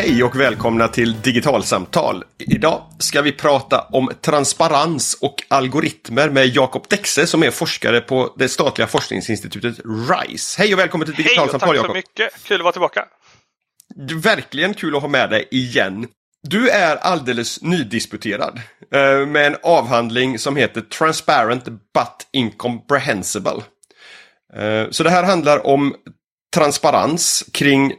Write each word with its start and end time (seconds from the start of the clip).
Hej 0.00 0.24
och 0.24 0.40
välkomna 0.40 0.88
till 0.88 1.20
Digitalsamtal. 1.22 2.24
Idag 2.38 2.82
ska 2.98 3.22
vi 3.22 3.32
prata 3.32 3.80
om 3.80 4.10
transparens 4.20 5.18
och 5.20 5.34
algoritmer 5.48 6.30
med 6.30 6.46
Jakob 6.46 6.84
Dexe 6.88 7.26
som 7.26 7.42
är 7.42 7.50
forskare 7.50 8.00
på 8.00 8.34
det 8.36 8.48
statliga 8.48 8.86
forskningsinstitutet 8.86 9.78
RISE. 9.84 10.62
Hej 10.62 10.74
och 10.74 10.78
välkommen 10.78 11.06
till 11.06 11.14
Digitalsamtal 11.14 11.76
Jakob. 11.76 11.90
Hej 11.94 11.98
och 12.00 12.14
tack 12.14 12.14
så 12.14 12.22
mycket, 12.22 12.44
kul 12.44 12.56
att 12.56 12.64
vara 12.64 12.72
tillbaka. 12.72 13.04
Verkligen 14.22 14.74
kul 14.74 14.96
att 14.96 15.02
ha 15.02 15.08
med 15.08 15.30
dig 15.30 15.48
igen. 15.50 16.06
Du 16.42 16.68
är 16.68 16.96
alldeles 16.96 17.62
nydisputerad 17.62 18.60
eh, 18.94 19.26
med 19.26 19.46
en 19.46 19.56
avhandling 19.62 20.38
som 20.38 20.56
heter 20.56 20.80
Transparent 20.80 21.64
but 21.64 22.28
Incomprehensible. 22.32 23.62
Eh, 24.56 24.90
så 24.90 25.02
det 25.02 25.10
här 25.10 25.22
handlar 25.22 25.66
om 25.66 25.94
transparens 26.54 27.44
kring 27.52 27.92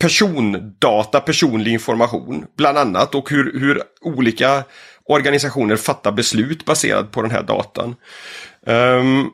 persondata, 0.00 1.20
personlig 1.20 1.72
information 1.72 2.46
bland 2.56 2.78
annat 2.78 3.14
och 3.14 3.30
hur, 3.30 3.60
hur 3.60 3.82
olika 4.00 4.64
organisationer 5.04 5.76
fattar 5.76 6.12
beslut 6.12 6.64
baserat 6.64 7.10
på 7.10 7.22
den 7.22 7.30
här 7.30 7.42
datan. 7.42 7.96
Um, 8.66 9.30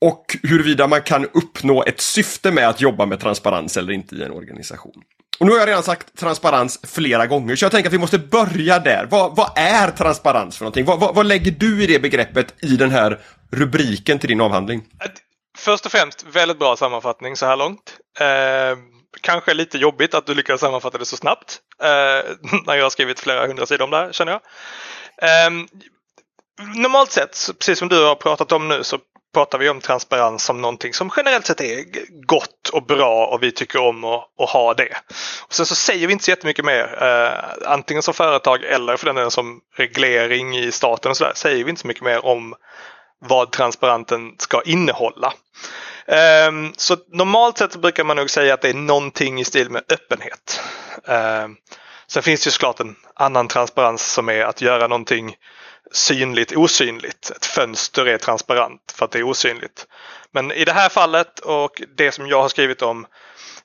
och 0.00 0.36
huruvida 0.42 0.86
man 0.86 1.02
kan 1.02 1.24
uppnå 1.24 1.84
ett 1.84 2.00
syfte 2.00 2.50
med 2.50 2.68
att 2.68 2.80
jobba 2.80 3.06
med 3.06 3.20
transparens 3.20 3.76
eller 3.76 3.92
inte 3.92 4.14
i 4.14 4.22
en 4.22 4.30
organisation. 4.30 5.02
Och 5.38 5.46
nu 5.46 5.52
har 5.52 5.58
jag 5.58 5.68
redan 5.68 5.82
sagt 5.82 6.18
transparens 6.18 6.80
flera 6.82 7.26
gånger, 7.26 7.56
så 7.56 7.64
jag 7.64 7.72
tänker 7.72 7.88
att 7.88 7.94
vi 7.94 7.98
måste 7.98 8.18
börja 8.18 8.78
där. 8.78 9.06
Vad, 9.10 9.36
vad 9.36 9.52
är 9.56 9.90
transparens 9.90 10.56
för 10.56 10.64
någonting? 10.64 10.84
Vad, 10.84 11.00
vad, 11.00 11.14
vad, 11.14 11.26
lägger 11.26 11.50
du 11.50 11.82
i 11.82 11.86
det 11.86 11.98
begreppet 11.98 12.54
i 12.62 12.76
den 12.76 12.90
här 12.90 13.20
rubriken 13.50 14.18
till 14.18 14.28
din 14.28 14.40
avhandling? 14.40 14.84
Först 15.58 15.86
och 15.86 15.92
främst, 15.92 16.26
väldigt 16.32 16.58
bra 16.58 16.76
sammanfattning 16.76 17.36
så 17.36 17.46
här 17.46 17.56
långt. 17.56 17.98
Eh, 18.20 18.78
kanske 19.20 19.54
lite 19.54 19.78
jobbigt 19.78 20.14
att 20.14 20.26
du 20.26 20.34
lyckades 20.34 20.60
sammanfatta 20.60 20.98
det 20.98 21.06
så 21.06 21.16
snabbt. 21.16 21.58
Eh, 21.82 22.30
när 22.66 22.74
jag 22.74 22.82
har 22.82 22.90
skrivit 22.90 23.20
flera 23.20 23.46
hundra 23.46 23.66
sidor 23.66 23.84
om 23.84 23.90
det 23.90 23.96
här, 23.96 24.12
känner 24.12 24.32
jag. 24.32 24.40
Eh, 25.30 25.50
normalt 26.76 27.12
sett, 27.12 27.50
precis 27.58 27.78
som 27.78 27.88
du 27.88 28.04
har 28.04 28.14
pratat 28.14 28.52
om 28.52 28.68
nu, 28.68 28.84
så 28.84 28.98
pratar 29.36 29.58
vi 29.58 29.68
om 29.68 29.80
transparens 29.80 30.44
som 30.44 30.62
någonting 30.62 30.94
som 30.94 31.10
generellt 31.16 31.46
sett 31.46 31.60
är 31.60 31.84
gott 32.26 32.68
och 32.72 32.86
bra 32.86 33.26
och 33.26 33.42
vi 33.42 33.52
tycker 33.52 33.78
om 33.82 34.04
att, 34.04 34.24
att 34.38 34.50
ha 34.50 34.74
det. 34.74 34.96
Och 35.46 35.54
sen 35.54 35.66
så 35.66 35.74
säger 35.74 36.06
vi 36.06 36.12
inte 36.12 36.24
så 36.24 36.30
jättemycket 36.30 36.64
mer, 36.64 37.02
eh, 37.02 37.72
antingen 37.72 38.02
som 38.02 38.14
företag 38.14 38.64
eller 38.64 38.96
för 38.96 39.06
den 39.06 39.14
delen 39.14 39.30
som 39.30 39.60
reglering 39.76 40.58
i 40.58 40.72
staten 40.72 41.10
och 41.10 41.16
sådär, 41.16 41.32
säger 41.34 41.64
vi 41.64 41.70
inte 41.70 41.82
så 41.82 41.88
mycket 41.88 42.02
mer 42.02 42.26
om 42.26 42.54
vad 43.18 43.52
transparenten 43.52 44.34
ska 44.38 44.62
innehålla. 44.62 45.32
Um, 46.08 46.72
så 46.76 46.96
normalt 47.12 47.58
sett 47.58 47.76
brukar 47.76 48.04
man 48.04 48.16
nog 48.16 48.30
säga 48.30 48.54
att 48.54 48.60
det 48.60 48.68
är 48.68 48.74
någonting 48.74 49.40
i 49.40 49.44
stil 49.44 49.70
med 49.70 49.82
öppenhet. 49.88 50.60
Um, 51.04 51.56
sen 52.06 52.22
finns 52.22 52.44
det 52.44 52.48
ju 52.48 52.52
såklart 52.52 52.80
en 52.80 52.96
annan 53.14 53.48
transparens 53.48 54.12
som 54.12 54.28
är 54.28 54.44
att 54.44 54.60
göra 54.60 54.86
någonting 54.86 55.36
synligt 55.92 56.56
osynligt. 56.56 57.30
Ett 57.30 57.46
fönster 57.46 58.06
är 58.06 58.18
transparent 58.18 58.94
för 58.96 59.04
att 59.04 59.10
det 59.10 59.18
är 59.18 59.22
osynligt. 59.22 59.86
Men 60.32 60.52
i 60.52 60.64
det 60.64 60.72
här 60.72 60.88
fallet 60.88 61.38
och 61.38 61.82
det 61.96 62.12
som 62.12 62.26
jag 62.26 62.42
har 62.42 62.48
skrivit 62.48 62.82
om 62.82 63.06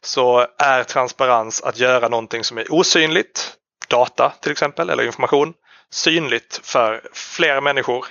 så 0.02 0.48
är 0.58 0.84
transparens 0.84 1.62
att 1.62 1.80
göra 1.80 2.08
någonting 2.08 2.44
som 2.44 2.58
är 2.58 2.74
osynligt, 2.74 3.54
data 3.88 4.34
till 4.42 4.52
exempel 4.52 4.90
eller 4.90 5.04
information, 5.04 5.54
synligt 5.92 6.60
för 6.64 7.02
fler 7.14 7.62
människor 7.62 8.06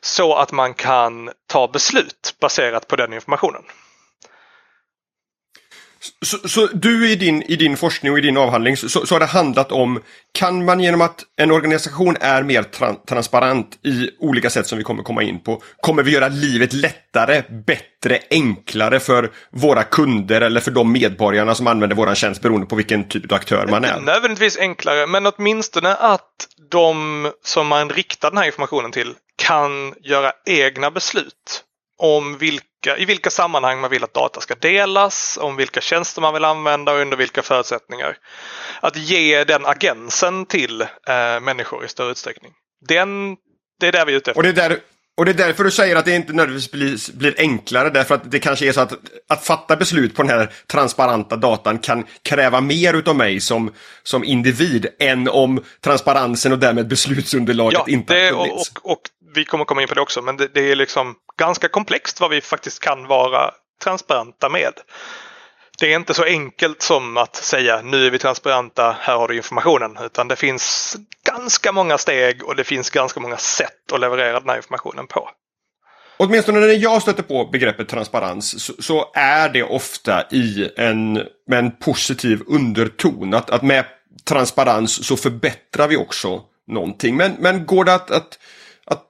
så 0.00 0.34
att 0.34 0.52
man 0.52 0.74
kan 0.74 1.30
ta 1.46 1.68
beslut 1.68 2.34
baserat 2.40 2.88
på 2.88 2.96
den 2.96 3.12
informationen. 3.12 3.62
Så, 6.22 6.48
så, 6.48 6.66
du 6.66 7.10
i 7.10 7.16
din, 7.16 7.42
i 7.42 7.56
din 7.56 7.76
forskning 7.76 8.12
och 8.12 8.18
i 8.18 8.20
din 8.20 8.36
avhandling 8.36 8.76
så, 8.76 9.06
så 9.06 9.14
har 9.14 9.20
det 9.20 9.26
handlat 9.26 9.72
om 9.72 10.02
kan 10.32 10.64
man 10.64 10.80
genom 10.80 11.00
att 11.00 11.24
en 11.36 11.50
organisation 11.50 12.16
är 12.20 12.42
mer 12.42 12.62
tra 12.62 12.94
transparent 13.08 13.78
i 13.82 14.10
olika 14.18 14.50
sätt 14.50 14.66
som 14.66 14.78
vi 14.78 14.84
kommer 14.84 15.02
komma 15.02 15.22
in 15.22 15.42
på, 15.42 15.62
kommer 15.80 16.02
vi 16.02 16.10
göra 16.10 16.28
livet 16.28 16.72
lättare, 16.72 17.42
bättre, 17.66 18.18
enklare 18.30 19.00
för 19.00 19.30
våra 19.50 19.82
kunder 19.82 20.40
eller 20.40 20.60
för 20.60 20.70
de 20.70 20.92
medborgarna 20.92 21.54
som 21.54 21.66
använder 21.66 21.96
våran 21.96 22.14
tjänst 22.14 22.42
beroende 22.42 22.66
på 22.66 22.76
vilken 22.76 23.08
typ 23.08 23.32
av 23.32 23.36
aktör 23.36 23.66
man 23.66 23.84
är? 23.84 23.88
Inte 23.88 24.12
nödvändigtvis 24.12 24.58
enklare, 24.58 25.06
men 25.06 25.26
åtminstone 25.26 25.94
att 25.94 26.48
de 26.70 27.30
som 27.44 27.66
man 27.66 27.90
riktar 27.90 28.30
den 28.30 28.38
här 28.38 28.46
informationen 28.46 28.92
till 28.92 29.14
kan 29.36 29.94
göra 30.02 30.32
egna 30.46 30.90
beslut 30.90 31.64
om 31.98 32.38
vilka, 32.38 32.96
i 32.98 33.04
vilka 33.04 33.30
sammanhang 33.30 33.80
man 33.80 33.90
vill 33.90 34.04
att 34.04 34.14
data 34.14 34.40
ska 34.40 34.54
delas, 34.54 35.38
om 35.42 35.56
vilka 35.56 35.80
tjänster 35.80 36.20
man 36.20 36.34
vill 36.34 36.44
använda 36.44 36.92
och 36.92 36.98
under 36.98 37.16
vilka 37.16 37.42
förutsättningar. 37.42 38.16
Att 38.80 38.96
ge 38.96 39.44
den 39.44 39.66
agensen 39.66 40.46
till 40.46 40.80
eh, 40.80 41.40
människor 41.42 41.84
i 41.84 41.88
större 41.88 42.10
utsträckning. 42.10 42.52
Den, 42.88 43.36
det 43.80 43.88
är 43.88 43.92
där 43.92 44.06
vi 44.06 44.12
är 44.12 44.16
ute 44.16 44.30
efter. 44.30 44.38
Och 44.38 44.42
det 44.42 44.48
är, 44.48 44.68
där, 44.68 44.78
och 45.16 45.24
det 45.24 45.30
är 45.30 45.46
därför 45.46 45.64
du 45.64 45.70
säger 45.70 45.96
att 45.96 46.04
det 46.04 46.14
inte 46.14 46.32
nödvändigtvis 46.32 46.72
blir, 46.72 47.18
blir 47.18 47.34
enklare, 47.38 47.90
därför 47.90 48.14
att 48.14 48.30
det 48.30 48.38
kanske 48.38 48.68
är 48.68 48.72
så 48.72 48.80
att 48.80 48.92
att 49.28 49.44
fatta 49.44 49.76
beslut 49.76 50.14
på 50.14 50.22
den 50.22 50.30
här 50.30 50.52
transparenta 50.66 51.36
datan 51.36 51.78
kan 51.78 52.06
kräva 52.22 52.60
mer 52.60 52.94
utav 52.94 53.16
mig 53.16 53.40
som, 53.40 53.72
som 54.02 54.24
individ 54.24 54.86
än 54.98 55.28
om 55.28 55.64
transparensen 55.80 56.52
och 56.52 56.58
därmed 56.58 56.88
beslutsunderlaget 56.88 57.80
ja, 57.86 57.92
inte 57.92 58.14
har 58.14 58.46
funnits. 58.46 58.72
Och, 58.82 58.92
och 58.92 59.00
vi 59.34 59.44
kommer 59.44 59.64
komma 59.64 59.82
in 59.82 59.88
på 59.88 59.94
det 59.94 60.00
också, 60.00 60.22
men 60.22 60.36
det, 60.36 60.48
det, 60.54 60.70
är 60.70 60.76
liksom 60.76 61.14
ganska 61.38 61.68
komplext 61.68 62.20
vad 62.20 62.30
vi 62.30 62.40
faktiskt 62.40 62.80
kan 62.80 63.06
vara 63.06 63.50
transparenta 63.84 64.48
med. 64.48 64.72
Det 65.78 65.92
är 65.92 65.96
inte 65.96 66.14
så 66.14 66.24
enkelt 66.24 66.82
som 66.82 67.16
att 67.16 67.36
säga 67.36 67.82
nu 67.82 68.06
är 68.06 68.10
vi 68.10 68.18
transparenta, 68.18 68.96
här 69.00 69.16
har 69.16 69.28
du 69.28 69.36
informationen, 69.36 69.98
utan 70.04 70.28
det 70.28 70.36
finns 70.36 70.96
ganska 71.26 71.72
många 71.72 71.98
steg 71.98 72.44
och 72.44 72.56
det 72.56 72.64
finns 72.64 72.90
ganska 72.90 73.20
många 73.20 73.36
sätt 73.36 73.92
att 73.92 74.00
leverera 74.00 74.40
den 74.40 74.48
här 74.48 74.56
informationen 74.56 75.06
på. 75.06 75.30
Åtminstone 76.16 76.60
när 76.60 76.68
jag 76.68 77.02
stöter 77.02 77.22
på 77.22 77.44
begreppet 77.44 77.88
transparens 77.88 78.64
så, 78.64 78.72
så, 78.82 79.10
är 79.14 79.48
det 79.48 79.62
ofta 79.62 80.22
i 80.30 80.70
en, 80.76 81.12
med 81.46 81.58
en 81.58 81.70
positiv 81.70 82.42
underton. 82.46 83.34
Att, 83.34 83.50
att 83.50 83.62
med 83.62 83.84
transparens 84.24 85.06
så 85.06 85.16
förbättrar 85.16 85.88
vi 85.88 85.96
också 85.96 86.42
någonting. 86.66 87.16
Men, 87.16 87.36
men 87.38 87.66
går 87.66 87.84
det 87.84 87.94
att, 87.94 88.10
att 88.10 88.38
att 88.86 89.06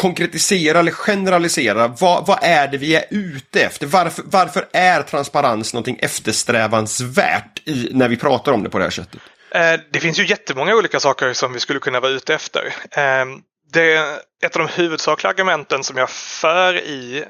konkretisera 0.00 0.78
eller 0.78 0.92
generalisera. 0.92 1.88
Vad, 1.88 2.26
vad 2.26 2.38
är 2.42 2.68
det 2.68 2.78
vi 2.78 2.94
är 2.94 3.04
ute 3.10 3.62
efter? 3.62 3.86
Varför, 3.86 4.24
varför 4.26 4.68
är 4.72 5.02
transparens 5.02 5.74
någonting 5.74 5.98
eftersträvansvärt 6.00 7.62
i, 7.64 7.88
när 7.92 8.08
vi 8.08 8.16
pratar 8.16 8.52
om 8.52 8.62
det 8.62 8.70
på 8.70 8.78
det 8.78 8.84
här 8.84 8.90
sättet? 8.90 9.20
Eh, 9.50 9.80
det 9.90 10.00
finns 10.00 10.18
ju 10.18 10.26
jättemånga 10.26 10.74
olika 10.74 11.00
saker 11.00 11.32
som 11.32 11.52
vi 11.52 11.60
skulle 11.60 11.80
kunna 11.80 12.00
vara 12.00 12.12
ute 12.12 12.34
efter. 12.34 12.74
Ehm, 12.90 13.42
det, 13.72 13.96
ett 14.44 14.56
av 14.56 14.66
de 14.66 14.68
huvudsakliga 14.82 15.30
argumenten 15.30 15.84
som 15.84 15.96
jag 15.96 16.10
för 16.10 16.74
i 16.74 17.24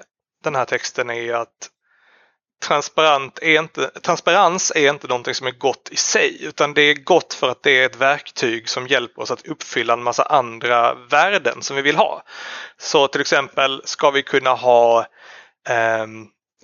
den 0.44 0.54
här 0.54 0.64
texten 0.64 1.10
är 1.10 1.32
att 1.32 1.70
transparent 2.64 3.38
är 3.42 3.58
inte, 3.58 3.90
transparens 4.02 4.72
är 4.74 4.90
inte 4.90 5.08
någonting 5.08 5.34
som 5.34 5.46
är 5.46 5.50
gott 5.50 5.88
i 5.92 5.96
sig 5.96 6.44
utan 6.44 6.74
det 6.74 6.82
är 6.82 6.94
gott 6.94 7.34
för 7.34 7.48
att 7.48 7.62
det 7.62 7.82
är 7.82 7.86
ett 7.86 7.96
verktyg 7.96 8.68
som 8.68 8.86
hjälper 8.86 9.22
oss 9.22 9.30
att 9.30 9.46
uppfylla 9.46 9.92
en 9.92 10.02
massa 10.02 10.22
andra 10.22 10.94
värden 10.94 11.62
som 11.62 11.76
vi 11.76 11.82
vill 11.82 11.96
ha. 11.96 12.22
Så 12.78 13.08
till 13.08 13.20
exempel 13.20 13.82
ska 13.84 14.10
vi 14.10 14.22
kunna 14.22 14.50
ha 14.50 15.00
eh, 15.68 16.06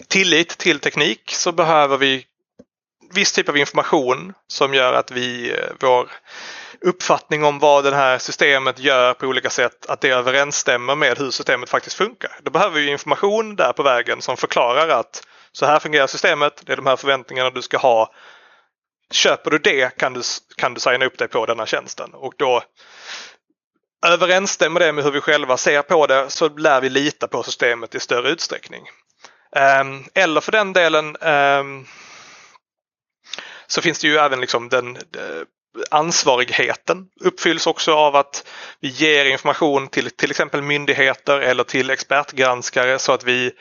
tillit 0.08 0.58
till 0.58 0.78
teknik 0.78 1.32
så 1.32 1.52
behöver 1.52 1.96
vi 1.96 2.26
viss 3.12 3.32
typ 3.32 3.48
av 3.48 3.56
information 3.56 4.32
som 4.48 4.74
gör 4.74 4.92
att 4.92 5.10
vi, 5.10 5.50
eh, 5.50 5.66
vår 5.80 6.10
uppfattning 6.80 7.44
om 7.44 7.58
vad 7.58 7.84
det 7.84 7.94
här 7.94 8.18
systemet 8.18 8.78
gör 8.78 9.14
på 9.14 9.26
olika 9.26 9.50
sätt, 9.50 9.86
att 9.86 10.00
det 10.00 10.08
överensstämmer 10.08 10.94
med 10.94 11.18
hur 11.18 11.30
systemet 11.30 11.70
faktiskt 11.70 11.96
funkar. 11.96 12.38
Då 12.42 12.50
behöver 12.50 12.80
vi 12.80 12.90
information 12.90 13.56
där 13.56 13.72
på 13.72 13.82
vägen 13.82 14.22
som 14.22 14.36
förklarar 14.36 14.88
att 14.88 15.22
så 15.52 15.66
här 15.66 15.78
fungerar 15.78 16.06
systemet, 16.06 16.62
det 16.66 16.72
är 16.72 16.76
de 16.76 16.86
här 16.86 16.96
förväntningarna 16.96 17.50
du 17.50 17.62
ska 17.62 17.78
ha. 17.78 18.12
Köper 19.10 19.50
du 19.50 19.58
det 19.58 19.96
kan 19.96 20.12
du, 20.12 20.22
kan 20.56 20.74
du 20.74 20.80
signa 20.80 21.04
upp 21.04 21.18
dig 21.18 21.28
på 21.28 21.46
denna 21.46 21.66
tjänsten 21.66 22.14
och 22.14 22.34
då 22.36 22.62
överensstämmer 24.06 24.80
det 24.80 24.92
med 24.92 25.04
hur 25.04 25.10
vi 25.10 25.20
själva 25.20 25.56
ser 25.56 25.82
på 25.82 26.06
det 26.06 26.30
så 26.30 26.48
lär 26.48 26.80
vi 26.80 26.90
lita 26.90 27.28
på 27.28 27.42
systemet 27.42 27.94
i 27.94 28.00
större 28.00 28.30
utsträckning. 28.30 28.82
Ehm, 29.56 30.04
eller 30.14 30.40
för 30.40 30.52
den 30.52 30.72
delen 30.72 31.16
ehm, 31.20 31.86
så 33.66 33.82
finns 33.82 33.98
det 33.98 34.06
ju 34.06 34.16
även 34.16 34.40
liksom 34.40 34.68
den 34.68 34.96
eh, 34.96 35.02
ansvarigheten 35.90 37.08
uppfylls 37.20 37.66
också 37.66 37.94
av 37.94 38.16
att 38.16 38.48
vi 38.80 38.88
ger 38.88 39.24
information 39.24 39.88
till 39.88 40.10
till 40.10 40.30
exempel 40.30 40.62
myndigheter 40.62 41.40
eller 41.40 41.64
till 41.64 41.90
expertgranskare 41.90 42.98
så 42.98 43.12
att 43.12 43.24
vi 43.24 43.52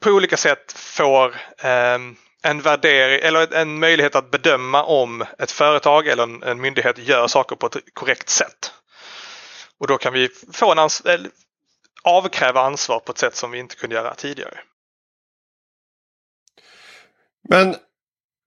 på 0.00 0.10
olika 0.10 0.36
sätt 0.36 0.72
får 0.72 1.34
eh, 1.58 1.98
en 2.42 2.62
värdering 2.62 3.20
eller 3.22 3.54
en 3.54 3.78
möjlighet 3.78 4.14
att 4.14 4.30
bedöma 4.30 4.84
om 4.84 5.24
ett 5.38 5.50
företag 5.50 6.06
eller 6.06 6.22
en, 6.22 6.42
en 6.42 6.60
myndighet 6.60 6.98
gör 6.98 7.26
saker 7.26 7.56
på 7.56 7.66
ett 7.66 7.94
korrekt 7.94 8.28
sätt. 8.28 8.72
Och 9.78 9.86
då 9.86 9.98
kan 9.98 10.12
vi 10.12 10.28
få 10.52 10.72
en 10.72 10.78
ans 10.78 11.02
avkräva 12.02 12.60
ansvar 12.60 13.00
på 13.00 13.12
ett 13.12 13.18
sätt 13.18 13.36
som 13.36 13.50
vi 13.50 13.58
inte 13.58 13.76
kunde 13.76 13.96
göra 13.96 14.14
tidigare. 14.14 14.58
Men 17.48 17.76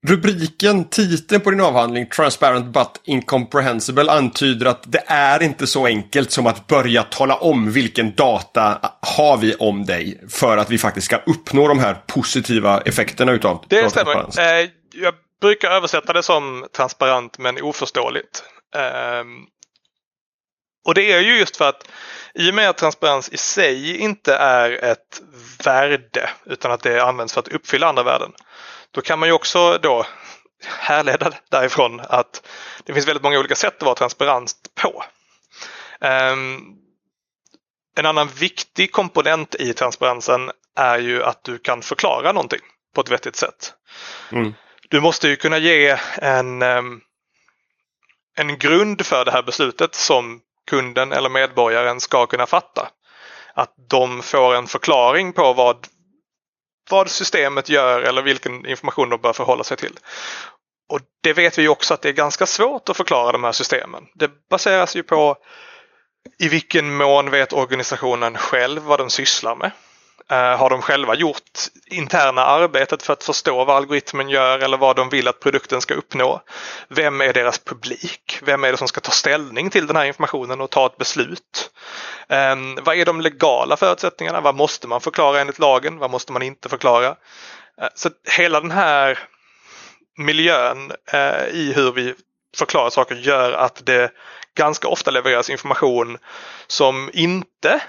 Rubriken, 0.06 0.84
titeln 0.84 1.40
på 1.40 1.50
din 1.50 1.60
avhandling, 1.60 2.06
Transparent 2.06 2.66
but 2.66 3.00
Incomprehensible, 3.04 4.12
antyder 4.12 4.66
att 4.66 4.92
det 4.92 5.02
är 5.06 5.42
inte 5.42 5.66
så 5.66 5.86
enkelt 5.86 6.30
som 6.30 6.46
att 6.46 6.66
börja 6.66 7.02
tala 7.02 7.36
om 7.36 7.72
vilken 7.72 8.14
data 8.14 8.92
har 9.00 9.36
vi 9.36 9.54
om 9.54 9.86
dig 9.86 10.20
för 10.28 10.56
att 10.56 10.70
vi 10.70 10.78
faktiskt 10.78 11.04
ska 11.04 11.16
uppnå 11.16 11.68
de 11.68 11.78
här 11.78 11.94
positiva 12.06 12.80
effekterna 12.80 13.32
utav 13.32 13.64
Det 13.68 13.90
stämmer. 13.90 14.40
Eh, 14.40 14.68
jag 14.92 15.14
brukar 15.40 15.70
översätta 15.70 16.12
det 16.12 16.22
som 16.22 16.66
transparent 16.76 17.38
men 17.38 17.62
oförståeligt. 17.62 18.44
Ehm, 18.76 19.26
och 20.86 20.94
det 20.94 21.12
är 21.12 21.20
ju 21.20 21.38
just 21.38 21.56
för 21.56 21.68
att 21.68 21.88
i 22.34 22.50
och 22.50 22.54
med 22.54 22.68
att 22.68 22.78
transparens 22.78 23.28
i 23.28 23.36
sig 23.36 23.96
inte 23.96 24.34
är 24.34 24.84
ett 24.84 25.22
värde 25.64 26.30
utan 26.46 26.72
att 26.72 26.82
det 26.82 27.00
används 27.00 27.32
för 27.32 27.40
att 27.40 27.48
uppfylla 27.48 27.88
andra 27.88 28.02
värden. 28.02 28.32
Då 28.90 29.00
kan 29.00 29.18
man 29.18 29.28
ju 29.28 29.32
också 29.32 29.78
då 29.78 30.06
härleda 30.64 31.32
därifrån 31.50 32.00
att 32.00 32.46
det 32.84 32.92
finns 32.94 33.08
väldigt 33.08 33.22
många 33.22 33.38
olika 33.38 33.54
sätt 33.54 33.76
att 33.76 33.82
vara 33.82 33.94
transparent 33.94 34.52
på. 34.82 35.04
Um, 36.00 36.76
en 37.96 38.06
annan 38.06 38.28
viktig 38.28 38.92
komponent 38.92 39.54
i 39.54 39.72
transparensen 39.72 40.50
är 40.76 40.98
ju 40.98 41.24
att 41.24 41.44
du 41.44 41.58
kan 41.58 41.82
förklara 41.82 42.32
någonting 42.32 42.60
på 42.94 43.00
ett 43.00 43.10
vettigt 43.10 43.36
sätt. 43.36 43.72
Mm. 44.32 44.54
Du 44.88 45.00
måste 45.00 45.28
ju 45.28 45.36
kunna 45.36 45.58
ge 45.58 45.98
en, 46.14 46.62
um, 46.62 47.00
en 48.36 48.58
grund 48.58 49.06
för 49.06 49.24
det 49.24 49.30
här 49.30 49.42
beslutet 49.42 49.94
som 49.94 50.40
kunden 50.70 51.12
eller 51.12 51.28
medborgaren 51.28 52.00
ska 52.00 52.26
kunna 52.26 52.46
fatta. 52.46 52.88
Att 53.54 53.74
de 53.90 54.22
får 54.22 54.54
en 54.54 54.66
förklaring 54.66 55.32
på 55.32 55.52
vad, 55.52 55.86
vad 56.90 57.10
systemet 57.10 57.68
gör 57.68 58.02
eller 58.02 58.22
vilken 58.22 58.66
information 58.66 59.08
de 59.08 59.20
bör 59.20 59.32
förhålla 59.32 59.64
sig 59.64 59.76
till. 59.76 59.98
Och 60.88 61.00
det 61.22 61.32
vet 61.32 61.58
vi 61.58 61.68
också 61.68 61.94
att 61.94 62.02
det 62.02 62.08
är 62.08 62.12
ganska 62.12 62.46
svårt 62.46 62.88
att 62.88 62.96
förklara 62.96 63.32
de 63.32 63.44
här 63.44 63.52
systemen. 63.52 64.06
Det 64.14 64.30
baseras 64.50 64.96
ju 64.96 65.02
på 65.02 65.36
i 66.38 66.48
vilken 66.48 66.96
mån 66.96 67.30
vet 67.30 67.52
organisationen 67.52 68.36
själv 68.36 68.82
vad 68.82 69.00
den 69.00 69.10
sysslar 69.10 69.56
med. 69.56 69.70
Eh, 70.30 70.56
har 70.56 70.70
de 70.70 70.82
själva 70.82 71.14
gjort 71.14 71.50
interna 71.86 72.44
arbetet 72.44 73.02
för 73.02 73.12
att 73.12 73.24
förstå 73.24 73.64
vad 73.64 73.76
algoritmen 73.76 74.28
gör 74.28 74.58
eller 74.58 74.76
vad 74.76 74.96
de 74.96 75.08
vill 75.08 75.28
att 75.28 75.40
produkten 75.40 75.80
ska 75.80 75.94
uppnå? 75.94 76.42
Vem 76.88 77.20
är 77.20 77.32
deras 77.32 77.58
publik? 77.58 78.38
Vem 78.42 78.64
är 78.64 78.70
det 78.70 78.78
som 78.78 78.88
ska 78.88 79.00
ta 79.00 79.10
ställning 79.10 79.70
till 79.70 79.86
den 79.86 79.96
här 79.96 80.04
informationen 80.04 80.60
och 80.60 80.70
ta 80.70 80.86
ett 80.86 80.96
beslut? 80.96 81.70
Ehm, 82.28 82.78
vad 82.82 82.96
är 82.96 83.04
de 83.04 83.20
legala 83.20 83.76
förutsättningarna? 83.76 84.40
Vad 84.40 84.54
måste 84.54 84.88
man 84.88 85.00
förklara 85.00 85.40
enligt 85.40 85.58
lagen? 85.58 85.98
Vad 85.98 86.10
måste 86.10 86.32
man 86.32 86.42
inte 86.42 86.68
förklara? 86.68 87.08
Eh, 87.80 87.88
så 87.94 88.10
hela 88.36 88.60
den 88.60 88.70
här 88.70 89.18
miljön 90.18 90.92
eh, 91.12 91.46
i 91.46 91.72
hur 91.76 91.92
vi 91.92 92.14
förklarar 92.56 92.90
saker 92.90 93.14
gör 93.14 93.52
att 93.52 93.86
det 93.86 94.10
ganska 94.56 94.88
ofta 94.88 95.10
levereras 95.10 95.50
information 95.50 96.18
som 96.66 97.10
inte 97.12 97.80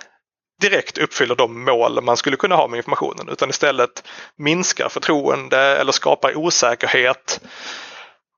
direkt 0.62 0.98
uppfyller 0.98 1.36
de 1.36 1.64
mål 1.64 2.04
man 2.04 2.18
skulle 2.18 2.38
kunna 2.38 2.56
ha 2.56 2.68
med 2.68 2.78
informationen 2.78 3.30
utan 3.30 3.50
istället 3.50 4.04
minskar 4.38 4.90
förtroende 4.90 5.58
eller 5.58 5.92
skapar 5.92 6.38
osäkerhet. 6.38 7.42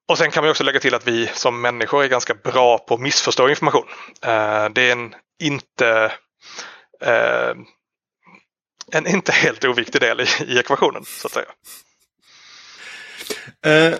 Och 0.08 0.18
sen 0.18 0.32
kan 0.32 0.44
man 0.44 0.52
också 0.52 0.64
lägga 0.64 0.80
till 0.80 0.96
att 0.96 1.08
vi 1.08 1.28
som 1.34 1.62
människor 1.62 2.04
är 2.04 2.08
ganska 2.08 2.34
bra 2.34 2.78
på 2.78 2.94
att 2.94 3.00
missförstå 3.00 3.50
information. 3.50 3.86
Eh, 4.22 4.70
det 4.70 4.82
är 4.82 4.92
en 4.92 5.16
inte 5.44 6.12
eh, 7.02 7.56
en 8.92 9.08
inte 9.08 9.32
helt 9.32 9.66
oviktig 9.66 10.02
del 10.02 10.22
i, 10.22 10.60
ekvationen 10.60 11.04
så 11.06 11.28
att 11.28 11.34
säga. 11.34 11.46
Eh, 13.66 13.96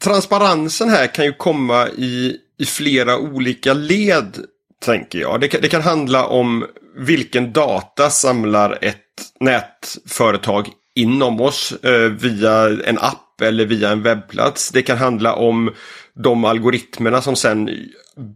transparensen 0.00 0.88
här 0.88 1.14
kan 1.14 1.24
ju 1.24 1.32
komma 1.32 1.88
i, 1.88 2.36
i 2.58 2.66
flera 2.66 3.18
olika 3.18 3.74
led 3.74 4.46
tänker 4.80 5.18
jag. 5.18 5.40
Det 5.40 5.48
kan, 5.48 5.60
det 5.60 5.68
kan 5.68 5.82
handla 5.82 6.26
om 6.26 6.66
vilken 6.96 7.52
data 7.52 8.10
samlar 8.10 8.78
ett 8.80 8.96
nätföretag 9.40 10.68
inom 10.94 11.40
oss 11.40 11.72
eh, 11.72 12.10
via 12.10 12.68
en 12.84 12.98
app 12.98 13.40
eller 13.42 13.66
via 13.66 13.90
en 13.90 14.02
webbplats. 14.02 14.70
Det 14.70 14.82
kan 14.82 14.98
handla 14.98 15.34
om 15.34 15.70
de 16.14 16.44
algoritmerna 16.44 17.22
som 17.22 17.36
sen 17.36 17.70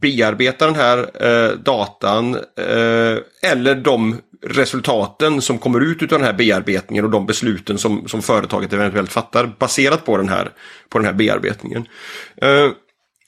bearbetar 0.00 0.66
den 0.66 0.74
här 0.74 0.98
eh, 1.26 1.50
datan 1.50 2.34
eh, 2.34 3.50
eller 3.52 3.74
de 3.74 4.20
resultaten 4.46 5.40
som 5.40 5.58
kommer 5.58 5.80
ut 5.80 6.02
av 6.02 6.08
den 6.08 6.26
här 6.26 6.32
bearbetningen 6.32 7.04
och 7.04 7.10
de 7.10 7.26
besluten 7.26 7.78
som, 7.78 8.08
som 8.08 8.22
företaget 8.22 8.72
eventuellt 8.72 9.12
fattar 9.12 9.46
baserat 9.58 10.04
på 10.04 10.16
den 10.16 10.28
här, 10.28 10.50
på 10.88 10.98
den 10.98 11.06
här 11.06 11.12
bearbetningen. 11.12 11.88
Eh, 12.36 12.70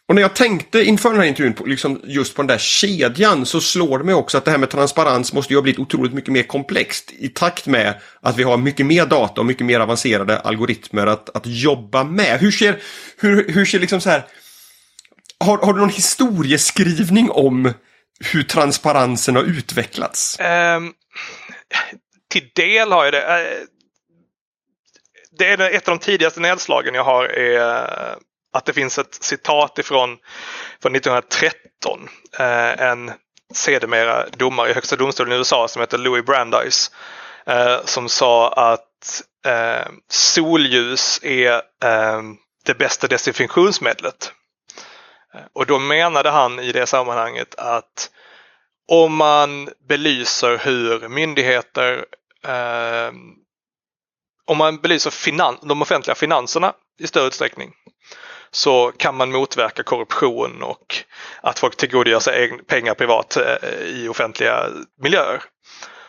och 0.08 0.14
när 0.14 0.22
jag 0.22 0.34
tänkte 0.34 0.84
inför 0.84 1.10
den 1.10 1.18
här 1.18 1.26
intervjun 1.26 1.54
på, 1.54 1.64
liksom 1.64 2.00
just 2.04 2.36
på 2.36 2.42
den 2.42 2.46
där 2.46 2.58
kedjan 2.58 3.46
så 3.46 3.60
slår 3.60 3.98
det 3.98 4.04
mig 4.04 4.14
också 4.14 4.38
att 4.38 4.44
det 4.44 4.50
här 4.50 4.58
med 4.58 4.70
transparens 4.70 5.32
måste 5.32 5.52
ju 5.52 5.56
ha 5.56 5.62
blivit 5.62 5.78
otroligt 5.78 6.12
mycket 6.12 6.32
mer 6.32 6.42
komplext 6.42 7.12
i 7.18 7.28
takt 7.28 7.66
med 7.66 8.00
att 8.20 8.36
vi 8.36 8.42
har 8.42 8.56
mycket 8.56 8.86
mer 8.86 9.06
data 9.06 9.40
och 9.40 9.46
mycket 9.46 9.66
mer 9.66 9.80
avancerade 9.80 10.38
algoritmer 10.38 11.06
att, 11.06 11.36
att 11.36 11.46
jobba 11.46 12.04
med. 12.04 12.40
Hur 12.40 12.50
ser, 12.50 12.82
hur, 13.16 13.48
hur 13.48 13.64
ser 13.64 13.78
liksom 13.78 14.00
så 14.00 14.10
här 14.10 14.26
har, 15.38 15.58
har 15.58 15.72
du 15.72 15.80
någon 15.80 15.88
historieskrivning 15.88 17.30
om 17.30 17.72
hur 18.32 18.42
transparensen 18.42 19.36
har 19.36 19.42
utvecklats? 19.42 20.38
Um, 20.40 20.92
till 22.30 22.50
del 22.54 22.92
har 22.92 23.04
jag 23.04 23.14
det. 23.14 23.22
Eh, 23.22 23.58
det 25.38 25.48
är 25.48 25.60
ett 25.60 25.88
av 25.88 25.98
de 25.98 26.04
tidigaste 26.04 26.40
nedslagen 26.40 26.94
jag 26.94 27.04
har 27.04 27.24
är 27.24 28.16
att 28.54 28.64
det 28.64 28.72
finns 28.72 28.98
ett 28.98 29.14
citat 29.14 29.78
ifrån 29.78 30.18
från 30.82 30.94
1913. 30.94 32.08
Eh, 32.38 32.82
en 32.88 33.12
sedermera 33.54 34.26
domare 34.28 34.70
i 34.70 34.72
Högsta 34.72 34.96
domstolen 34.96 35.32
i 35.32 35.36
USA 35.36 35.68
som 35.68 35.80
heter 35.80 35.98
Louis 35.98 36.24
Brandeis 36.24 36.90
eh, 37.46 37.84
som 37.84 38.08
sa 38.08 38.52
att 38.52 39.22
eh, 39.46 39.88
solljus 40.10 41.20
är 41.22 41.52
eh, 41.84 42.22
det 42.64 42.78
bästa 42.78 43.06
desinfektionsmedlet. 43.06 44.32
Eh, 45.34 45.40
och 45.52 45.66
då 45.66 45.78
menade 45.78 46.30
han 46.30 46.60
i 46.60 46.72
det 46.72 46.86
sammanhanget 46.86 47.54
att 47.54 48.10
om 48.88 49.16
man 49.16 49.68
belyser 49.88 50.58
hur 50.58 51.08
myndigheter 51.08 52.04
eh, 52.46 53.12
om 54.46 54.58
man 54.58 54.76
belyser 54.76 55.10
finan 55.10 55.58
de 55.62 55.82
offentliga 55.82 56.14
finanserna 56.14 56.72
i 56.98 57.06
större 57.06 57.26
utsträckning 57.26 57.72
så 58.54 58.92
kan 58.96 59.14
man 59.14 59.32
motverka 59.32 59.82
korruption 59.82 60.62
och 60.62 60.96
att 61.40 61.58
folk 61.58 61.76
tillgodogör 61.76 62.20
sig 62.20 62.58
pengar 62.66 62.94
privat 62.94 63.36
eh, 63.36 63.56
i 63.82 64.08
offentliga 64.08 64.66
miljöer. 65.02 65.42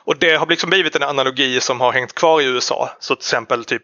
Och 0.05 0.17
det 0.17 0.35
har 0.35 0.47
liksom 0.47 0.69
blivit 0.69 0.95
en 0.95 1.03
analogi 1.03 1.61
som 1.61 1.81
har 1.81 1.91
hängt 1.91 2.15
kvar 2.15 2.41
i 2.41 2.45
USA. 2.45 2.89
Så 2.99 3.15
till 3.15 3.21
exempel 3.21 3.65
typ 3.65 3.83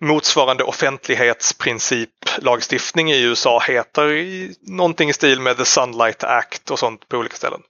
motsvarande 0.00 0.64
offentlighetsprinciplagstiftning 0.64 3.10
i 3.10 3.22
USA 3.22 3.60
heter 3.60 4.12
i 4.12 4.54
någonting 4.62 5.10
i 5.10 5.12
stil 5.12 5.40
med 5.40 5.56
The 5.56 5.64
Sunlight 5.64 6.24
Act 6.24 6.70
och 6.70 6.78
sånt 6.78 7.08
på 7.08 7.16
olika 7.16 7.36
ställen. 7.36 7.60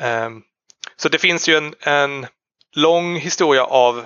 Ehm, 0.00 0.42
så 0.96 1.08
det 1.08 1.18
finns 1.18 1.48
ju 1.48 1.56
en, 1.56 1.74
en 1.80 2.26
lång 2.76 3.16
historia 3.16 3.64
av 3.64 4.04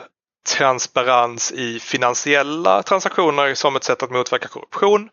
transparens 0.49 1.53
i 1.53 1.81
finansiella 1.81 2.83
transaktioner 2.83 3.55
som 3.55 3.77
ett 3.77 3.85
sätt 3.85 4.03
att 4.03 4.11
motverka 4.11 4.49
korruption. 4.49 5.09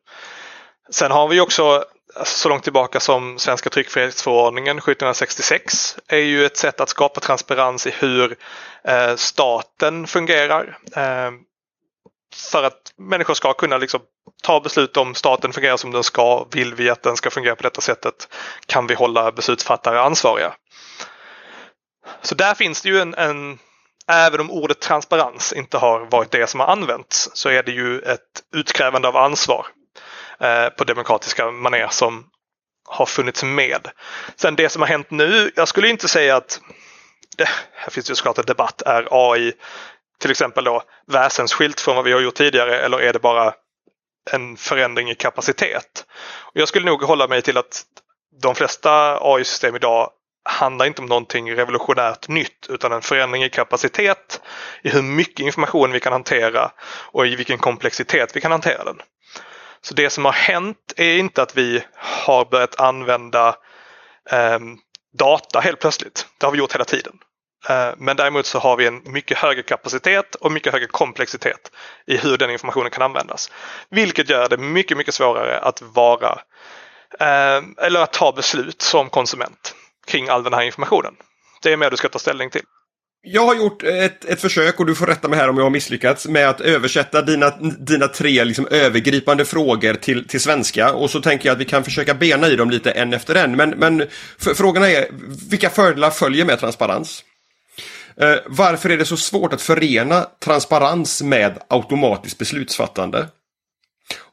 Sen 0.90 1.12
har 1.12 1.28
vi 1.28 1.40
också 1.40 1.84
alltså 2.16 2.38
så 2.38 2.50
långt 2.50 2.64
tillbaka 2.64 3.00
som 3.00 3.40
Svenska 3.40 3.70
tryckfrihetsförordningen 3.70 4.78
1766 4.78 5.98
är 6.08 6.18
ju 6.18 6.46
ett 6.46 6.58
sätt 6.58 6.82
att 6.82 6.90
skapa 6.90 7.20
transparens 7.20 7.88
i 7.88 7.92
hur 8.00 8.36
eh, 8.84 9.16
staten 9.16 10.08
fungerar. 10.08 10.78
Eh, 10.96 11.32
för 12.36 12.64
att 12.64 12.94
människor 12.98 13.34
ska 13.34 13.54
kunna 13.54 13.78
liksom 13.78 14.00
ta 14.44 14.60
beslut 14.60 14.98
om 14.98 15.16
staten 15.16 15.54
fungerar 15.54 15.78
som 15.78 15.92
den 15.92 16.04
ska. 16.04 16.48
Vill 16.52 16.76
vi 16.76 16.90
att 16.90 17.04
den 17.04 17.18
ska 17.18 17.30
fungera 17.30 17.56
på 17.56 17.64
detta 17.64 17.82
sättet? 17.82 18.28
Kan 18.66 18.88
vi 18.88 18.94
hålla 18.94 19.32
beslutsfattare 19.32 20.02
ansvariga? 20.02 20.54
Så 22.22 22.36
där 22.36 22.56
finns 22.56 22.82
det 22.82 22.90
ju 22.90 23.00
en, 23.00 23.14
en 23.14 23.60
även 24.08 24.40
om 24.40 24.52
ordet 24.52 24.80
transparens 24.80 25.54
inte 25.54 25.78
har 25.78 26.00
varit 26.00 26.32
det 26.32 26.48
som 26.48 26.60
har 26.60 26.68
använts 26.68 27.30
så 27.34 27.50
är 27.50 27.64
det 27.64 27.72
ju 27.72 28.00
ett 28.00 28.44
utkrävande 28.56 29.08
av 29.08 29.18
ansvar 29.18 29.68
eh, 30.40 30.70
på 30.70 30.84
demokratiska 30.84 31.52
manér 31.52 31.88
som 31.88 32.26
har 32.90 33.06
funnits 33.06 33.44
med. 33.44 33.88
Sen 34.36 34.56
det 34.56 34.70
som 34.70 34.82
har 34.82 34.90
hänt 34.90 35.12
nu, 35.12 35.52
jag 35.56 35.68
skulle 35.68 35.90
inte 35.90 36.08
säga 36.08 36.36
att 36.36 36.62
det, 37.38 37.50
här 37.74 37.90
finns 37.90 38.12
ju 38.12 38.16
såklart 38.16 38.38
en 38.38 38.46
debatt, 38.46 38.82
är 38.82 39.08
AI 39.12 39.54
till 40.20 40.32
exempel 40.32 40.64
då 40.64 40.84
väsensskilt 41.08 41.80
från 41.80 41.96
vad 41.96 42.06
vi 42.06 42.12
har 42.12 42.22
gjort 42.22 42.36
tidigare 42.36 42.80
eller 42.80 43.00
är 43.02 43.14
det 43.14 43.20
bara 43.20 43.54
en 44.32 44.58
förändring 44.58 45.10
i 45.10 45.16
kapacitet? 45.16 46.06
Och 46.40 46.58
jag 46.58 46.68
skulle 46.68 46.86
nog 46.86 47.04
hålla 47.04 47.28
mig 47.28 47.42
till 47.42 47.58
att 47.58 47.84
de 48.42 48.56
flesta 48.56 49.18
AI-system 49.22 49.76
idag 49.76 50.12
handlar 50.48 50.86
inte 50.86 51.02
om 51.02 51.08
någonting 51.08 51.56
revolutionärt 51.56 52.28
nytt 52.28 52.68
utan 52.70 52.92
en 52.92 53.02
förändring 53.02 53.44
i 53.44 53.50
kapacitet, 53.50 54.42
i 54.84 54.90
hur 54.90 55.02
mycket 55.02 55.40
information 55.40 55.92
vi 55.92 56.00
kan 56.00 56.14
hantera 56.14 56.72
och 57.12 57.28
i 57.28 57.36
vilken 57.36 57.58
komplexitet 57.58 58.36
vi 58.36 58.42
kan 58.42 58.52
hantera 58.52 58.84
den. 58.84 58.98
Så 59.82 59.94
det 59.94 60.10
som 60.10 60.26
har 60.26 60.32
hänt 60.32 60.94
är 60.98 61.18
inte 61.18 61.42
att 61.42 61.58
vi 61.58 61.84
har 61.96 62.46
börjat 62.46 62.80
använda 62.80 63.56
eh, 64.32 64.60
data 65.18 65.60
helt 65.60 65.80
plötsligt. 65.80 66.28
Det 66.38 66.46
har 66.46 66.52
vi 66.52 66.58
gjort 66.58 66.76
hela 66.76 66.86
tiden. 66.86 67.14
Eh, 67.70 67.90
men 67.98 68.18
däremot 68.18 68.46
så 68.46 68.60
har 68.60 68.78
vi 68.78 68.88
en 68.88 69.02
mycket 69.06 69.38
högre 69.38 69.64
kapacitet 69.64 70.36
och 70.36 70.52
mycket 70.52 70.74
högre 70.74 70.88
komplexitet 70.88 71.72
i 72.08 72.18
hur 72.18 72.38
den 72.38 72.50
informationen 72.50 72.92
kan 72.92 73.04
användas. 73.04 73.52
Vilket 73.90 74.30
gör 74.30 74.50
det 74.50 74.58
mycket, 74.58 74.98
mycket 74.98 75.14
svårare 75.14 75.60
att 75.60 75.82
vara 75.82 76.40
eh, 77.20 77.64
eller 77.78 78.00
att 78.00 78.14
ta 78.14 78.32
beslut 78.32 78.82
som 78.82 79.10
konsument 79.10 79.76
kring 80.08 80.30
all 80.30 80.44
den 80.44 80.54
här 80.54 80.62
informationen. 80.62 81.14
Det 81.62 81.74
är 81.74 81.78
mer 81.78 81.90
du 81.90 81.98
ska 81.98 82.10
ta 82.10 82.20
ställning 82.20 82.50
till. 82.50 82.62
Jag 83.22 83.46
har 83.46 83.56
gjort 83.56 83.84
ett, 83.84 84.26
ett 84.26 84.42
försök 84.42 84.80
och 84.80 84.86
du 84.86 84.96
får 84.96 85.06
rätta 85.06 85.28
mig 85.28 85.40
här 85.40 85.50
om 85.50 85.58
jag 85.58 85.64
har 85.64 85.70
misslyckats 85.70 86.28
med 86.28 86.50
att 86.50 86.62
översätta 86.62 87.22
dina, 87.22 87.50
dina 87.80 88.08
tre 88.08 88.44
liksom 88.44 88.68
övergripande 88.72 89.46
frågor 89.46 89.94
till, 89.94 90.28
till 90.28 90.42
svenska 90.42 90.94
och 90.94 91.10
så 91.10 91.22
tänker 91.22 91.50
jag 91.50 91.54
att 91.54 91.62
vi 91.62 91.66
kan 91.66 91.84
försöka 91.84 92.14
bena 92.14 92.48
i 92.48 92.56
dem 92.56 92.70
lite 92.70 92.92
en 92.92 93.14
efter 93.14 93.36
en. 93.36 93.56
Men, 93.56 93.70
men 93.70 94.08
frågorna 94.38 94.90
är, 94.90 95.08
vilka 95.50 95.70
fördelar 95.70 96.10
följer 96.10 96.46
med 96.46 96.60
transparens? 96.60 97.24
Eh, 98.22 98.36
varför 98.46 98.90
är 98.90 98.98
det 98.98 99.06
så 99.06 99.18
svårt 99.18 99.54
att 99.54 99.62
förena 99.62 100.28
transparens 100.44 101.22
med 101.22 101.58
automatiskt 101.68 102.38
beslutsfattande? 102.38 103.28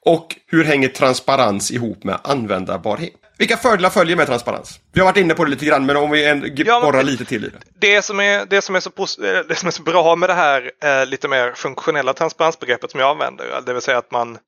Och 0.06 0.36
hur 0.46 0.64
hänger 0.64 0.88
transparens 0.88 1.70
ihop 1.70 2.04
med 2.04 2.18
användbarhet? 2.24 3.23
Vilka 3.38 3.56
fördelar 3.56 3.90
följer 3.90 4.16
med 4.16 4.26
transparens? 4.26 4.80
Vi 4.92 5.00
har 5.00 5.04
varit 5.04 5.16
inne 5.16 5.34
på 5.34 5.44
det 5.44 5.50
lite 5.50 5.64
grann 5.64 5.86
men 5.86 5.96
om 5.96 6.10
vi 6.10 6.24
en, 6.24 6.52
ja, 6.56 6.80
borrar 6.80 7.02
lite 7.02 7.24
till 7.24 7.44
i 7.44 7.48
det. 7.48 7.58
Det 7.78 8.02
som 8.02 8.20
är, 8.20 8.46
det 8.46 8.62
som 8.62 8.74
är, 8.74 8.80
så, 8.80 8.90
eh, 9.24 9.46
det 9.48 9.54
som 9.54 9.66
är 9.66 9.70
så 9.70 9.82
bra 9.82 10.16
med 10.16 10.28
det 10.28 10.34
här 10.34 10.70
eh, 10.84 11.06
lite 11.06 11.28
mer 11.28 11.52
funktionella 11.52 12.12
transparensbegreppet 12.12 12.90
som 12.90 13.00
jag 13.00 13.10
använder, 13.10 13.60
det 13.66 13.72
vill 13.72 13.82
säga 13.82 13.98
att 13.98 14.10
man 14.10 14.38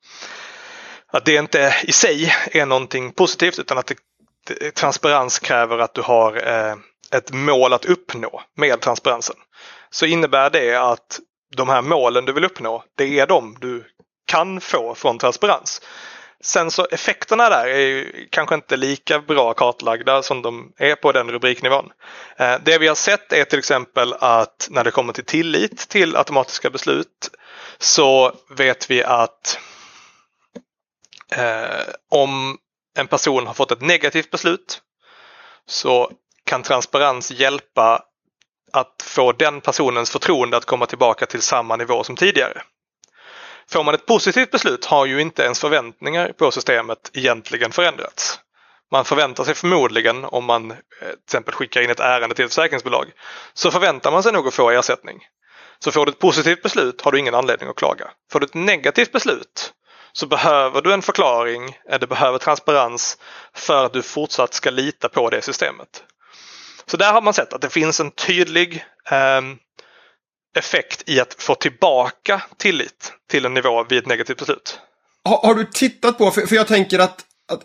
att 1.12 1.24
det 1.24 1.34
inte 1.34 1.74
i 1.82 1.92
sig 1.92 2.32
är 2.52 2.66
någonting 2.66 3.12
positivt 3.12 3.58
utan 3.58 3.78
att 3.78 3.86
det, 3.86 3.96
det, 4.46 4.70
transparens 4.70 5.38
kräver 5.38 5.78
att 5.78 5.94
du 5.94 6.02
har 6.02 6.48
eh, 6.48 6.74
ett 7.12 7.32
mål 7.32 7.72
att 7.72 7.84
uppnå 7.84 8.42
med 8.56 8.80
transparensen. 8.80 9.36
Så 9.90 10.06
innebär 10.06 10.50
det 10.50 10.74
att 10.74 11.20
de 11.56 11.68
här 11.68 11.82
målen 11.82 12.24
du 12.24 12.32
vill 12.32 12.44
uppnå, 12.44 12.84
det 12.96 13.18
är 13.18 13.26
de 13.26 13.56
du 13.60 13.84
kan 14.26 14.60
få 14.60 14.94
från 14.94 15.18
transparens. 15.18 15.82
Sen 16.44 16.70
så 16.70 16.86
effekterna 16.90 17.48
där 17.48 17.66
är 17.66 17.78
ju 17.78 18.28
kanske 18.30 18.54
inte 18.54 18.76
lika 18.76 19.18
bra 19.18 19.54
kartlagda 19.54 20.22
som 20.22 20.42
de 20.42 20.72
är 20.76 20.94
på 20.94 21.12
den 21.12 21.30
rubriknivån. 21.30 21.90
Eh, 22.36 22.54
det 22.64 22.78
vi 22.78 22.88
har 22.88 22.94
sett 22.94 23.32
är 23.32 23.44
till 23.44 23.58
exempel 23.58 24.12
att 24.12 24.68
när 24.70 24.84
det 24.84 24.90
kommer 24.90 25.12
till 25.12 25.24
tillit 25.24 25.88
till 25.88 26.16
automatiska 26.16 26.70
beslut 26.70 27.30
så 27.78 28.32
vet 28.50 28.90
vi 28.90 29.04
att 29.04 29.58
eh, 31.32 31.94
om 32.10 32.58
en 32.98 33.06
person 33.06 33.46
har 33.46 33.54
fått 33.54 33.72
ett 33.72 33.80
negativt 33.80 34.30
beslut 34.30 34.80
så 35.66 36.10
kan 36.44 36.62
transparens 36.62 37.30
hjälpa 37.30 38.02
att 38.72 39.02
få 39.02 39.32
den 39.32 39.60
personens 39.60 40.10
förtroende 40.10 40.56
att 40.56 40.64
komma 40.64 40.86
tillbaka 40.86 41.26
till 41.26 41.42
samma 41.42 41.76
nivå 41.76 42.04
som 42.04 42.16
tidigare. 42.16 42.62
Får 43.70 43.84
man 43.84 43.94
ett 43.94 44.06
positivt 44.06 44.50
beslut 44.50 44.84
har 44.84 45.06
ju 45.06 45.20
inte 45.20 45.42
ens 45.42 45.60
förväntningar 45.60 46.32
på 46.32 46.50
systemet 46.50 47.10
egentligen 47.14 47.72
förändrats. 47.72 48.40
Man 48.92 49.04
förväntar 49.04 49.44
sig 49.44 49.54
förmodligen, 49.54 50.24
om 50.24 50.44
man 50.44 50.70
eh, 50.70 50.76
till 50.98 51.08
exempel 51.24 51.54
skickar 51.54 51.80
in 51.80 51.90
ett 51.90 52.00
ärende 52.00 52.34
till 52.34 52.44
ett 52.44 52.54
försäkringsbolag, 52.54 53.06
så 53.54 53.70
förväntar 53.70 54.12
man 54.12 54.22
sig 54.22 54.32
nog 54.32 54.46
att 54.46 54.54
få 54.54 54.70
ersättning. 54.70 55.18
Så 55.78 55.92
får 55.92 56.06
du 56.06 56.12
ett 56.12 56.18
positivt 56.18 56.62
beslut 56.62 57.00
har 57.00 57.12
du 57.12 57.18
ingen 57.18 57.34
anledning 57.34 57.68
att 57.68 57.76
klaga. 57.76 58.10
Får 58.32 58.40
du 58.40 58.46
ett 58.46 58.54
negativt 58.54 59.12
beslut 59.12 59.72
så 60.12 60.26
behöver 60.26 60.82
du 60.82 60.92
en 60.92 61.02
förklaring, 61.02 61.64
eh, 61.64 61.94
eller 61.94 62.06
behöver 62.06 62.38
transparens 62.38 63.18
för 63.54 63.84
att 63.84 63.92
du 63.92 64.02
fortsatt 64.02 64.54
ska 64.54 64.70
lita 64.70 65.08
på 65.08 65.30
det 65.30 65.42
systemet. 65.42 66.04
Så 66.86 66.96
där 66.96 67.12
har 67.12 67.22
man 67.22 67.34
sett 67.34 67.52
att 67.52 67.60
det 67.60 67.70
finns 67.70 68.00
en 68.00 68.10
tydlig 68.10 68.84
eh, 69.10 69.40
effekt 70.56 71.02
i 71.06 71.20
att 71.20 71.34
få 71.38 71.54
tillbaka 71.54 72.42
tillit 72.56 73.12
till 73.30 73.44
en 73.44 73.54
nivå 73.54 73.84
vid 73.88 73.98
ett 73.98 74.06
negativt 74.06 74.38
beslut. 74.38 74.78
Har, 75.24 75.46
har 75.46 75.54
du 75.54 75.64
tittat 75.64 76.18
på, 76.18 76.30
för, 76.30 76.46
för 76.46 76.56
jag 76.56 76.66
tänker 76.66 76.98
att, 76.98 77.24
att 77.52 77.60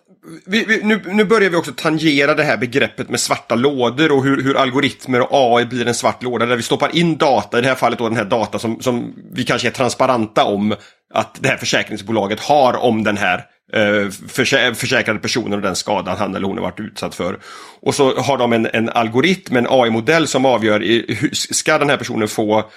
vi, 0.45 0.65
vi, 0.65 0.83
nu, 0.83 1.01
nu 1.05 1.25
börjar 1.25 1.49
vi 1.49 1.55
också 1.55 1.71
tangera 1.75 2.35
det 2.35 2.43
här 2.43 2.57
begreppet 2.57 3.09
med 3.09 3.19
svarta 3.19 3.55
lådor 3.55 4.11
och 4.11 4.23
hur, 4.23 4.43
hur 4.43 4.57
algoritmer 4.57 5.21
och 5.21 5.29
AI 5.31 5.65
blir 5.65 5.87
en 5.87 5.95
svart 5.95 6.23
låda 6.23 6.45
där 6.45 6.55
vi 6.55 6.63
stoppar 6.63 6.95
in 6.95 7.17
data, 7.17 7.59
i 7.59 7.61
det 7.61 7.67
här 7.67 7.75
fallet 7.75 7.99
då 7.99 8.09
den 8.09 8.17
här 8.17 8.25
data 8.25 8.59
som, 8.59 8.81
som 8.81 9.13
vi 9.33 9.43
kanske 9.43 9.67
är 9.67 9.71
transparenta 9.71 10.43
om 10.45 10.75
att 11.13 11.37
det 11.39 11.49
här 11.49 11.57
försäkringsbolaget 11.57 12.39
har 12.39 12.73
om 12.73 13.03
den 13.03 13.17
här 13.17 13.45
eh, 13.73 14.09
försä 14.27 14.73
försäkrade 14.73 15.19
personen 15.19 15.53
och 15.53 15.61
den 15.61 15.75
skadan 15.75 16.17
han 16.17 16.35
eller 16.35 16.47
hon 16.47 16.57
har 16.57 16.63
varit 16.63 16.79
utsatt 16.79 17.15
för. 17.15 17.39
Och 17.81 17.95
så 17.95 18.19
har 18.21 18.37
de 18.37 18.53
en, 18.53 18.67
en 18.73 18.89
algoritm, 18.89 19.55
en 19.55 19.67
AI-modell 19.69 20.27
som 20.27 20.45
avgör 20.45 20.79
hur 20.79 21.29
ska 21.33 21.77
den 21.77 21.89
här 21.89 21.97
personen 21.97 22.27
få 22.27 22.69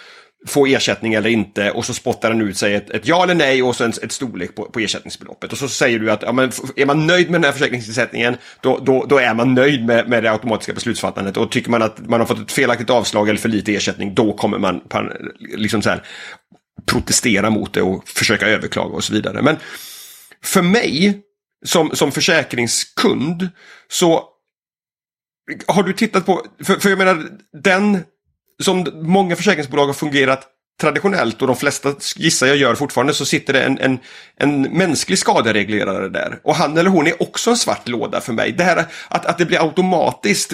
få 0.47 0.67
ersättning 0.67 1.15
eller 1.15 1.31
inte 1.31 1.71
och 1.71 1.85
så 1.85 1.95
spottar 1.95 2.31
den 2.31 2.41
ut 2.41 2.57
sig 2.57 2.75
ett, 2.75 2.91
ett 2.91 3.09
ja 3.09 3.23
eller 3.23 3.35
nej 3.35 3.63
och 3.63 3.77
sen 3.77 3.93
ett 4.03 4.13
storlek 4.13 4.55
på, 4.55 4.65
på 4.65 4.81
ersättningsbeloppet. 4.81 5.53
Och 5.53 5.59
så 5.59 5.69
säger 5.69 5.99
du 5.99 6.11
att 6.11 6.23
ja, 6.23 6.33
men, 6.33 6.53
är 6.77 6.87
man 6.87 7.07
nöjd 7.07 7.31
med 7.31 7.41
den 7.41 7.45
här 7.45 7.53
försäkringsersättningen 7.53 8.37
då, 8.61 8.79
då, 8.79 9.05
då 9.09 9.19
är 9.19 9.35
man 9.35 9.55
nöjd 9.55 9.87
med, 9.87 10.09
med 10.09 10.23
det 10.23 10.31
automatiska 10.31 10.73
beslutsfattandet 10.73 11.37
och 11.37 11.51
tycker 11.51 11.71
man 11.71 11.83
att 11.83 12.09
man 12.09 12.21
har 12.21 12.27
fått 12.27 12.41
ett 12.41 12.53
felaktigt 12.53 12.91
avslag 12.91 13.29
eller 13.29 13.41
för 13.41 13.49
lite 13.49 13.75
ersättning 13.75 14.15
då 14.15 14.33
kommer 14.33 14.59
man 14.59 14.81
liksom 15.57 15.83
så 15.83 15.91
här, 15.91 16.03
protestera 16.87 17.51
mot 17.51 17.73
det 17.73 17.83
och 17.83 18.09
försöka 18.09 18.47
överklaga 18.47 18.95
och 18.95 19.05
så 19.05 19.13
vidare. 19.13 19.43
Men 19.43 19.57
för 20.43 20.63
mig 20.63 21.23
som, 21.65 21.97
som 21.97 22.13
försäkringskund 22.13 23.49
så 23.89 24.29
har 25.67 25.83
du 25.83 25.93
tittat 25.93 26.27
på, 26.27 26.47
för, 26.65 26.75
för 26.75 26.89
jag 26.89 26.99
menar 26.99 27.29
den 27.63 28.05
som 28.63 28.87
många 28.95 29.37
försäkringsbolag 29.37 29.87
har 29.87 29.95
fungerat 29.95 30.49
traditionellt 30.81 31.43
och 31.43 31.47
de 31.47 31.57
flesta 31.57 31.95
gissar 32.17 32.47
jag 32.47 32.57
gör 32.57 32.75
fortfarande 32.75 33.15
så 33.15 33.27
sitter 33.27 33.53
det 33.53 33.63
en, 33.63 33.79
en, 33.79 33.99
en 34.37 34.63
mänsklig 34.63 35.19
skadereglerare 35.19 36.09
där. 36.09 36.41
Och 36.43 36.55
han 36.55 36.79
eller 36.79 36.91
hon 36.91 37.07
är 37.07 37.23
också 37.23 37.51
en 37.51 37.57
svart 37.57 37.89
låda 37.89 38.21
för 38.21 38.33
mig. 38.33 38.53
Det 38.53 38.65
här 38.65 38.87
att, 39.09 39.27
att 39.27 39.39
det 39.39 39.45
blir 39.45 39.63
automatiskt, 39.63 40.53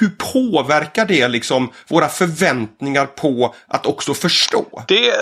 hur 0.00 0.10
påverkar 0.32 1.06
det 1.06 1.28
liksom 1.28 1.72
våra 1.88 2.08
förväntningar 2.08 3.06
på 3.06 3.54
att 3.68 3.86
också 3.86 4.14
förstå? 4.14 4.84
Det, 4.88 5.12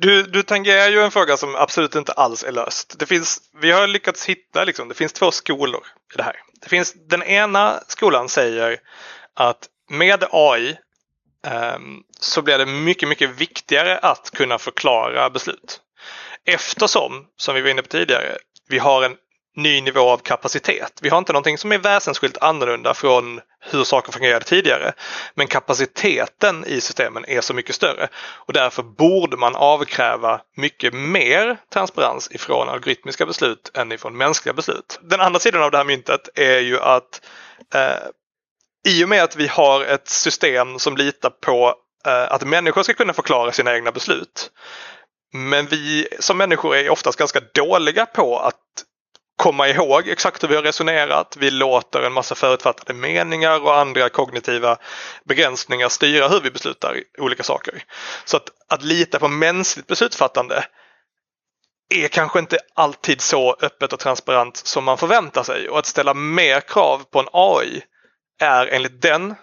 du, 0.00 0.22
du 0.22 0.42
tangerar 0.42 0.88
ju 0.88 1.02
en 1.02 1.10
fråga 1.10 1.36
som 1.36 1.54
absolut 1.54 1.94
inte 1.94 2.12
alls 2.12 2.44
är 2.44 2.52
löst. 2.52 2.98
Det 2.98 3.06
finns, 3.06 3.40
vi 3.62 3.72
har 3.72 3.86
lyckats 3.86 4.26
hitta, 4.26 4.64
liksom, 4.64 4.88
det 4.88 4.94
finns 4.94 5.12
två 5.12 5.30
skolor 5.30 5.82
i 6.14 6.16
det 6.16 6.22
här. 6.22 6.36
Det 6.62 6.68
finns, 6.68 6.94
den 7.08 7.22
ena 7.22 7.80
skolan 7.88 8.28
säger 8.28 8.78
att 9.34 9.68
med 9.90 10.24
AI 10.30 10.76
ehm, 11.46 12.02
så 12.24 12.42
blir 12.42 12.58
det 12.58 12.66
mycket, 12.66 13.08
mycket 13.08 13.30
viktigare 13.30 13.98
att 13.98 14.30
kunna 14.30 14.58
förklara 14.58 15.30
beslut. 15.30 15.80
Eftersom, 16.46 17.26
som 17.36 17.54
vi 17.54 17.60
var 17.60 17.70
inne 17.70 17.82
på 17.82 17.88
tidigare, 17.88 18.36
vi 18.68 18.78
har 18.78 19.02
en 19.02 19.16
ny 19.56 19.80
nivå 19.80 20.10
av 20.10 20.18
kapacitet. 20.18 20.98
Vi 21.02 21.08
har 21.08 21.18
inte 21.18 21.32
någonting 21.32 21.58
som 21.58 21.72
är 21.72 21.78
väsensskilt 21.78 22.38
annorlunda 22.38 22.94
från 22.94 23.40
hur 23.60 23.84
saker 23.84 24.12
fungerade 24.12 24.44
tidigare. 24.44 24.92
Men 25.34 25.46
kapaciteten 25.46 26.64
i 26.64 26.80
systemen 26.80 27.24
är 27.28 27.40
så 27.40 27.54
mycket 27.54 27.74
större 27.74 28.08
och 28.16 28.52
därför 28.52 28.82
borde 28.82 29.36
man 29.36 29.56
avkräva 29.56 30.40
mycket 30.56 30.94
mer 30.94 31.56
transparens 31.72 32.30
ifrån 32.32 32.68
algoritmiska 32.68 33.26
beslut 33.26 33.70
än 33.74 33.92
ifrån 33.92 34.16
mänskliga 34.16 34.52
beslut. 34.52 35.00
Den 35.02 35.20
andra 35.20 35.40
sidan 35.40 35.62
av 35.62 35.70
det 35.70 35.76
här 35.76 35.84
myntet 35.84 36.28
är 36.34 36.58
ju 36.58 36.80
att 36.80 37.20
eh, 37.74 38.08
i 38.86 39.04
och 39.04 39.08
med 39.08 39.22
att 39.22 39.36
vi 39.36 39.46
har 39.46 39.84
ett 39.84 40.08
system 40.08 40.78
som 40.78 40.96
litar 40.96 41.30
på 41.30 41.74
Eh, 42.06 42.32
att 42.32 42.46
människor 42.46 42.82
ska 42.82 42.94
kunna 42.94 43.12
förklara 43.12 43.52
sina 43.52 43.74
egna 43.74 43.92
beslut. 43.92 44.50
Men 45.32 45.66
vi 45.66 46.08
som 46.18 46.38
människor 46.38 46.76
är 46.76 46.90
oftast 46.90 47.18
ganska 47.18 47.40
dåliga 47.54 48.06
på 48.06 48.38
att 48.38 48.60
komma 49.36 49.68
ihåg 49.68 50.08
exakt 50.08 50.42
hur 50.42 50.48
vi 50.48 50.56
har 50.56 50.62
resonerat. 50.62 51.36
Vi 51.40 51.50
låter 51.50 52.02
en 52.02 52.12
massa 52.12 52.34
förutfattade 52.34 52.94
meningar 52.94 53.62
och 53.62 53.78
andra 53.78 54.08
kognitiva 54.08 54.76
begränsningar 55.24 55.88
styra 55.88 56.28
hur 56.28 56.40
vi 56.40 56.50
beslutar 56.50 57.02
olika 57.18 57.42
saker. 57.42 57.84
Så 58.24 58.36
att, 58.36 58.50
att 58.68 58.82
lita 58.82 59.18
på 59.18 59.28
mänskligt 59.28 59.86
beslutsfattande 59.86 60.64
är 61.94 62.08
kanske 62.08 62.38
inte 62.38 62.58
alltid 62.74 63.20
så 63.20 63.56
öppet 63.62 63.92
och 63.92 63.98
transparent 63.98 64.56
som 64.56 64.84
man 64.84 64.98
förväntar 64.98 65.42
sig 65.42 65.68
och 65.68 65.78
att 65.78 65.86
ställa 65.86 66.14
mer 66.14 66.60
krav 66.60 67.04
på 67.10 67.20
en 67.20 67.28
AI 67.32 67.82
är 68.40 68.66
enligt 68.66 69.02
den, 69.02 69.34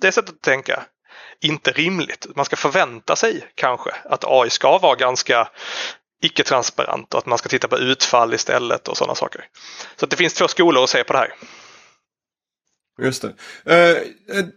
det 0.00 0.12
sättet 0.12 0.34
att 0.34 0.42
tänka 0.42 0.82
inte 1.40 1.70
rimligt. 1.70 2.26
Man 2.36 2.44
ska 2.44 2.56
förvänta 2.56 3.16
sig 3.16 3.46
kanske 3.54 3.90
att 4.04 4.24
AI 4.24 4.50
ska 4.50 4.78
vara 4.78 4.94
ganska 4.94 5.48
icke-transparent 6.22 7.14
och 7.14 7.18
att 7.18 7.26
man 7.26 7.38
ska 7.38 7.48
titta 7.48 7.68
på 7.68 7.78
utfall 7.78 8.34
istället 8.34 8.88
och 8.88 8.96
sådana 8.96 9.14
saker. 9.14 9.44
Så 9.96 10.06
det 10.06 10.16
finns 10.16 10.34
två 10.34 10.48
skolor 10.48 10.84
att 10.84 10.90
se 10.90 11.04
på 11.04 11.12
det 11.12 11.18
här. 11.18 11.32
Just 13.02 13.22
det. 13.22 13.28
Uh, 13.70 14.48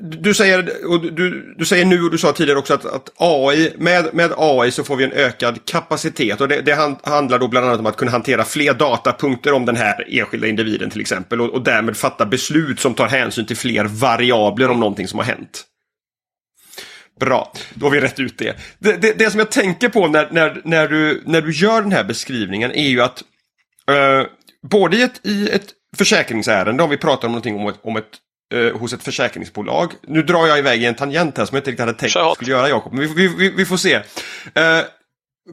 du 0.00 0.34
säger, 0.34 0.86
och 0.86 1.00
du, 1.00 1.54
du 1.58 1.64
säger 1.64 1.84
nu 1.84 2.02
och 2.02 2.10
du 2.10 2.18
sa 2.18 2.32
tidigare 2.32 2.58
också 2.58 2.74
att, 2.74 2.86
att 2.86 3.10
AI, 3.16 3.72
med, 3.78 4.14
med 4.14 4.32
AI 4.36 4.70
så 4.70 4.84
får 4.84 4.96
vi 4.96 5.04
en 5.04 5.12
ökad 5.12 5.64
kapacitet 5.64 6.40
och 6.40 6.48
det, 6.48 6.60
det 6.60 6.72
handlar 7.04 7.38
då 7.38 7.48
bland 7.48 7.66
annat 7.66 7.80
om 7.80 7.86
att 7.86 7.96
kunna 7.96 8.10
hantera 8.10 8.44
fler 8.44 8.74
datapunkter 8.74 9.52
om 9.52 9.66
den 9.66 9.76
här 9.76 10.06
enskilda 10.08 10.46
individen 10.46 10.90
till 10.90 11.00
exempel 11.00 11.40
och, 11.40 11.50
och 11.50 11.62
därmed 11.62 11.96
fatta 11.96 12.26
beslut 12.26 12.80
som 12.80 12.94
tar 12.94 13.08
hänsyn 13.08 13.46
till 13.46 13.56
fler 13.56 13.84
variabler 13.84 14.70
om 14.70 14.80
någonting 14.80 15.08
som 15.08 15.18
har 15.18 15.26
hänt. 15.26 15.64
Bra, 17.20 17.52
då 17.74 17.86
har 17.86 17.90
vi 17.90 18.00
rätt 18.00 18.20
ut 18.20 18.38
det. 18.38 18.56
Det, 18.78 18.96
det, 18.96 19.18
det 19.18 19.30
som 19.30 19.38
jag 19.38 19.50
tänker 19.50 19.88
på 19.88 20.08
när, 20.08 20.28
när, 20.30 20.60
när, 20.64 20.88
du, 20.88 21.22
när 21.26 21.42
du 21.42 21.52
gör 21.52 21.82
den 21.82 21.92
här 21.92 22.04
beskrivningen 22.04 22.72
är 22.72 22.88
ju 22.88 23.00
att 23.00 23.22
uh, 23.90 24.26
både 24.62 24.96
i 24.96 25.02
ett, 25.02 25.26
i 25.26 25.48
ett 25.48 25.66
försäkringsärende, 25.96 26.82
om 26.82 26.90
vi 26.90 26.96
pratar 26.96 27.28
om 27.28 27.32
någonting 27.32 27.56
om 27.56 27.68
ett, 27.68 27.78
om 27.82 27.96
ett 27.96 28.04
uh, 28.54 28.78
hos 28.78 28.92
ett 28.92 29.02
försäkringsbolag. 29.02 29.92
Nu 30.06 30.22
drar 30.22 30.46
jag 30.46 30.58
iväg 30.58 30.82
i 30.82 30.86
en 30.86 30.94
tangent 30.94 31.38
här 31.38 31.44
som 31.44 31.54
jag 31.54 31.60
inte 31.60 31.70
riktigt 31.70 31.86
hade 31.86 31.98
tänkt 31.98 32.16
att 32.16 32.34
skulle 32.34 32.50
göra 32.50 32.68
Jakob, 32.68 32.92
men 32.92 33.14
vi, 33.14 33.28
vi, 33.28 33.50
vi, 33.50 33.64
får 33.64 33.76
se. 33.76 33.96
Uh, 33.96 34.02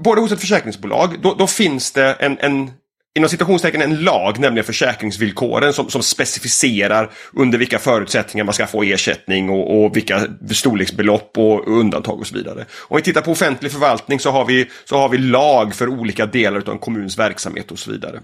både 0.03 0.21
hos 0.21 0.31
ett 0.31 0.39
försäkringsbolag, 0.39 1.19
då, 1.21 1.33
då 1.33 1.47
finns 1.47 1.91
det 1.91 2.13
en, 2.13 2.37
en 2.39 2.71
inom 3.17 3.29
citationstecken 3.29 3.81
en 3.81 4.03
lag, 4.03 4.39
nämligen 4.39 4.65
försäkringsvillkoren 4.65 5.73
som, 5.73 5.89
som 5.89 6.03
specificerar 6.03 7.11
under 7.33 7.57
vilka 7.57 7.79
förutsättningar 7.79 8.45
man 8.45 8.53
ska 8.53 8.67
få 8.67 8.83
ersättning 8.83 9.49
och, 9.49 9.83
och 9.83 9.97
vilka 9.97 10.27
storleksbelopp 10.51 11.37
och, 11.37 11.67
undantag 11.67 12.19
och 12.19 12.27
så 12.27 12.35
vidare. 12.35 12.65
Om 12.79 12.97
vi 12.97 13.03
tittar 13.03 13.21
på 13.21 13.31
offentlig 13.31 13.71
förvaltning 13.71 14.19
så 14.19 14.31
har 14.31 14.45
vi, 14.45 14.69
så 14.85 14.97
har 14.97 15.09
vi 15.09 15.17
lag 15.17 15.75
för 15.75 15.87
olika 15.87 16.25
delar 16.25 16.59
av 16.59 16.69
en 16.69 16.79
kommuns 16.79 17.19
verksamhet 17.19 17.71
och 17.71 17.79
så 17.79 17.91
vidare. 17.91 18.19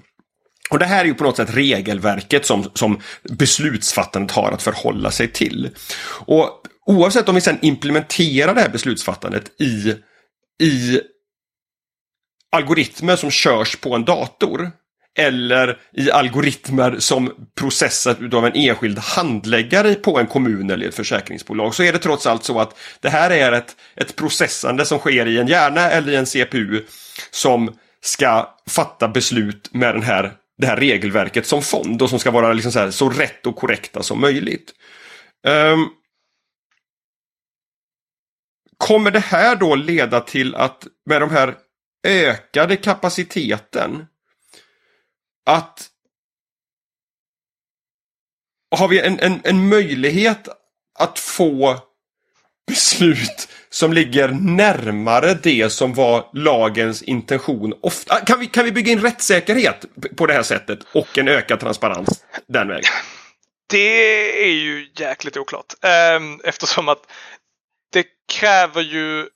Och 0.69 0.79
det 0.79 0.85
här 0.85 1.01
är 1.01 1.05
ju 1.05 1.13
på 1.13 1.23
något 1.23 1.37
sätt 1.37 1.55
regelverket 1.55 2.45
som, 2.45 2.63
som 2.73 2.99
beslutsfattandet 3.29 4.31
har 4.31 4.51
att 4.51 4.61
förhålla 4.61 5.11
sig 5.11 5.27
till. 5.27 5.69
Och 6.25 6.49
oavsett 6.85 7.29
om 7.29 7.35
vi 7.35 7.41
sedan 7.41 7.59
implementerar 7.61 8.55
det 8.55 8.61
här 8.61 8.69
beslutsfattandet 8.69 9.61
i, 9.61 9.95
i 10.65 11.01
algoritmer 12.51 13.15
som 13.15 13.31
körs 13.31 13.75
på 13.75 13.95
en 13.95 14.05
dator 14.05 14.71
eller 15.17 15.77
i 15.91 16.11
algoritmer 16.11 16.99
som 16.99 17.31
processas 17.55 18.17
av 18.33 18.45
en 18.45 18.55
enskild 18.55 18.99
handläggare 18.99 19.95
på 19.95 20.19
en 20.19 20.27
kommun 20.27 20.69
eller 20.69 20.87
ett 20.87 20.95
försäkringsbolag 20.95 21.75
så 21.75 21.83
är 21.83 21.93
det 21.93 21.99
trots 21.99 22.27
allt 22.27 22.43
så 22.43 22.59
att 22.59 22.77
det 22.99 23.09
här 23.09 23.29
är 23.29 23.51
ett, 23.51 23.75
ett 23.95 24.15
processande 24.15 24.85
som 24.85 24.99
sker 24.99 25.25
i 25.25 25.37
en 25.37 25.47
hjärna 25.47 25.89
eller 25.89 26.11
i 26.11 26.15
en 26.15 26.25
CPU 26.25 26.83
som 27.31 27.77
ska 28.01 28.55
fatta 28.69 29.07
beslut 29.07 29.73
med 29.73 29.95
den 29.95 30.03
här, 30.03 30.33
det 30.57 30.67
här 30.67 30.77
regelverket 30.77 31.45
som 31.45 31.61
fond 31.61 32.01
och 32.01 32.09
som 32.09 32.19
ska 32.19 32.31
vara 32.31 32.53
liksom 32.53 32.71
så, 32.71 32.79
här, 32.79 32.91
så 32.91 33.09
rätt 33.09 33.45
och 33.45 33.55
korrekta 33.55 34.03
som 34.03 34.21
möjligt. 34.21 34.71
Um, 35.47 35.89
kommer 38.77 39.11
det 39.11 39.19
här 39.19 39.55
då 39.55 39.75
leda 39.75 40.19
till 40.19 40.55
att 40.55 40.87
med 41.05 41.21
de 41.21 41.29
här 41.29 41.55
ökade 42.07 42.75
kapaciteten 42.75 44.05
att 45.45 45.89
har 48.75 48.87
vi 48.87 48.99
en, 48.99 49.19
en, 49.19 49.41
en 49.43 49.69
möjlighet 49.69 50.47
att 50.99 51.19
få 51.19 51.79
beslut 52.67 53.47
som 53.69 53.93
ligger 53.93 54.27
närmare 54.29 55.33
det 55.33 55.69
som 55.69 55.93
var 55.93 56.29
lagens 56.33 57.01
intention. 57.01 57.73
Ofta, 57.81 58.13
ah, 58.13 58.19
kan, 58.19 58.39
vi, 58.39 58.47
kan 58.47 58.65
vi 58.65 58.71
bygga 58.71 58.91
in 58.91 59.01
rättssäkerhet 59.01 59.85
på 60.17 60.25
det 60.25 60.33
här 60.33 60.43
sättet 60.43 60.79
och 60.93 61.17
en 61.17 61.27
ökad 61.27 61.59
transparens 61.59 62.23
den 62.47 62.67
vägen? 62.67 62.91
Det 63.69 64.43
är 64.43 64.53
ju 64.53 64.89
jäkligt 64.95 65.37
oklart. 65.37 65.73
Ehm, 65.81 66.39
eftersom 66.43 66.89
att 66.89 67.11
det 67.93 68.05
kräver 68.33 68.81
ju 68.81 69.27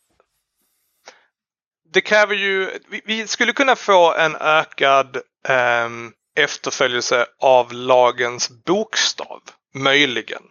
det 1.97 2.01
kräver 2.01 2.35
ju, 2.35 2.79
vi 3.05 3.27
skulle 3.27 3.53
kunna 3.53 3.75
få 3.75 4.13
en 4.13 4.35
ökad 4.35 5.15
eh, 5.47 5.89
efterföljelse 6.35 7.25
av 7.39 7.73
lagens 7.73 8.49
bokstav. 8.65 9.41
Möjligen. 9.75 10.43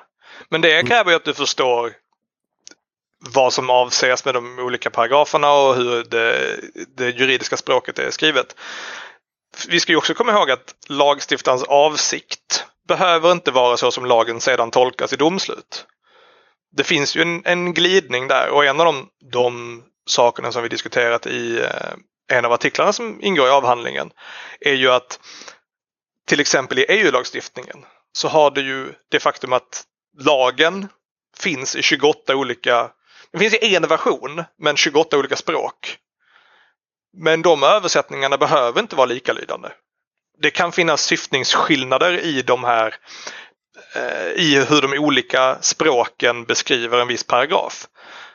Men 0.49 0.61
det 0.61 0.73
mm. 0.73 0.87
kräver 0.87 1.11
ju 1.11 1.17
att 1.17 1.25
du 1.25 1.35
förstår 1.35 1.93
vad 3.35 3.53
som 3.53 3.71
avses 3.71 4.25
med 4.25 4.35
de 4.35 4.59
olika 4.59 4.91
paragraferna 4.91 5.53
och 5.53 5.77
hur 5.77 6.05
det, 6.05 6.61
det 6.97 7.11
juridiska 7.11 7.57
språket 7.57 7.99
är 7.99 8.11
skrivet. 8.11 8.57
Vi 9.69 9.81
ska 9.81 9.93
ju 9.93 9.99
också 9.99 10.15
komma 10.15 10.33
ihåg 10.33 10.51
att 10.51 10.75
lagstiftarens 10.89 11.63
avsikt 11.63 12.65
behöver 12.89 13.33
inte 13.33 13.51
vara 13.51 13.77
så 13.77 13.91
som 13.91 14.07
lagen 14.07 14.41
sedan 14.41 14.71
tolkas 14.71 15.13
i 15.13 15.17
domslut. 15.17 15.87
Det 16.77 16.85
finns 16.85 17.17
ju 17.17 17.23
en, 17.23 17.43
en 17.45 17.75
glidning 17.75 18.29
där 18.29 18.49
och 18.51 18.65
en 18.65 18.81
av 18.81 18.87
de, 18.87 19.09
de 19.33 19.83
sakerna 20.07 20.53
som 20.53 20.63
vi 20.63 20.69
diskuterat 20.69 21.27
i 21.27 21.59
eh, 21.59 21.95
en 22.29 22.45
av 22.45 22.53
artiklarna 22.53 22.93
som 22.93 23.23
ingår 23.23 23.47
i 23.47 23.51
avhandlingen 23.51 24.11
är 24.61 24.75
ju 24.75 24.91
att 24.91 25.21
till 26.27 26.41
exempel 26.41 26.79
i 26.79 26.87
EU-lagstiftningen 26.89 27.85
så 28.13 28.29
har 28.29 28.51
det 28.51 28.61
ju 28.61 28.93
det 29.09 29.21
faktum 29.21 29.53
att 29.53 29.85
lagen 30.19 30.89
finns 31.39 31.77
i 31.77 31.83
28 31.83 32.37
olika, 32.37 32.91
det 33.33 33.39
finns 33.39 33.55
i 33.55 33.77
en 33.77 33.89
version 33.89 34.45
men 34.59 34.77
28 34.77 35.19
olika 35.19 35.37
språk. 35.37 35.99
Men 37.19 37.43
de 37.43 37.63
översättningarna 37.63 38.39
behöver 38.39 38.81
inte 38.81 38.97
vara 38.97 39.07
likalydande. 39.07 39.69
Det 40.39 40.51
kan 40.51 40.73
finnas 40.73 41.03
syftningsskillnader 41.03 42.19
i 42.19 42.43
de 42.43 42.65
här 42.65 42.95
eh, 43.95 44.31
i 44.31 44.65
hur 44.69 44.83
de 44.83 44.99
olika 44.99 45.59
språken 45.61 46.45
beskriver 46.45 47.01
en 47.01 47.09
viss 47.09 47.25
paragraf. 47.25 47.89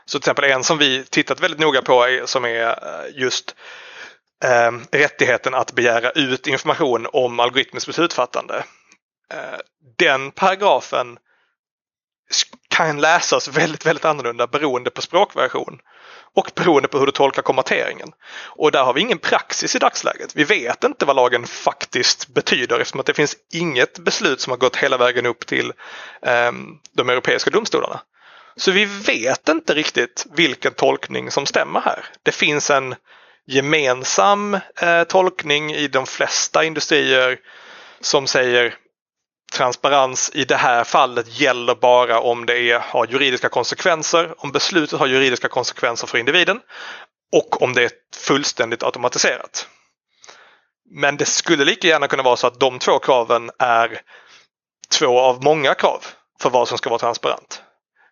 Så 0.06 0.20
till 0.20 0.30
exempel 0.30 0.52
en 0.52 0.64
som 0.64 0.78
vi 0.78 1.04
tittat 1.04 1.40
väldigt 1.40 1.60
noga 1.60 1.82
på 1.82 2.04
är, 2.04 2.26
som 2.26 2.46
är 2.46 2.68
eh, 2.68 3.22
just 3.22 3.56
eh, 4.44 4.72
rättigheten 4.92 5.54
att 5.54 5.74
begära 5.74 6.12
ut 6.12 6.48
information 6.48 7.08
om 7.14 7.40
algoritmiskt 7.40 7.88
beslutsfattande. 7.88 8.64
Eh, 9.34 9.60
den 9.98 10.32
paragrafen 10.32 11.18
kan 12.70 13.02
läsas 13.02 13.48
väldigt, 13.48 13.86
väldigt 13.86 14.06
annorlunda 14.06 14.48
beroende 14.48 14.90
på 14.90 15.02
språkversion 15.02 15.80
och 16.36 16.52
beroende 16.56 16.88
på 16.88 17.00
hur 17.00 17.06
du 17.06 17.12
tolkar 17.12 17.42
kommateringen. 17.42 18.12
Och 18.46 18.72
där 18.72 18.84
har 18.84 18.94
vi 18.94 19.02
ingen 19.02 19.18
praxis 19.18 19.76
i 19.76 19.80
dagsläget. 19.80 20.36
Vi 20.36 20.44
vet 20.44 20.84
inte 20.84 21.06
vad 21.06 21.16
lagen 21.16 21.48
faktiskt 21.48 22.28
betyder 22.28 22.80
eftersom 22.80 23.00
att 23.00 23.06
det 23.06 23.14
finns 23.14 23.36
inget 23.54 24.00
beslut 24.00 24.42
som 24.42 24.52
har 24.52 24.58
gått 24.58 24.76
hela 24.76 24.98
vägen 24.98 25.26
upp 25.26 25.46
till 25.46 25.74
eh, 26.22 26.52
de 26.94 27.10
europeiska 27.10 27.50
domstolarna. 27.50 28.02
Så 28.56 28.72
vi 28.72 28.86
vet 28.86 29.50
inte 29.50 29.74
riktigt 29.74 30.26
vilken 30.32 30.74
tolkning 30.74 31.32
som 31.32 31.46
stämmer 31.46 31.82
här. 31.82 32.06
Det 32.24 32.32
finns 32.32 32.70
en 32.70 32.96
gemensam 33.48 34.54
eh, 34.82 35.04
tolkning 35.04 35.72
i 35.72 35.88
de 35.88 36.06
flesta 36.06 36.64
industrier 36.64 37.40
som 38.02 38.28
säger 38.28 38.76
transparens 39.54 40.32
i 40.34 40.44
det 40.44 40.56
här 40.56 40.84
fallet 40.84 41.40
gäller 41.40 41.76
bara 41.76 42.20
om 42.20 42.46
det 42.46 42.72
är, 42.72 42.80
har 42.80 43.08
juridiska 43.08 43.50
konsekvenser, 43.50 44.34
om 44.38 44.52
beslutet 44.52 45.00
har 45.00 45.08
juridiska 45.08 45.48
konsekvenser 45.48 46.08
för 46.08 46.18
individen 46.18 46.60
och 47.32 47.62
om 47.62 47.74
det 47.74 47.84
är 47.84 47.92
fullständigt 48.16 48.84
automatiserat. 48.84 49.68
Men 50.90 51.18
det 51.18 51.26
skulle 51.26 51.66
lika 51.66 51.88
gärna 51.88 52.08
kunna 52.08 52.24
vara 52.24 52.38
så 52.38 52.48
att 52.48 52.60
de 52.60 52.80
två 52.80 53.00
kraven 53.00 53.52
är 53.60 54.02
två 55.00 55.20
av 55.20 55.44
många 55.44 55.74
krav 55.74 56.06
för 56.42 56.50
vad 56.50 56.68
som 56.68 56.78
ska 56.78 56.90
vara 56.90 57.00
transparent. 57.00 57.64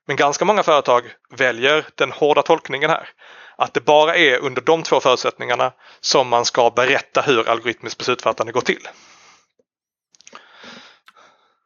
Men 0.10 0.16
ganska 0.16 0.46
många 0.46 0.64
företag 0.64 1.04
väljer 1.38 1.86
den 1.96 2.12
hårda 2.12 2.42
tolkningen 2.42 2.90
här. 2.90 3.10
Att 3.58 3.74
det 3.74 3.82
bara 3.82 4.16
är 4.16 4.38
under 4.38 4.62
de 4.62 4.84
två 4.84 5.00
förutsättningarna 5.00 5.74
som 6.00 6.28
man 6.28 6.46
ska 6.46 6.70
berätta 6.70 7.22
hur 7.22 7.50
algoritmiskt 7.50 7.98
beslutsfattande 7.98 8.52
går 8.52 8.62
till. 8.62 8.88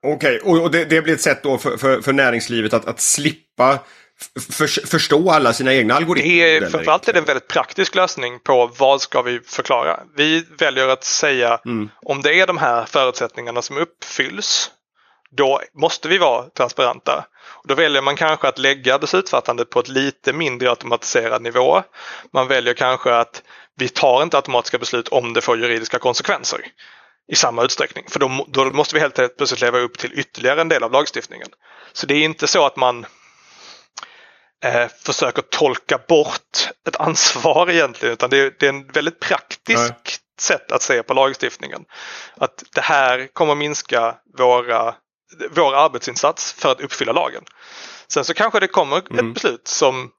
Okej, 0.06 0.42
okay. 0.42 0.62
och 0.62 0.72
det, 0.72 0.86
det, 0.86 1.02
blir 1.02 1.14
ett 1.14 1.22
sätt 1.22 1.44
då 1.44 1.58
för, 1.58 1.78
för, 1.78 2.02
för 2.02 2.14
näringslivet 2.14 2.74
att, 2.74 2.88
att 2.88 3.00
slippa 3.00 3.80
för, 4.52 4.88
förstå 4.88 5.32
alla 5.32 5.54
sina 5.54 5.74
egna 5.74 5.94
algoritmer? 5.94 6.70
framförallt 6.70 7.08
är 7.08 7.14
det 7.14 7.20
en 7.20 7.26
väldigt 7.26 7.48
praktisk 7.48 7.96
lösning 7.96 8.40
på 8.40 8.72
vad 8.78 9.02
ska 9.02 9.22
vi 9.22 9.40
förklara. 9.40 10.00
Vi 10.16 10.46
väljer 10.60 10.88
att 10.88 11.04
säga 11.04 11.60
mm. 11.66 11.90
om 12.02 12.22
det 12.22 12.40
är 12.40 12.48
de 12.48 12.58
här 12.58 12.86
förutsättningarna 12.86 13.62
som 13.62 13.78
uppfylls 13.78 14.72
då 15.38 15.62
måste 15.74 16.08
vi 16.08 16.18
vara 16.18 16.50
transparenta. 16.50 17.26
Då 17.64 17.76
väljer 17.76 18.02
man 18.02 18.16
kanske 18.16 18.48
att 18.48 18.58
lägga 18.58 19.00
beslutsfattandet 19.00 19.70
på 19.70 19.80
ett 19.80 19.88
lite 19.88 20.34
mindre 20.34 20.70
automatiserad 20.70 21.42
nivå. 21.42 21.84
Man 22.34 22.48
väljer 22.48 22.74
kanske 22.74 23.16
att 23.16 23.44
vi 23.76 23.90
tar 23.90 24.24
inte 24.24 24.38
automatiska 24.38 24.78
beslut 24.78 25.08
om 25.08 25.34
det 25.34 25.42
får 25.42 25.58
juridiska 25.58 26.00
konsekvenser 26.00 26.60
i 27.32 27.36
samma 27.36 27.64
utsträckning. 27.64 28.06
För 28.10 28.20
då, 28.20 28.46
då 28.48 28.66
måste 28.66 28.96
vi 28.96 29.02
helt 29.02 29.16
plötsligt 29.16 29.62
leva 29.62 29.80
upp 29.80 29.98
till 29.98 30.20
ytterligare 30.20 30.62
en 30.62 30.70
del 30.70 30.84
av 30.84 30.92
lagstiftningen. 30.92 31.48
Så 31.94 32.06
det 32.06 32.16
är 32.16 32.24
inte 32.24 32.48
så 32.48 32.66
att 32.66 32.76
man 32.76 33.06
eh, 34.66 34.88
försöker 35.06 35.42
tolka 35.42 36.00
bort 36.08 36.70
ett 36.88 36.96
ansvar 36.96 37.70
egentligen 37.70 38.14
utan 38.14 38.30
det 38.30 38.38
är, 38.38 38.54
det 38.60 38.66
är 38.66 38.70
en 38.70 38.88
väldigt 38.88 39.20
praktisk 39.20 39.90
Nej. 39.90 40.16
sätt 40.40 40.72
att 40.72 40.82
se 40.82 41.04
på 41.04 41.14
lagstiftningen. 41.14 41.86
Att 42.36 42.64
det 42.76 42.82
här 42.82 43.28
kommer 43.34 43.56
minska 43.56 44.16
våra 44.38 44.96
vår 45.52 45.76
arbetsinsats 45.76 46.54
för 46.54 46.72
att 46.72 46.82
uppfylla 46.82 47.12
lagen. 47.12 47.44
Sen 48.08 48.26
så 48.26 48.34
kanske 48.34 48.60
det 48.60 48.68
kommer 48.68 49.12
mm. 49.12 49.28
ett 49.28 49.34
beslut 49.34 49.68
som 49.68 50.12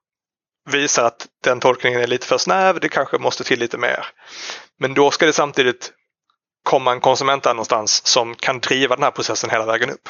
visar 0.70 1.04
att 1.04 1.26
den 1.44 1.60
tolkningen 1.60 2.00
är 2.00 2.06
lite 2.06 2.26
för 2.26 2.38
snäv, 2.38 2.80
det 2.80 2.88
kanske 2.88 3.18
måste 3.18 3.44
till 3.44 3.58
lite 3.58 3.78
mer. 3.78 4.06
Men 4.78 4.94
då 4.94 5.10
ska 5.10 5.26
det 5.26 5.32
samtidigt 5.32 5.92
komma 6.62 6.92
en 6.92 7.00
konsument 7.00 7.42
där 7.42 7.54
någonstans 7.54 8.06
som 8.06 8.34
kan 8.34 8.60
driva 8.60 8.96
den 8.96 9.02
här 9.02 9.10
processen 9.10 9.50
hela 9.50 9.66
vägen 9.66 9.90
upp. 9.90 10.08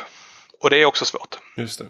Och 0.61 0.71
det 0.71 0.83
är 0.83 0.85
också 0.85 1.05
svårt. 1.05 1.39
Just 1.57 1.79
det. 1.79 1.87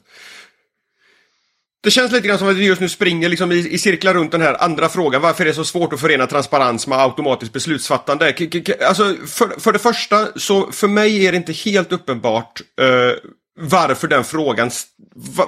Det 1.84 1.90
känns 1.90 2.12
lite 2.12 2.28
grann 2.28 2.38
som 2.38 2.48
att 2.48 2.56
vi 2.56 2.66
just 2.66 2.80
nu 2.80 2.88
springer 2.88 3.28
liksom 3.28 3.52
i, 3.52 3.56
i 3.56 3.78
cirklar 3.78 4.14
runt 4.14 4.32
den 4.32 4.42
här 4.42 4.62
andra 4.62 4.88
frågan. 4.88 5.22
Varför 5.22 5.44
är 5.44 5.48
det 5.48 5.54
så 5.54 5.64
svårt 5.64 5.92
att 5.92 6.00
förena 6.00 6.26
transparens 6.26 6.86
med 6.86 6.98
automatiskt 6.98 7.52
beslutsfattande? 7.52 8.32
K 8.32 8.72
alltså, 8.88 9.14
för, 9.26 9.60
för 9.60 9.72
det 9.72 9.78
första, 9.78 10.28
så 10.36 10.72
för 10.72 10.88
mig 10.88 11.26
är 11.26 11.32
det 11.32 11.36
inte 11.36 11.52
helt 11.52 11.92
uppenbart 11.92 12.60
uh, 12.80 13.30
varför 13.60 14.08
den 14.08 14.24
frågan 14.24 14.70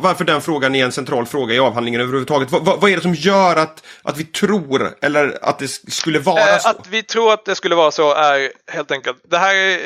varför 0.00 0.24
den 0.24 0.42
frågan 0.42 0.74
är 0.74 0.84
en 0.84 0.92
central 0.92 1.26
fråga 1.26 1.54
i 1.54 1.58
avhandlingen 1.58 2.00
överhuvudtaget. 2.00 2.50
Vad, 2.50 2.64
vad, 2.64 2.80
vad 2.80 2.90
är 2.90 2.96
det 2.96 3.02
som 3.02 3.14
gör 3.14 3.56
att, 3.56 3.82
att 4.02 4.16
vi 4.18 4.24
tror, 4.24 4.94
eller 5.02 5.38
att 5.42 5.58
det 5.58 5.68
skulle 5.68 6.18
vara 6.18 6.52
eh, 6.52 6.58
så? 6.58 6.68
Att 6.68 6.88
vi 6.90 7.02
tror 7.02 7.32
att 7.32 7.44
det 7.44 7.54
skulle 7.54 7.74
vara 7.74 7.90
så 7.90 8.14
är 8.14 8.50
helt 8.72 8.90
enkelt, 8.90 9.16
det 9.30 9.38
här 9.38 9.54
är, 9.54 9.78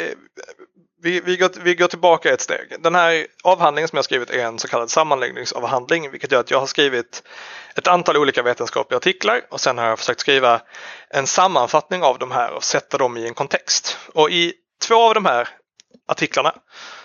vi, 1.02 1.20
vi, 1.20 1.36
går, 1.36 1.50
vi 1.62 1.74
går 1.74 1.88
tillbaka 1.88 2.32
ett 2.32 2.40
steg. 2.40 2.74
Den 2.78 2.94
här 2.94 3.26
avhandlingen 3.44 3.88
som 3.88 3.96
jag 3.96 4.04
skrivit 4.04 4.30
är 4.30 4.44
en 4.44 4.58
så 4.58 4.68
kallad 4.68 4.90
sammanläggningsavhandling 4.90 6.10
vilket 6.10 6.32
gör 6.32 6.40
att 6.40 6.50
jag 6.50 6.60
har 6.60 6.66
skrivit 6.66 7.22
ett 7.76 7.86
antal 7.86 8.16
olika 8.16 8.42
vetenskapliga 8.42 8.96
artiklar 8.96 9.40
och 9.50 9.60
sen 9.60 9.78
har 9.78 9.86
jag 9.86 9.98
försökt 9.98 10.20
skriva 10.20 10.60
en 11.10 11.26
sammanfattning 11.26 12.02
av 12.02 12.18
de 12.18 12.30
här 12.30 12.52
och 12.52 12.64
sätta 12.64 12.98
dem 12.98 13.16
i 13.16 13.26
en 13.26 13.34
kontext. 13.34 13.98
Och 14.14 14.30
i 14.30 14.52
två 14.88 15.02
av 15.02 15.14
de 15.14 15.24
här 15.24 15.48
artiklarna 16.08 16.54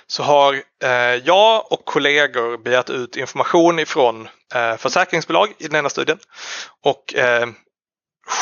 så 0.08 0.24
har 0.24 0.54
eh, 0.84 1.16
jag 1.24 1.72
och 1.72 1.86
kollegor 1.86 2.58
begärt 2.58 2.90
ut 2.90 3.18
information 3.18 3.80
ifrån 3.80 4.28
eh, 4.56 4.78
försäkringsbolag 4.78 5.54
i 5.58 5.68
den 5.68 5.76
ena 5.76 5.90
studien 5.90 6.20
och 6.84 7.16
eh, 7.16 7.48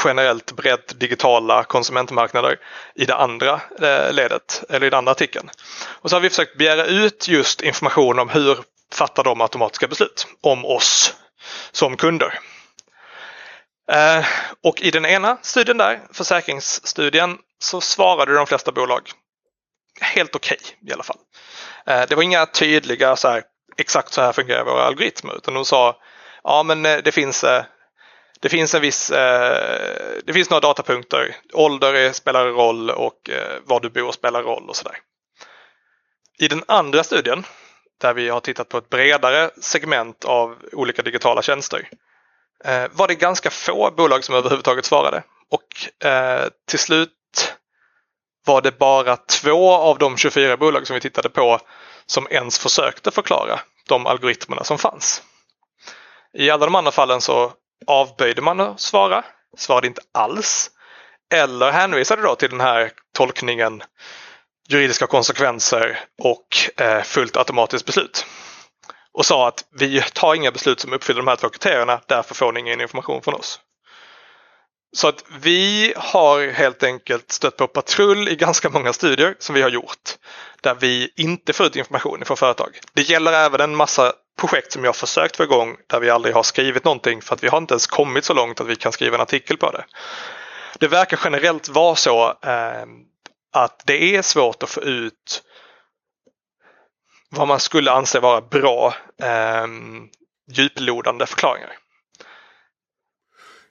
generellt 0.03 0.51
brett 0.51 0.99
digitala 0.99 1.63
konsumentmarknader 1.63 2.59
i 2.95 3.05
det 3.05 3.15
andra 3.15 3.61
eh, 3.81 4.13
ledet, 4.13 4.63
eller 4.69 4.87
i 4.87 4.89
den 4.89 4.97
andra 4.97 5.11
artikeln. 5.11 5.49
Och 6.01 6.09
så 6.09 6.15
har 6.15 6.21
vi 6.21 6.29
försökt 6.29 6.57
begära 6.57 6.85
ut 6.85 7.27
just 7.27 7.61
information 7.61 8.19
om 8.19 8.29
hur 8.29 8.57
fattar 8.93 9.23
de 9.23 9.41
automatiska 9.41 9.87
beslut 9.87 10.27
om 10.41 10.65
oss 10.65 11.15
som 11.71 11.97
kunder. 11.97 12.39
Eh, 13.91 14.25
och 14.63 14.81
i 14.81 14.91
den 14.91 15.05
ena 15.05 15.37
studien 15.41 15.77
där, 15.77 16.01
försäkringsstudien, 16.13 17.37
så 17.59 17.81
svarade 17.81 18.33
de 18.33 18.47
flesta 18.47 18.71
bolag 18.71 19.11
helt 20.01 20.35
okej 20.35 20.57
okay, 20.61 20.89
i 20.89 20.93
alla 20.93 21.03
fall. 21.03 21.17
Eh, 21.87 22.01
det 22.09 22.15
var 22.15 22.23
inga 22.23 22.45
tydliga 22.45 23.15
så 23.15 23.27
här, 23.27 23.43
exakt 23.77 24.13
så 24.13 24.21
här 24.21 24.31
fungerar 24.31 24.63
våra 24.63 24.83
algoritmer 24.83 25.37
utan 25.37 25.53
de 25.53 25.65
sa 25.65 25.97
ja 26.43 26.63
men 26.63 26.83
det 26.83 27.13
finns 27.13 27.45
det 28.43 28.49
finns 28.49 28.75
en 28.75 28.81
viss, 28.81 29.11
eh, 29.11 30.17
det 30.25 30.33
finns 30.33 30.49
några 30.49 30.61
datapunkter. 30.61 31.35
Ålder 31.53 32.11
spelar 32.11 32.47
roll 32.47 32.89
och 32.89 33.29
eh, 33.29 33.59
var 33.63 33.79
du 33.79 33.89
bor 33.89 34.11
spelar 34.11 34.43
roll 34.43 34.69
och 34.69 34.75
sådär. 34.75 34.97
I 36.39 36.47
den 36.47 36.63
andra 36.67 37.03
studien 37.03 37.45
där 38.01 38.13
vi 38.13 38.29
har 38.29 38.39
tittat 38.39 38.69
på 38.69 38.77
ett 38.77 38.89
bredare 38.89 39.49
segment 39.61 40.25
av 40.25 40.57
olika 40.71 41.01
digitala 41.01 41.41
tjänster 41.41 41.89
eh, 42.65 42.85
var 42.91 43.07
det 43.07 43.15
ganska 43.15 43.49
få 43.49 43.91
bolag 43.91 44.23
som 44.23 44.35
överhuvudtaget 44.35 44.85
svarade 44.85 45.23
och 45.49 46.07
eh, 46.07 46.47
till 46.67 46.79
slut 46.79 47.53
var 48.45 48.61
det 48.61 48.79
bara 48.79 49.17
två 49.17 49.71
av 49.71 49.97
de 49.97 50.17
24 50.17 50.57
bolag 50.57 50.87
som 50.87 50.93
vi 50.93 51.01
tittade 51.01 51.29
på 51.29 51.59
som 52.05 52.27
ens 52.29 52.59
försökte 52.59 53.11
förklara 53.11 53.59
de 53.87 54.05
algoritmerna 54.05 54.63
som 54.63 54.77
fanns. 54.77 55.23
I 56.33 56.49
alla 56.49 56.65
de 56.65 56.75
andra 56.75 56.91
fallen 56.91 57.21
så 57.21 57.53
avböjde 57.87 58.41
man 58.41 58.59
att 58.59 58.79
svara, 58.79 59.25
svarade 59.57 59.87
inte 59.87 60.01
alls. 60.13 60.71
Eller 61.33 61.71
hänvisade 61.71 62.21
då 62.21 62.35
till 62.35 62.49
den 62.49 62.61
här 62.61 62.91
tolkningen 63.17 63.83
juridiska 64.69 65.07
konsekvenser 65.07 65.99
och 66.21 66.81
eh, 66.81 67.01
fullt 67.01 67.37
automatiskt 67.37 67.85
beslut. 67.85 68.25
Och 69.13 69.25
sa 69.25 69.47
att 69.47 69.65
vi 69.79 70.01
tar 70.01 70.35
inga 70.35 70.51
beslut 70.51 70.79
som 70.79 70.93
uppfyller 70.93 71.19
de 71.21 71.27
här 71.27 71.35
två 71.35 71.49
kriterierna, 71.49 72.01
därför 72.07 72.35
får 72.35 72.51
ni 72.51 72.59
ingen 72.59 72.81
information 72.81 73.21
från 73.21 73.33
oss. 73.33 73.59
Så 74.95 75.07
att 75.07 75.23
vi 75.41 75.93
har 75.97 76.51
helt 76.51 76.83
enkelt 76.83 77.31
stött 77.31 77.57
på 77.57 77.67
patrull 77.67 78.29
i 78.29 78.35
ganska 78.35 78.69
många 78.69 78.93
studier 78.93 79.35
som 79.39 79.55
vi 79.55 79.61
har 79.61 79.69
gjort 79.69 80.17
där 80.61 80.75
vi 80.75 81.13
inte 81.15 81.53
får 81.53 81.65
ut 81.65 81.75
information 81.75 82.25
från 82.25 82.37
företag. 82.37 82.79
Det 82.93 83.01
gäller 83.01 83.33
även 83.33 83.61
en 83.61 83.75
massa 83.75 84.13
projekt 84.39 84.71
som 84.71 84.83
jag 84.83 84.95
försökt 84.95 85.37
få 85.37 85.43
igång 85.43 85.77
där 85.87 85.99
vi 85.99 86.09
aldrig 86.09 86.35
har 86.35 86.43
skrivit 86.43 86.83
någonting 86.83 87.21
för 87.21 87.35
att 87.35 87.43
vi 87.43 87.47
har 87.47 87.57
inte 87.57 87.73
ens 87.73 87.87
kommit 87.87 88.25
så 88.25 88.33
långt 88.33 88.61
att 88.61 88.67
vi 88.67 88.75
kan 88.75 88.91
skriva 88.91 89.15
en 89.15 89.21
artikel 89.21 89.57
på 89.57 89.71
det. 89.71 89.85
Det 90.79 90.87
verkar 90.87 91.19
generellt 91.23 91.69
vara 91.69 91.95
så 91.95 92.27
eh, 92.29 92.83
att 93.53 93.83
det 93.85 94.15
är 94.15 94.21
svårt 94.21 94.63
att 94.63 94.69
få 94.69 94.81
ut 94.81 95.43
vad 97.29 97.47
man 97.47 97.59
skulle 97.59 97.91
anse 97.91 98.19
vara 98.19 98.41
bra 98.41 98.93
eh, 99.23 99.67
djuplodande 100.51 101.25
förklaringar. 101.25 101.77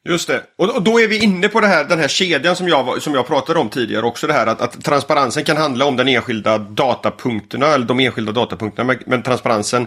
Just 0.04 0.28
det. 0.28 0.42
Och, 0.58 0.82
då 0.82 1.00
är 1.00 1.08
vi 1.08 1.24
inne 1.24 1.48
på 1.48 1.60
det 1.60 1.66
här, 1.66 1.84
den 1.84 1.98
här 1.98 2.08
kedjan 2.08 2.56
som 2.56 2.68
jag, 2.68 3.02
som 3.02 3.14
jag 3.14 3.26
pratade 3.26 3.58
om 3.58 3.68
tidigare 3.68 4.06
också. 4.06 4.26
Det 4.26 4.32
här 4.32 4.46
att, 4.46 4.60
att 4.60 4.84
transparensen 4.84 5.44
kan 5.44 5.56
handla 5.56 5.84
om 5.84 5.96
den 5.96 6.08
enskilda 6.08 6.58
datapunkterna 6.58 7.66
eller 7.66 7.86
de 7.86 8.00
enskilda 8.00 8.32
datapunkterna. 8.32 8.84
Men, 8.84 8.98
men 9.06 9.22
transparensen 9.22 9.86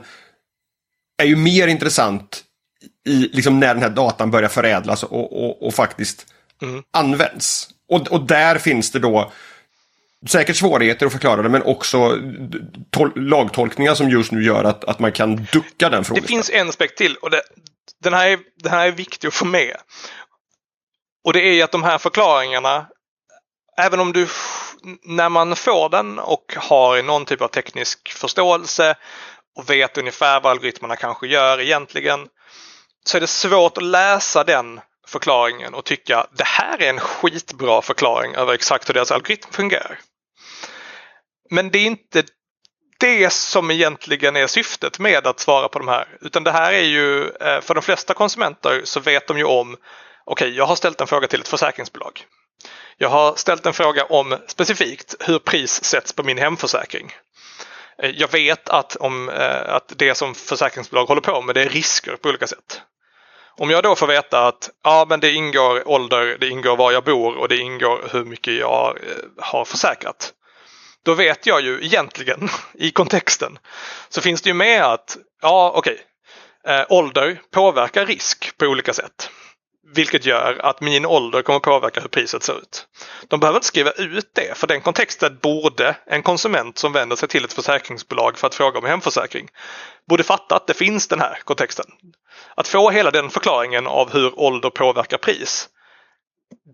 är 1.18 1.26
ju 1.26 1.36
mer 1.36 1.68
intressant 1.68 2.44
i, 3.08 3.14
liksom 3.14 3.60
när 3.60 3.74
den 3.74 3.84
här 3.84 3.90
datan 3.90 4.32
börjar 4.32 4.50
förädlas 4.50 5.04
och, 5.04 5.44
och, 5.44 5.68
och 5.68 5.74
faktiskt 5.74 6.26
mm. 6.62 6.84
används. 6.92 7.70
Och, 7.90 8.08
och 8.08 8.22
där 8.22 8.58
finns 8.58 8.92
det 8.92 9.00
då 9.00 9.32
säkert 10.28 10.56
svårigheter 10.56 11.06
att 11.06 11.12
förklara 11.12 11.42
det 11.42 11.50
men 11.50 11.64
också 11.64 12.20
lagtolkningar 13.16 13.96
som 13.96 14.10
just 14.10 14.32
nu 14.32 14.44
gör 14.44 14.64
att, 14.64 14.84
att 14.84 15.00
man 15.00 15.12
kan 15.12 15.48
ducka 15.52 15.90
den 15.90 16.04
frågan. 16.04 16.22
Det 16.22 16.28
finns 16.28 16.50
en 16.50 16.70
aspekt 16.70 16.98
till 16.98 17.16
och 17.16 17.30
det, 17.30 17.42
den, 18.04 18.14
här 18.14 18.28
är, 18.30 18.40
den 18.64 18.72
här 18.72 18.88
är 18.88 18.92
viktig 18.92 19.28
att 19.28 19.34
få 19.34 19.46
med. 19.46 19.76
Och 21.24 21.34
det 21.34 21.40
är 21.40 21.54
ju 21.54 21.62
att 21.62 21.72
de 21.72 21.84
här 21.84 21.98
förklaringarna, 21.98 22.88
även 23.78 24.00
om 24.00 24.14
du 24.14 24.28
när 25.04 25.30
man 25.30 25.56
får 25.56 25.90
den 25.90 26.20
och 26.20 26.54
har 26.58 27.04
någon 27.04 27.26
typ 27.26 27.42
av 27.42 27.48
teknisk 27.48 28.12
förståelse 28.12 28.96
och 29.56 29.70
vet 29.70 29.98
ungefär 29.98 30.42
vad 30.42 30.52
algoritmerna 30.52 30.96
kanske 30.96 31.28
gör 31.28 31.62
egentligen 31.62 32.28
så 33.06 33.18
är 33.18 33.22
det 33.22 33.28
svårt 33.28 33.78
att 33.78 33.84
läsa 33.84 34.44
den 34.44 34.82
förklaringen 35.08 35.74
och 35.74 35.86
tycka 35.86 36.28
det 36.32 36.44
här 36.46 36.82
är 36.82 36.90
en 36.90 37.00
skitbra 37.00 37.82
förklaring 37.82 38.36
över 38.36 38.54
exakt 38.54 38.90
hur 38.90 38.94
deras 38.94 39.12
algoritm 39.12 39.52
fungerar. 39.52 40.00
Men 41.50 41.70
det 41.70 41.80
är 41.80 41.86
inte 41.86 42.24
det 43.00 43.30
som 43.30 43.72
egentligen 43.72 44.36
är 44.36 44.48
syftet 44.48 45.00
med 45.00 45.28
att 45.28 45.40
svara 45.40 45.68
på 45.68 45.80
de 45.80 45.88
här. 45.88 46.18
Utan 46.22 46.44
det 46.44 46.52
här 46.52 46.74
är 46.74 46.84
ju, 46.84 47.30
eh, 47.30 47.62
för 47.62 47.74
de 47.74 47.82
flesta 47.84 48.14
konsumenter 48.14 48.82
så 48.84 49.00
vet 49.00 49.28
de 49.28 49.38
ju 49.38 49.44
om, 49.44 49.74
okej 49.74 50.48
okay, 50.48 50.50
jag 50.50 50.66
har 50.66 50.76
ställt 50.76 51.02
en 51.02 51.08
fråga 51.08 51.28
till 51.28 51.42
ett 51.42 51.48
försäkringsbolag. 51.48 52.26
Jag 52.98 53.10
har 53.10 53.36
ställt 53.36 53.66
en 53.66 53.74
fråga 53.74 54.06
om 54.06 54.38
specifikt 54.48 55.16
hur 55.20 55.40
pris 55.40 55.84
sätts 55.84 56.14
på 56.14 56.24
min 56.24 56.38
hemförsäkring. 56.38 57.14
Eh, 58.02 58.10
jag 58.10 58.32
vet 58.32 58.70
att, 58.70 58.96
om, 58.96 59.30
eh, 59.30 59.76
att 59.76 59.94
det 59.96 60.16
som 60.16 60.36
försäkringsbolag 60.36 61.06
håller 61.06 61.22
på 61.22 61.42
med 61.42 61.56
det 61.56 61.62
är 61.62 61.70
risker 61.70 62.16
på 62.16 62.30
olika 62.30 62.48
sätt. 62.48 62.82
Om 63.58 63.70
jag 63.70 63.84
då 63.84 63.96
får 63.96 64.08
veta 64.08 64.48
att 64.48 64.70
ja, 64.84 65.06
men 65.10 65.20
det 65.20 65.32
ingår 65.32 65.88
ålder, 65.88 66.38
det 66.40 66.50
ingår 66.50 66.78
var 66.78 66.92
jag 66.92 67.04
bor 67.04 67.36
och 67.36 67.50
det 67.50 67.58
ingår 67.58 68.10
hur 68.12 68.26
mycket 68.26 68.54
jag 68.54 68.98
eh, 68.98 69.44
har 69.46 69.66
försäkrat. 69.66 70.34
Då 71.04 71.14
vet 71.14 71.46
jag 71.46 71.62
ju 71.62 71.80
egentligen 71.86 72.50
i 72.74 72.92
kontexten 72.92 73.58
så 74.10 74.22
finns 74.22 74.42
det 74.42 74.50
ju 74.50 74.54
med 74.54 74.84
att 74.84 75.18
ja 75.42 75.72
okej, 75.76 76.00
okay, 76.64 76.86
ålder 76.90 77.42
påverkar 77.52 78.06
risk 78.06 78.58
på 78.58 78.66
olika 78.66 78.94
sätt. 78.94 79.30
Vilket 79.94 80.26
gör 80.26 80.60
att 80.64 80.82
min 80.82 81.06
ålder 81.06 81.42
kommer 81.42 81.60
påverka 81.60 82.02
hur 82.02 82.08
priset 82.08 82.44
ser 82.44 82.58
ut. 82.58 82.88
De 83.28 83.40
behöver 83.40 83.58
inte 83.58 83.68
skriva 83.68 83.92
ut 83.92 84.30
det 84.34 84.58
för 84.58 84.68
den 84.68 84.82
kontexten 84.82 85.38
borde 85.42 85.96
en 86.06 86.24
konsument 86.24 86.78
som 86.78 86.94
vänder 86.94 87.16
sig 87.16 87.30
till 87.30 87.46
ett 87.46 87.54
försäkringsbolag 87.54 88.38
för 88.38 88.48
att 88.48 88.56
fråga 88.56 88.80
om 88.80 88.86
hemförsäkring 88.86 89.48
borde 90.10 90.24
fatta 90.24 90.56
att 90.56 90.68
det 90.68 90.74
finns 90.74 91.08
den 91.08 91.20
här 91.20 91.40
kontexten. 91.44 91.86
Att 92.56 92.68
få 92.68 92.90
hela 92.90 93.12
den 93.12 93.30
förklaringen 93.30 93.88
av 93.88 94.14
hur 94.14 94.40
ålder 94.40 94.70
påverkar 94.70 95.18
pris 95.18 95.70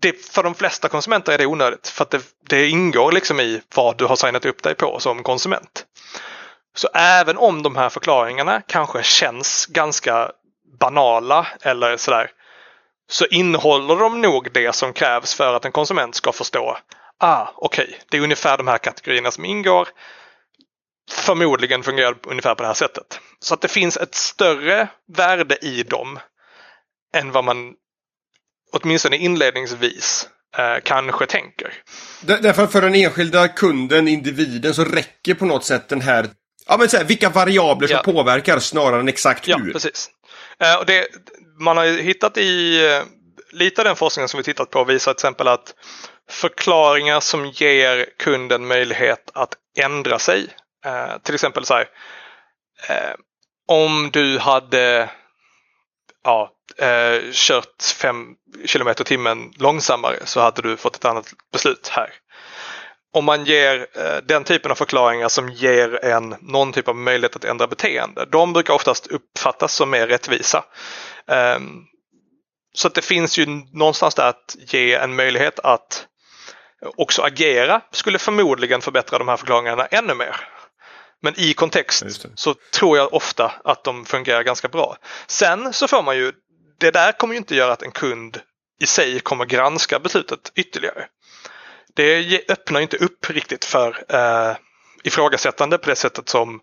det, 0.00 0.26
för 0.26 0.42
de 0.42 0.54
flesta 0.54 0.88
konsumenter 0.88 1.32
är 1.32 1.38
det 1.38 1.46
onödigt 1.46 1.88
för 1.88 2.02
att 2.04 2.10
det, 2.10 2.22
det 2.48 2.68
ingår 2.68 3.12
liksom 3.12 3.40
i 3.40 3.62
vad 3.74 3.98
du 3.98 4.04
har 4.04 4.16
signat 4.16 4.44
upp 4.44 4.62
dig 4.62 4.74
på 4.74 4.98
som 4.98 5.22
konsument. 5.22 5.86
Så 6.74 6.88
även 6.94 7.38
om 7.38 7.62
de 7.62 7.76
här 7.76 7.88
förklaringarna 7.88 8.62
kanske 8.68 9.02
känns 9.02 9.66
ganska 9.66 10.30
banala 10.80 11.46
eller 11.62 11.96
sådär 11.96 12.30
så 13.12 13.26
innehåller 13.26 13.96
de 13.96 14.20
nog 14.20 14.52
det 14.52 14.74
som 14.74 14.92
krävs 14.92 15.34
för 15.34 15.54
att 15.54 15.64
en 15.64 15.72
konsument 15.72 16.14
ska 16.14 16.32
förstå 16.32 16.78
ah, 17.22 17.48
okej, 17.56 17.84
okay, 17.84 17.98
det 18.10 18.16
är 18.16 18.20
ungefär 18.20 18.56
de 18.56 18.68
här 18.68 18.78
kategorierna 18.78 19.30
som 19.30 19.44
ingår. 19.44 19.88
förmodligen 21.10 21.82
fungerar 21.82 22.16
ungefär 22.26 22.54
på 22.54 22.62
det 22.62 22.66
här 22.66 22.74
sättet. 22.74 23.20
Så 23.40 23.54
att 23.54 23.60
det 23.60 23.68
finns 23.68 23.96
ett 23.96 24.14
större 24.14 24.88
värde 25.16 25.56
i 25.62 25.82
dem 25.82 26.18
än 27.14 27.32
vad 27.32 27.44
man 27.44 27.72
åtminstone 28.72 29.16
inledningsvis 29.16 30.28
eh, 30.56 30.82
kanske 30.84 31.26
tänker. 31.26 31.74
Därför 32.20 32.64
att 32.64 32.72
för 32.72 32.82
den 32.82 32.94
enskilda 32.94 33.48
kunden, 33.48 34.08
individen, 34.08 34.74
så 34.74 34.84
räcker 34.84 35.34
på 35.34 35.44
något 35.44 35.64
sätt 35.64 35.88
den 35.88 36.00
här 36.00 36.30
Ja 36.66 36.76
men 36.76 36.88
så 36.88 36.96
här, 36.96 37.04
vilka 37.04 37.30
variabler 37.30 37.88
som 37.88 37.96
ja. 37.96 38.12
påverkar 38.12 38.58
snarare 38.58 39.00
än 39.00 39.08
exakt 39.08 39.48
hur. 39.48 39.52
Ja, 39.52 39.72
precis. 39.72 40.10
Eh, 40.58 40.78
och 40.78 40.86
det, 40.86 41.08
man 41.60 41.76
har 41.76 41.86
hittat 41.86 42.36
i 42.36 42.84
eh, 42.86 43.02
lite 43.52 43.80
av 43.80 43.84
den 43.84 43.96
forskningen 43.96 44.28
som 44.28 44.38
vi 44.38 44.44
tittat 44.44 44.70
på 44.70 44.84
visar 44.84 45.12
till 45.12 45.16
exempel 45.16 45.48
att 45.48 45.74
förklaringar 46.30 47.20
som 47.20 47.46
ger 47.46 48.06
kunden 48.18 48.66
möjlighet 48.66 49.30
att 49.34 49.54
ändra 49.78 50.18
sig. 50.18 50.48
Eh, 50.84 51.18
till 51.22 51.34
exempel 51.34 51.64
så 51.64 51.74
här, 51.74 51.88
eh, 52.88 53.14
om 53.68 54.10
du 54.12 54.38
hade 54.38 55.10
ja, 56.24 56.50
eh, 56.78 57.20
kört 57.32 57.82
5 58.02 58.26
km 58.68 58.94
timmen 58.94 59.52
långsammare 59.56 60.16
så 60.24 60.40
hade 60.40 60.62
du 60.62 60.76
fått 60.76 60.96
ett 60.96 61.04
annat 61.04 61.32
beslut 61.52 61.88
här. 61.88 62.10
Om 63.14 63.24
man 63.24 63.44
ger 63.44 63.86
eh, 63.94 64.16
den 64.24 64.44
typen 64.44 64.70
av 64.70 64.74
förklaringar 64.74 65.28
som 65.28 65.48
ger 65.48 66.04
en 66.04 66.36
någon 66.40 66.72
typ 66.72 66.88
av 66.88 66.96
möjlighet 66.96 67.36
att 67.36 67.44
ändra 67.44 67.66
beteende, 67.66 68.26
de 68.32 68.52
brukar 68.52 68.74
oftast 68.74 69.06
uppfattas 69.06 69.74
som 69.74 69.90
mer 69.90 70.06
rättvisa. 70.06 70.64
Um, 71.26 71.86
så 72.74 72.88
att 72.88 72.94
det 72.94 73.02
finns 73.02 73.38
ju 73.38 73.46
någonstans 73.72 74.14
där 74.14 74.28
att 74.28 74.56
ge 74.58 74.94
en 74.94 75.16
möjlighet 75.16 75.58
att 75.58 76.06
också 76.96 77.22
agera 77.22 77.80
skulle 77.90 78.18
förmodligen 78.18 78.80
förbättra 78.80 79.18
de 79.18 79.28
här 79.28 79.36
förklaringarna 79.36 79.86
ännu 79.86 80.14
mer. 80.14 80.36
Men 81.22 81.34
i 81.36 81.54
kontext 81.54 82.26
så 82.34 82.54
tror 82.54 82.98
jag 82.98 83.14
ofta 83.14 83.52
att 83.64 83.84
de 83.84 84.04
fungerar 84.04 84.42
ganska 84.42 84.68
bra. 84.68 84.96
Sen 85.26 85.72
så 85.72 85.88
får 85.88 86.02
man 86.02 86.16
ju, 86.16 86.32
det 86.80 86.90
där 86.90 87.12
kommer 87.12 87.34
ju 87.34 87.38
inte 87.38 87.54
göra 87.54 87.72
att 87.72 87.82
en 87.82 87.90
kund 87.90 88.40
i 88.80 88.86
sig 88.86 89.20
kommer 89.20 89.44
granska 89.44 89.98
beslutet 89.98 90.52
ytterligare. 90.54 91.06
Det 91.94 92.50
öppnar 92.50 92.80
inte 92.80 92.96
upp 92.96 93.30
riktigt 93.30 93.64
för 93.64 94.04
eh, 94.08 94.56
ifrågasättande 95.02 95.78
på 95.78 95.90
det 95.90 95.96
sättet 95.96 96.28
som 96.28 96.60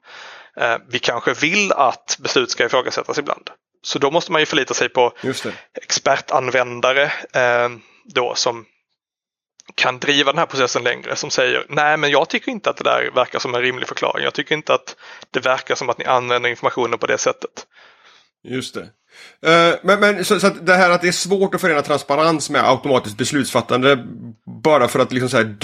eh, 0.58 0.78
vi 0.89 1.00
kanske 1.00 1.34
vill 1.34 1.72
att 1.72 2.18
beslut 2.20 2.52
ska 2.52 2.65
ifrågasättas 2.65 3.18
ibland. 3.18 3.50
Så 3.82 4.00
då 4.00 4.12
måste 4.12 4.32
man 4.32 4.42
ju 4.42 4.46
förlita 4.46 4.74
sig 4.74 4.89
på 4.89 5.13
expertanvändare 5.74 7.04
eh, 7.34 7.70
då 8.06 8.36
som 8.36 8.65
kan 9.76 10.00
driva 10.00 10.32
den 10.32 10.39
här 10.39 10.46
processen 10.46 10.84
längre 10.84 11.15
som 11.15 11.30
säger 11.30 11.65
nej 11.70 11.98
men 11.98 12.10
jag 12.10 12.30
tycker 12.30 12.52
inte 12.52 12.70
att 12.70 12.78
det 12.78 12.84
där 12.84 13.12
verkar 13.15 13.39
som 13.39 13.56
en 13.56 13.62
rimlig 13.62 13.88
förklaring. 13.88 14.24
Jag 14.24 14.34
tycker 14.34 14.56
inte 14.56 14.74
att 14.74 14.96
det 15.32 15.39
verkar 15.39 15.76
som 15.76 15.89
att 15.89 15.98
ni 15.98 16.06
använder 16.06 16.50
informationen 16.50 17.00
på 17.00 17.08
det 17.08 17.18
sättet. 17.18 17.68
Just 18.43 18.73
det. 18.73 18.88
Eh, 19.41 19.75
men, 19.84 19.99
men 19.99 20.25
så, 20.25 20.39
så, 20.39 20.47
att 20.47 20.65
det 20.65 20.75
här 20.75 20.89
att 20.89 21.02
det 21.02 21.08
är 21.08 21.12
svårt 21.12 21.56
att 21.56 21.62
förena 21.62 21.82
transparens 21.82 22.49
med 22.49 22.69
automatiskt 22.69 23.17
beslutsfattande 23.17 24.06
bara 24.63 24.88
för 24.88 24.99
att 24.99 25.12
liksom 25.12 25.30
så 25.30 25.38
här, 25.38 25.56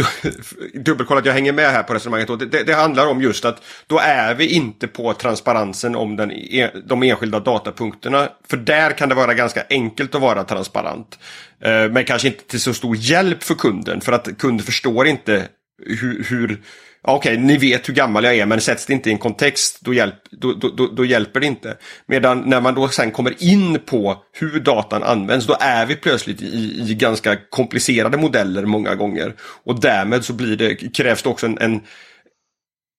dubbelkolla 0.79 1.19
att 1.19 1.25
jag 1.25 1.33
hänger 1.33 1.53
med 1.53 1.71
här 1.71 1.83
på 1.83 1.93
resonemanget. 1.93 2.51
Det, 2.51 2.63
det, 2.63 2.73
handlar 2.73 3.07
om 3.07 3.21
just 3.21 3.45
att 3.45 3.61
då 3.87 3.99
är 3.99 4.35
vi 4.35 4.47
inte 4.47 4.87
på 4.87 5.13
transparensen 5.13 5.95
om 5.95 6.15
den, 6.15 6.31
e, 6.31 6.71
de 6.85 7.03
enskilda 7.03 7.39
datapunkterna. 7.39 8.29
För 8.47 8.57
där 8.57 8.91
kan 8.91 9.09
det 9.09 9.15
vara 9.15 9.33
ganska 9.33 9.63
enkelt 9.69 10.15
att 10.15 10.21
vara 10.21 10.43
transparent. 10.43 11.19
Eh, 11.61 11.91
men 11.91 12.05
kanske 12.05 12.27
inte 12.27 12.43
till 12.43 12.61
så 12.61 12.73
stor 12.73 12.95
hjälp 12.95 13.43
för 13.43 13.55
kunden 13.55 14.01
för 14.01 14.11
att 14.11 14.37
kunden 14.37 14.65
förstår 14.65 15.07
inte 15.07 15.47
hur, 15.83 16.23
hur 16.23 16.61
okej, 17.01 17.33
okay, 17.33 17.45
ni 17.45 17.57
vet 17.57 17.89
hur 17.89 17.93
gammal 17.93 18.23
jag 18.23 18.35
är 18.35 18.45
men 18.45 18.61
sätts 18.61 18.85
det 18.85 18.93
inte 18.93 19.09
i 19.09 19.13
en 19.13 19.17
kontext 19.17 19.79
då, 19.81 19.93
hjälp, 19.93 20.15
då, 20.31 20.53
då, 20.53 20.87
då, 20.87 21.05
hjälper 21.05 21.39
det 21.39 21.45
inte. 21.45 21.77
Medan 22.05 22.39
när 22.39 22.61
man 22.61 22.75
då 22.75 22.87
sen 22.87 23.11
kommer 23.11 23.43
in 23.43 23.79
på 23.79 24.23
hur 24.31 24.59
datan 24.59 25.03
används 25.03 25.47
då 25.47 25.57
är 25.59 25.85
vi 25.85 25.95
plötsligt 25.95 26.41
i, 26.41 26.85
i 26.89 26.95
ganska 26.95 27.37
komplicerade 27.49 28.17
modeller 28.17 28.65
många 28.65 28.95
gånger. 28.95 29.33
Och 29.39 29.81
därmed 29.81 30.25
så 30.25 30.33
blir 30.33 30.57
det, 30.57 30.75
krävs 30.75 31.23
det 31.23 31.29
också 31.29 31.45
en, 31.45 31.57
en 31.57 31.81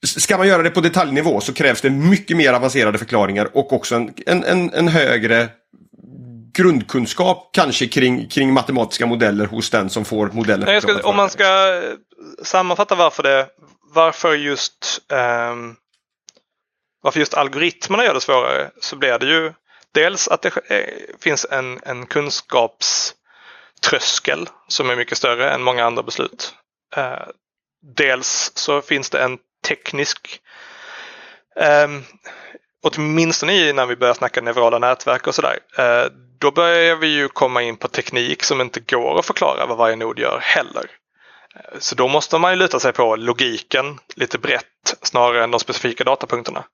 Ska 0.06 0.38
man 0.38 0.48
göra 0.48 0.62
det 0.62 0.70
på 0.70 0.80
detaljnivå 0.80 1.40
så 1.40 1.52
krävs 1.52 1.80
det 1.80 1.90
mycket 1.90 2.36
mer 2.36 2.52
avancerade 2.52 2.98
förklaringar 2.98 3.56
och 3.56 3.72
också 3.72 3.94
en, 3.94 4.12
en, 4.26 4.44
en, 4.44 4.70
en 4.72 4.88
högre 4.88 5.48
grundkunskap 6.56 7.50
kanske 7.52 7.86
kring, 7.86 8.28
kring 8.28 8.52
matematiska 8.52 9.06
modeller 9.06 9.46
hos 9.46 9.70
den 9.70 9.90
som 9.90 10.04
får 10.04 10.26
modellen. 10.26 10.82
Ska, 10.82 11.02
om 11.02 11.16
man 11.16 11.30
ska 11.30 11.74
eh, 11.74 11.82
sammanfatta 12.42 12.94
varför 12.94 13.22
det 13.22 13.46
varför 13.96 14.34
just, 14.34 15.00
um, 15.52 15.76
varför 17.02 17.20
just 17.20 17.34
algoritmerna 17.34 18.04
gör 18.04 18.14
det 18.14 18.20
svårare 18.20 18.70
så 18.80 18.96
blir 18.96 19.18
det 19.18 19.26
ju 19.26 19.52
dels 19.94 20.28
att 20.28 20.42
det 20.42 20.56
eh, 20.68 20.94
finns 21.20 21.46
en, 21.50 21.80
en 21.82 22.06
kunskapströskel 22.06 24.48
som 24.68 24.90
är 24.90 24.96
mycket 24.96 25.18
större 25.18 25.50
än 25.50 25.62
många 25.62 25.84
andra 25.84 26.02
beslut. 26.02 26.54
Uh, 26.96 27.26
dels 27.96 28.52
så 28.54 28.82
finns 28.82 29.10
det 29.10 29.22
en 29.22 29.38
teknisk 29.68 30.40
um, 31.84 32.04
åtminstone 32.86 33.72
när 33.72 33.86
vi 33.86 33.96
börjar 33.96 34.14
snacka 34.14 34.40
neurala 34.40 34.78
nätverk 34.78 35.26
och 35.26 35.34
sådär. 35.34 35.58
Eh, 35.78 36.10
då 36.38 36.50
börjar 36.50 36.96
vi 36.96 37.06
ju 37.06 37.28
komma 37.28 37.62
in 37.62 37.76
på 37.76 37.88
teknik 37.88 38.42
som 38.42 38.60
inte 38.60 38.80
går 38.80 39.18
att 39.18 39.26
förklara 39.26 39.66
vad 39.66 39.78
varje 39.78 39.96
nod 39.96 40.18
gör 40.18 40.38
heller. 40.42 40.90
Eh, 41.54 41.78
så 41.78 41.94
då 41.94 42.08
måste 42.08 42.38
man 42.38 42.52
ju 42.52 42.56
luta 42.56 42.80
sig 42.80 42.92
på 42.92 43.16
logiken 43.16 43.98
lite 44.16 44.38
brett 44.38 44.96
snarare 45.02 45.44
än 45.44 45.50
de 45.50 45.60
specifika 45.60 46.04
datapunkterna. 46.04 46.64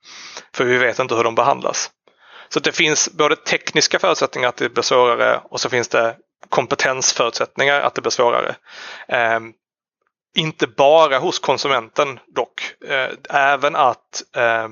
För 0.55 0.65
vi 0.65 0.79
vet 0.79 0.99
inte 0.99 1.15
hur 1.15 1.25
de 1.25 1.35
behandlas. 1.35 1.91
Så 2.49 2.61
det 2.61 2.73
finns 2.73 3.13
både 3.13 3.37
tekniska 3.37 3.99
förutsättningar 3.99 4.49
att 4.49 4.57
det 4.57 4.69
blir 4.69 4.83
svårare 4.83 5.41
och 5.45 5.61
så 5.61 5.71
finns 5.71 5.89
det 5.89 6.17
kompetensförutsättningar 6.49 7.81
att 7.81 7.95
det 7.95 8.01
blir 8.01 8.11
svårare. 8.11 8.55
Eh, 9.09 9.41
inte 10.35 10.67
bara 10.67 11.19
hos 11.19 11.39
konsumenten 11.39 12.21
dock. 12.35 12.75
Eh, 12.89 13.09
även 13.31 13.77
att 13.77 14.23
eh, 14.37 14.69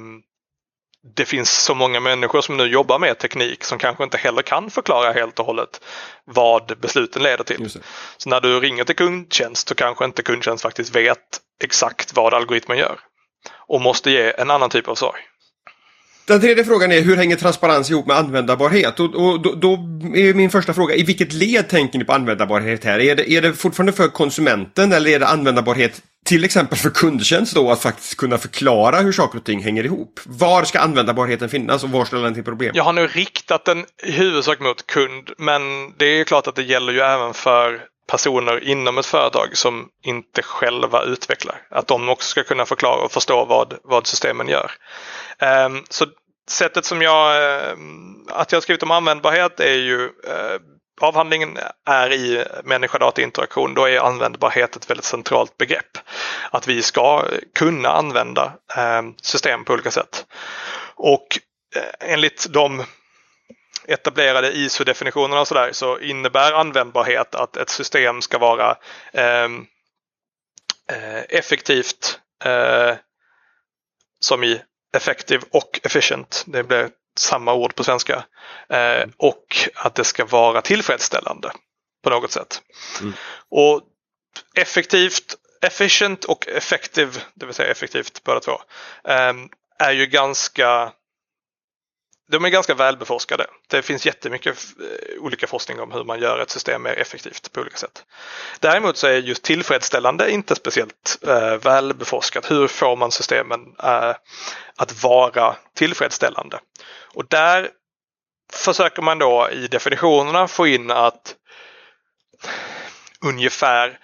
det 1.16 1.24
finns 1.24 1.64
så 1.64 1.74
många 1.74 2.00
människor 2.00 2.40
som 2.40 2.56
nu 2.56 2.64
jobbar 2.64 2.98
med 2.98 3.18
teknik 3.18 3.64
som 3.64 3.78
kanske 3.78 4.04
inte 4.04 4.16
heller 4.16 4.42
kan 4.42 4.70
förklara 4.70 5.12
helt 5.12 5.38
och 5.38 5.46
hållet 5.46 5.80
vad 6.24 6.78
besluten 6.80 7.22
leder 7.22 7.44
till. 7.44 7.70
Så 8.16 8.28
när 8.28 8.40
du 8.40 8.60
ringer 8.60 8.84
till 8.84 8.96
kundtjänst 8.96 9.68
så 9.68 9.74
kanske 9.74 10.04
inte 10.04 10.22
kundtjänst 10.22 10.62
faktiskt 10.62 10.96
vet 10.96 11.18
exakt 11.64 12.16
vad 12.16 12.34
algoritmen 12.34 12.78
gör 12.78 12.98
och 13.68 13.80
måste 13.80 14.10
ge 14.10 14.32
en 14.38 14.50
annan 14.50 14.70
typ 14.70 14.88
av 14.88 14.94
svar. 14.94 15.16
Den 16.26 16.40
tredje 16.40 16.64
frågan 16.64 16.92
är 16.92 17.00
hur 17.00 17.16
hänger 17.16 17.36
transparens 17.36 17.90
ihop 17.90 18.06
med 18.06 18.16
användbarhet? 18.16 19.00
Och, 19.00 19.14
och 19.14 19.40
då, 19.40 19.54
då, 19.54 19.72
är 20.14 20.34
min 20.34 20.50
första 20.50 20.74
fråga, 20.74 20.94
i 20.94 21.02
vilket 21.02 21.32
led 21.32 21.68
tänker 21.68 21.98
ni 21.98 22.04
på 22.04 22.12
användbarhet 22.12 22.84
här? 22.84 23.00
Är 23.00 23.16
det, 23.16 23.30
är 23.30 23.42
det 23.42 23.52
fortfarande 23.52 23.92
för 23.92 24.08
konsumenten 24.08 24.92
eller 24.92 25.10
är 25.10 25.18
det 25.18 25.26
användbarhet 25.26 26.02
till 26.30 26.44
exempel 26.44 26.78
för 26.78 26.90
kundtjänst 26.90 27.54
då 27.54 27.70
att 27.70 27.82
faktiskt 27.82 28.16
kunna 28.16 28.38
förklara 28.38 28.96
hur 28.96 29.12
saker 29.12 29.38
och 29.38 29.44
ting 29.44 29.62
hänger 29.62 29.84
ihop? 29.84 30.20
Var 30.24 30.64
ska 30.64 30.78
användbarheten 30.78 31.48
finnas 31.48 31.84
och 31.84 31.90
var 31.90 32.04
ställer 32.04 32.22
den 32.22 32.34
till 32.34 32.44
problem? 32.44 32.72
Jag 32.74 32.84
har 32.84 32.92
nu 32.92 33.06
riktat 33.06 33.64
den 33.64 33.84
i 34.02 34.10
huvudsak 34.10 34.60
mot 34.60 34.86
kund 34.86 35.30
men 35.38 35.62
det 35.96 36.04
är 36.04 36.24
klart 36.24 36.46
att 36.46 36.54
det 36.54 36.62
gäller 36.62 36.92
ju 36.92 37.00
även 37.00 37.34
för 37.34 37.80
personer 38.10 38.64
inom 38.64 38.98
ett 38.98 39.06
företag 39.06 39.56
som 39.56 39.88
inte 40.04 40.42
själva 40.42 41.02
utvecklar. 41.02 41.62
Att 41.70 41.86
de 41.86 42.08
också 42.08 42.28
ska 42.28 42.42
kunna 42.42 42.66
förklara 42.66 43.04
och 43.04 43.12
förstå 43.12 43.44
vad, 43.44 43.74
vad 43.84 44.06
systemen 44.06 44.48
gör. 44.48 44.70
Um, 45.66 45.84
så 45.88 46.06
sättet 46.50 46.84
som 46.84 47.02
jag, 47.02 47.36
ehm, 47.36 48.14
att 48.28 48.52
jag 48.52 48.56
har 48.56 48.62
skrivit 48.62 48.82
om 48.82 48.90
användbarhet 48.90 49.60
är 49.60 49.76
ju 49.76 49.98
uh, 50.04 50.10
avhandlingen 51.02 51.58
är 51.86 52.12
i 52.12 52.44
människa-data-interaktion, 52.64 53.74
då 53.74 53.88
är 53.88 54.00
användbarhet 54.00 54.76
ett 54.76 54.90
väldigt 54.90 55.04
centralt 55.04 55.56
begrepp. 55.56 55.98
Att 56.50 56.66
vi 56.66 56.82
ska 56.82 57.24
kunna 57.54 57.88
använda 57.88 58.52
eh, 58.76 59.02
system 59.22 59.64
på 59.64 59.72
olika 59.72 59.90
sätt. 59.90 60.26
Och 60.94 61.38
eh, 61.76 62.12
enligt 62.12 62.46
de 62.50 62.84
etablerade 63.88 64.52
ISO-definitionerna 64.52 65.40
och 65.40 65.48
sådär 65.48 65.72
så 65.72 65.98
innebär 65.98 66.52
användbarhet 66.52 67.34
att 67.34 67.56
ett 67.56 67.70
system 67.70 68.22
ska 68.22 68.38
vara 68.38 68.76
ehm, 69.12 69.66
eh, 70.92 71.22
effektivt 71.28 72.20
eh, 72.44 72.94
som 74.20 74.44
i 74.44 74.60
effective 74.96 75.42
och 75.50 75.80
efficient. 75.82 76.44
Det 76.46 76.62
blir 76.62 76.90
samma 77.18 77.52
ord 77.52 77.74
på 77.74 77.84
svenska. 77.84 78.24
Eh, 78.68 79.08
och 79.16 79.68
att 79.74 79.94
det 79.94 80.04
ska 80.04 80.24
vara 80.24 80.62
tillfredsställande 80.62 81.52
på 82.02 82.10
något 82.10 82.32
sätt. 82.32 82.62
Mm. 83.00 83.12
Och 83.50 83.82
effektivt, 84.54 85.34
efficient 85.62 86.24
och 86.24 86.48
effective, 86.48 87.12
det 87.34 87.46
vill 87.46 87.54
säga 87.54 87.70
effektivt 87.70 88.24
båda 88.24 88.40
två, 88.40 88.60
eh, 89.04 89.32
är 89.78 89.92
ju 89.92 90.06
ganska 90.06 90.92
de 92.30 92.44
är 92.44 92.48
ganska 92.48 92.74
välbeforskade. 92.74 93.46
Det 93.66 93.82
finns 93.82 94.06
jättemycket 94.06 94.56
eh, 94.80 95.22
olika 95.22 95.46
forskning 95.46 95.80
om 95.80 95.92
hur 95.92 96.04
man 96.04 96.20
gör 96.20 96.38
ett 96.38 96.50
system 96.50 96.82
mer 96.82 96.98
effektivt 96.98 97.52
på 97.52 97.60
olika 97.60 97.76
sätt. 97.76 98.04
Däremot 98.60 98.96
så 98.96 99.06
är 99.06 99.18
just 99.18 99.42
tillfredsställande 99.42 100.30
inte 100.30 100.54
speciellt 100.54 101.18
eh, 101.26 101.54
välbeforskat. 101.54 102.50
Hur 102.50 102.68
får 102.68 102.96
man 102.96 103.12
systemen 103.12 103.60
eh, 103.82 104.14
att 104.76 105.02
vara 105.02 105.56
tillfredsställande? 105.74 106.60
Och 107.14 107.26
där 107.28 107.70
försöker 108.52 109.02
man 109.02 109.18
då 109.18 109.48
i 109.52 109.66
definitionerna 109.66 110.48
få 110.48 110.66
in 110.66 110.90
att 110.90 111.34
ungefär 113.24 113.98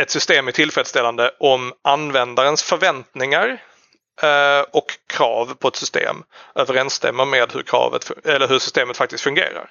ett 0.00 0.10
system 0.10 0.48
är 0.48 0.52
tillfredsställande 0.52 1.30
om 1.40 1.72
användarens 1.84 2.62
förväntningar 2.62 3.62
Eh, 4.22 4.64
och 4.70 4.86
krav 5.06 5.54
på 5.54 5.68
ett 5.68 5.76
system 5.76 6.22
överensstämmer 6.54 7.24
med 7.24 7.52
hur, 7.52 7.62
kravet, 7.62 8.10
eller 8.24 8.48
hur 8.48 8.58
systemet 8.58 8.96
faktiskt 8.96 9.24
fungerar. 9.24 9.70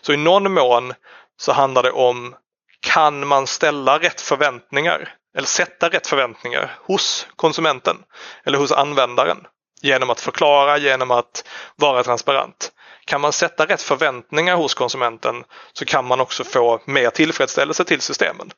Så 0.00 0.12
i 0.12 0.16
någon 0.16 0.52
mån 0.52 0.94
så 1.40 1.52
handlar 1.52 1.82
det 1.82 1.90
om 1.90 2.36
kan 2.80 3.26
man 3.26 3.46
ställa 3.46 3.98
rätt 3.98 4.20
förväntningar 4.20 5.14
eller 5.36 5.46
sätta 5.46 5.88
rätt 5.88 6.06
förväntningar 6.06 6.78
hos 6.82 7.26
konsumenten 7.36 7.96
eller 8.44 8.58
hos 8.58 8.72
användaren 8.72 9.38
genom 9.82 10.10
att 10.10 10.20
förklara, 10.20 10.78
genom 10.78 11.10
att 11.10 11.44
vara 11.76 12.02
transparent. 12.02 12.72
Kan 13.04 13.20
man 13.20 13.32
sätta 13.32 13.66
rätt 13.66 13.82
förväntningar 13.82 14.56
hos 14.56 14.74
konsumenten 14.74 15.44
så 15.72 15.84
kan 15.84 16.04
man 16.04 16.20
också 16.20 16.44
få 16.44 16.80
mer 16.84 17.10
tillfredsställelse 17.10 17.84
till 17.84 18.00
systemen. 18.00 18.50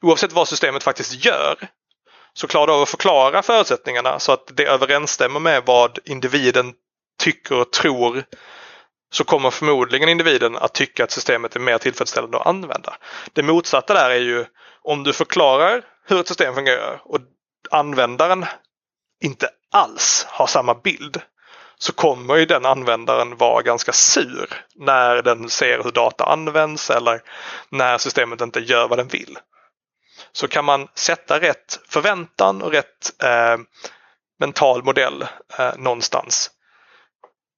Oavsett 0.00 0.32
vad 0.32 0.48
systemet 0.48 0.82
faktiskt 0.82 1.24
gör 1.24 1.68
så 2.36 2.46
klarar 2.46 2.66
du 2.66 2.72
av 2.72 2.82
att 2.82 2.88
förklara 2.88 3.42
förutsättningarna 3.42 4.18
så 4.18 4.32
att 4.32 4.50
det 4.54 4.64
överensstämmer 4.64 5.40
med 5.40 5.62
vad 5.66 5.98
individen 6.04 6.74
tycker 7.18 7.54
och 7.54 7.72
tror 7.72 8.24
så 9.12 9.24
kommer 9.24 9.50
förmodligen 9.50 10.08
individen 10.08 10.56
att 10.56 10.74
tycka 10.74 11.04
att 11.04 11.10
systemet 11.10 11.56
är 11.56 11.60
mer 11.60 11.78
tillfredsställande 11.78 12.38
att 12.38 12.46
använda. 12.46 12.96
Det 13.32 13.42
motsatta 13.42 13.94
där 13.94 14.10
är 14.10 14.20
ju 14.20 14.44
om 14.82 15.02
du 15.02 15.12
förklarar 15.12 15.82
hur 16.06 16.20
ett 16.20 16.28
system 16.28 16.54
fungerar 16.54 17.00
och 17.04 17.20
användaren 17.70 18.46
inte 19.22 19.48
alls 19.72 20.26
har 20.28 20.46
samma 20.46 20.74
bild 20.74 21.20
så 21.78 21.92
kommer 21.92 22.36
ju 22.36 22.46
den 22.46 22.66
användaren 22.66 23.36
vara 23.36 23.62
ganska 23.62 23.92
sur 23.92 24.64
när 24.74 25.22
den 25.22 25.50
ser 25.50 25.82
hur 25.84 25.90
data 25.90 26.24
används 26.24 26.90
eller 26.90 27.22
när 27.70 27.98
systemet 27.98 28.40
inte 28.40 28.60
gör 28.60 28.88
vad 28.88 28.98
den 28.98 29.08
vill 29.08 29.38
så 30.36 30.48
kan 30.48 30.64
man 30.64 30.88
sätta 30.94 31.40
rätt 31.40 31.80
förväntan 31.88 32.62
och 32.62 32.72
rätt 32.72 33.22
eh, 33.22 33.58
mental 34.38 34.84
modell 34.84 35.22
eh, 35.58 35.76
någonstans 35.76 36.50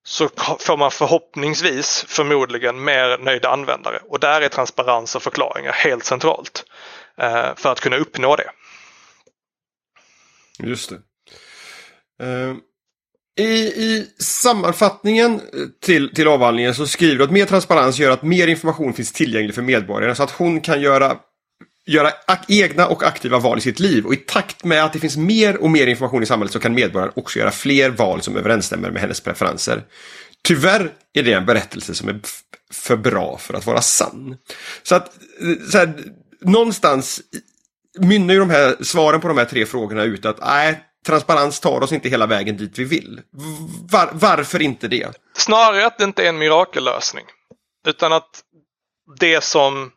så 0.05 0.29
får 0.59 0.77
man 0.77 0.91
förhoppningsvis 0.91 2.05
förmodligen 2.09 2.85
mer 2.85 3.19
nöjda 3.19 3.49
användare 3.49 4.01
och 4.09 4.21
där 4.21 4.41
är 4.41 4.49
transparens 4.49 5.17
och 5.17 5.23
förklaringar 5.23 5.73
helt 5.73 6.05
centralt 6.05 6.65
eh, 7.17 7.55
för 7.57 7.73
att 7.73 7.81
kunna 7.81 7.97
uppnå 7.97 8.37
det. 8.37 8.51
Just 10.59 10.91
det. 10.91 11.01
Eh, 12.27 12.55
I, 13.47 13.67
I 13.67 14.07
sammanfattningen 14.19 15.35
eh, 15.35 15.41
till, 15.81 16.15
till 16.15 16.29
avhandlingen 16.29 16.75
så 16.75 16.87
skriver 16.87 17.19
du 17.19 17.25
att 17.25 17.31
mer 17.31 17.47
transparens 17.47 17.99
gör 17.99 18.11
att 18.11 18.23
mer 18.23 18.47
information 18.47 18.93
finns 18.93 19.13
tillgänglig 19.13 19.55
för 19.55 19.63
medborgarna 19.63 20.15
så 20.15 20.23
att 20.23 20.31
hon 20.31 20.61
kan 20.61 20.81
göra 20.81 21.19
göra 21.89 22.13
egna 22.49 22.87
och 22.87 23.03
aktiva 23.03 23.39
val 23.39 23.59
i 23.59 23.61
sitt 23.61 23.81
liv 23.81 24.07
och 24.07 24.15
i 24.15 24.17
takt 24.17 24.65
med 24.65 24.85
att 24.85 24.93
det 24.93 24.99
finns 24.99 25.17
mer 25.17 25.57
och 25.57 25.71
mer 25.71 25.87
information 25.87 26.23
i 26.23 26.27
samhället 26.27 26.53
så 26.53 26.59
kan 26.59 26.75
medborgaren 26.75 27.13
också 27.17 27.39
göra 27.39 27.51
fler 27.51 27.91
val 27.91 28.23
som 28.23 28.37
överensstämmer 28.37 28.91
med 28.91 29.03
hennes 29.03 29.21
preferenser. 29.21 29.83
Tyvärr 30.45 30.93
är 31.15 31.23
det 31.23 31.33
en 31.33 31.47
berättelse 31.47 31.95
som 31.95 32.09
är 32.09 32.21
för 32.73 32.97
bra 32.97 33.39
för 33.39 33.55
att 33.55 33.67
vara 33.67 33.81
sann. 33.81 34.37
Så 34.83 34.95
att 34.95 35.13
så 35.71 35.79
här, 35.79 35.95
någonstans 36.41 37.21
mynnar 37.99 38.35
ju 38.35 38.41
de 38.41 38.51
här 38.51 38.77
svaren 38.81 39.21
på 39.21 39.29
de 39.29 39.39
här 39.39 39.45
tre 39.45 39.67
frågorna 39.67 40.03
ut 40.03 40.27
att 40.27 40.41
nej, 40.41 40.81
transparens 41.07 41.61
tar 41.61 41.81
oss 41.81 41.93
inte 41.93 42.09
hela 42.09 42.27
vägen 42.27 42.57
dit 42.57 42.79
vi 42.79 42.85
vill. 42.85 43.21
Var, 43.91 44.11
varför 44.13 44.63
inte 44.63 44.89
det? 44.89 45.09
Snarare 45.37 45.87
att 45.87 45.99
det 45.99 46.05
inte 46.05 46.25
är 46.25 46.29
en 46.29 46.39
mirakellösning. 46.39 47.25
Utan 47.87 48.13
att 48.13 48.43
det 49.19 49.45
som 49.45 49.91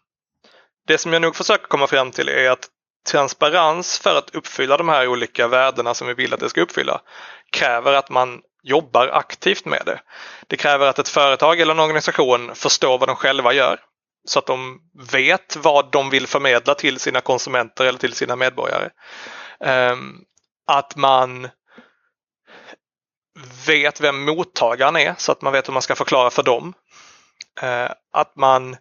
det 0.88 0.98
som 0.98 1.14
jag 1.14 1.22
nog 1.22 1.36
försöker 1.36 1.68
komma 1.68 1.88
fram 1.88 2.12
till 2.12 2.30
är 2.30 2.50
att 2.50 2.68
transparens 3.10 4.00
för 4.00 4.18
att 4.18 4.36
uppfylla 4.36 4.78
de 4.78 4.90
här 4.90 5.08
olika 5.08 5.48
värdena 5.48 5.94
som 5.94 6.08
vi 6.08 6.14
vill 6.14 6.34
att 6.34 6.40
det 6.40 6.50
ska 6.50 6.62
uppfylla 6.62 7.02
kräver 7.52 7.94
att 7.94 8.10
man 8.10 8.42
jobbar 8.64 9.08
aktivt 9.08 9.66
med 9.66 9.82
det. 9.86 10.02
Det 10.48 10.58
kräver 10.58 10.88
att 10.88 11.00
ett 11.00 11.10
företag 11.10 11.60
eller 11.60 11.74
en 11.74 11.80
organisation 11.80 12.56
förstår 12.56 12.98
vad 12.98 13.10
de 13.10 13.16
själva 13.16 13.54
gör 13.54 13.80
så 14.28 14.40
att 14.40 14.46
de 14.46 14.80
vet 15.12 15.56
vad 15.56 15.92
de 15.92 16.10
vill 16.10 16.28
förmedla 16.28 16.76
till 16.76 17.00
sina 17.00 17.22
konsumenter 17.22 17.86
eller 17.86 18.00
till 18.00 18.14
sina 18.14 18.36
medborgare. 18.36 18.90
Ehm, 19.60 20.18
att 20.68 20.96
man 20.96 21.50
vet 23.68 24.02
vem 24.02 24.24
mottagaren 24.24 24.96
är 24.96 25.16
så 25.18 25.32
att 25.32 25.42
man 25.42 25.54
vet 25.54 25.68
hur 25.68 25.74
man 25.74 25.82
ska 25.82 25.96
förklara 25.96 26.30
för 26.30 26.44
dem. 26.44 26.74
Ehm, 27.62 27.92
att 28.14 28.36
man 28.36 28.78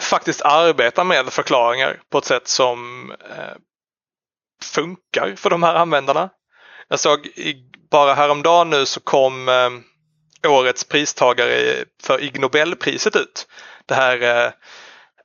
faktiskt 0.00 0.42
arbetar 0.42 1.04
med 1.04 1.32
förklaringar 1.32 2.00
på 2.10 2.18
ett 2.18 2.24
sätt 2.24 2.48
som 2.48 3.10
eh, 3.10 3.56
funkar 4.62 5.34
för 5.36 5.50
de 5.50 5.62
här 5.62 5.74
användarna. 5.74 6.30
Jag 6.88 7.00
såg 7.00 7.26
i, 7.26 7.54
bara 7.90 8.14
häromdagen 8.14 8.70
nu 8.70 8.86
så 8.86 9.00
kom 9.00 9.48
eh, 9.48 9.70
årets 10.50 10.84
pristagare 10.84 11.84
för 12.02 12.22
Ig 12.22 12.40
Nobelpriset 12.40 13.16
ut. 13.16 13.46
Det 13.86 13.94
här 13.94 14.44
eh, 14.46 14.52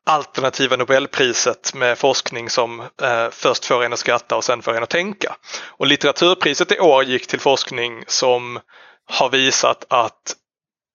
alternativa 0.05 0.75
Nobelpriset 0.75 1.73
med 1.73 1.97
forskning 1.97 2.49
som 2.49 2.79
eh, 2.79 3.29
först 3.31 3.65
får 3.65 3.83
en 3.83 3.93
att 3.93 3.99
skratta 3.99 4.35
och 4.35 4.43
sen 4.43 4.61
får 4.61 4.73
en 4.73 4.83
att 4.83 4.89
tänka. 4.89 5.35
Och 5.67 5.87
litteraturpriset 5.87 6.71
i 6.71 6.79
år 6.79 7.03
gick 7.03 7.27
till 7.27 7.39
forskning 7.39 8.03
som 8.07 8.59
har 9.05 9.29
visat 9.29 9.85
att 9.89 10.35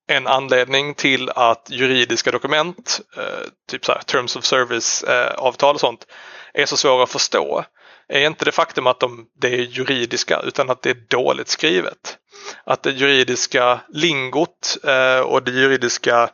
en 0.09 0.27
anledning 0.27 0.95
till 0.95 1.31
att 1.31 1.67
juridiska 1.71 2.31
dokument, 2.31 3.01
eh, 3.17 3.49
typ 3.71 3.85
så 3.85 3.93
här, 3.93 4.01
Terms 4.01 4.37
of 4.37 4.45
Service-avtal 4.45 5.71
eh, 5.71 5.75
och 5.75 5.81
sånt, 5.81 6.07
är 6.55 6.67
så 6.67 6.77
svåra 6.77 7.03
att 7.03 7.11
förstå 7.11 7.65
är 8.09 8.27
inte 8.27 8.45
det 8.45 8.53
faktum 8.53 8.87
att 8.87 9.01
de, 9.01 9.27
det 9.41 9.49
är 9.49 9.59
juridiska 9.59 10.41
utan 10.41 10.71
att 10.71 10.83
det 10.83 10.91
är 10.91 11.07
dåligt 11.09 11.49
skrivet. 11.49 12.19
Att 12.65 12.83
det 12.83 12.91
juridiska 12.91 13.81
lingot 13.89 14.77
eh, 14.85 15.21
och 15.21 15.43
det 15.43 15.51
juridiska 15.51 16.31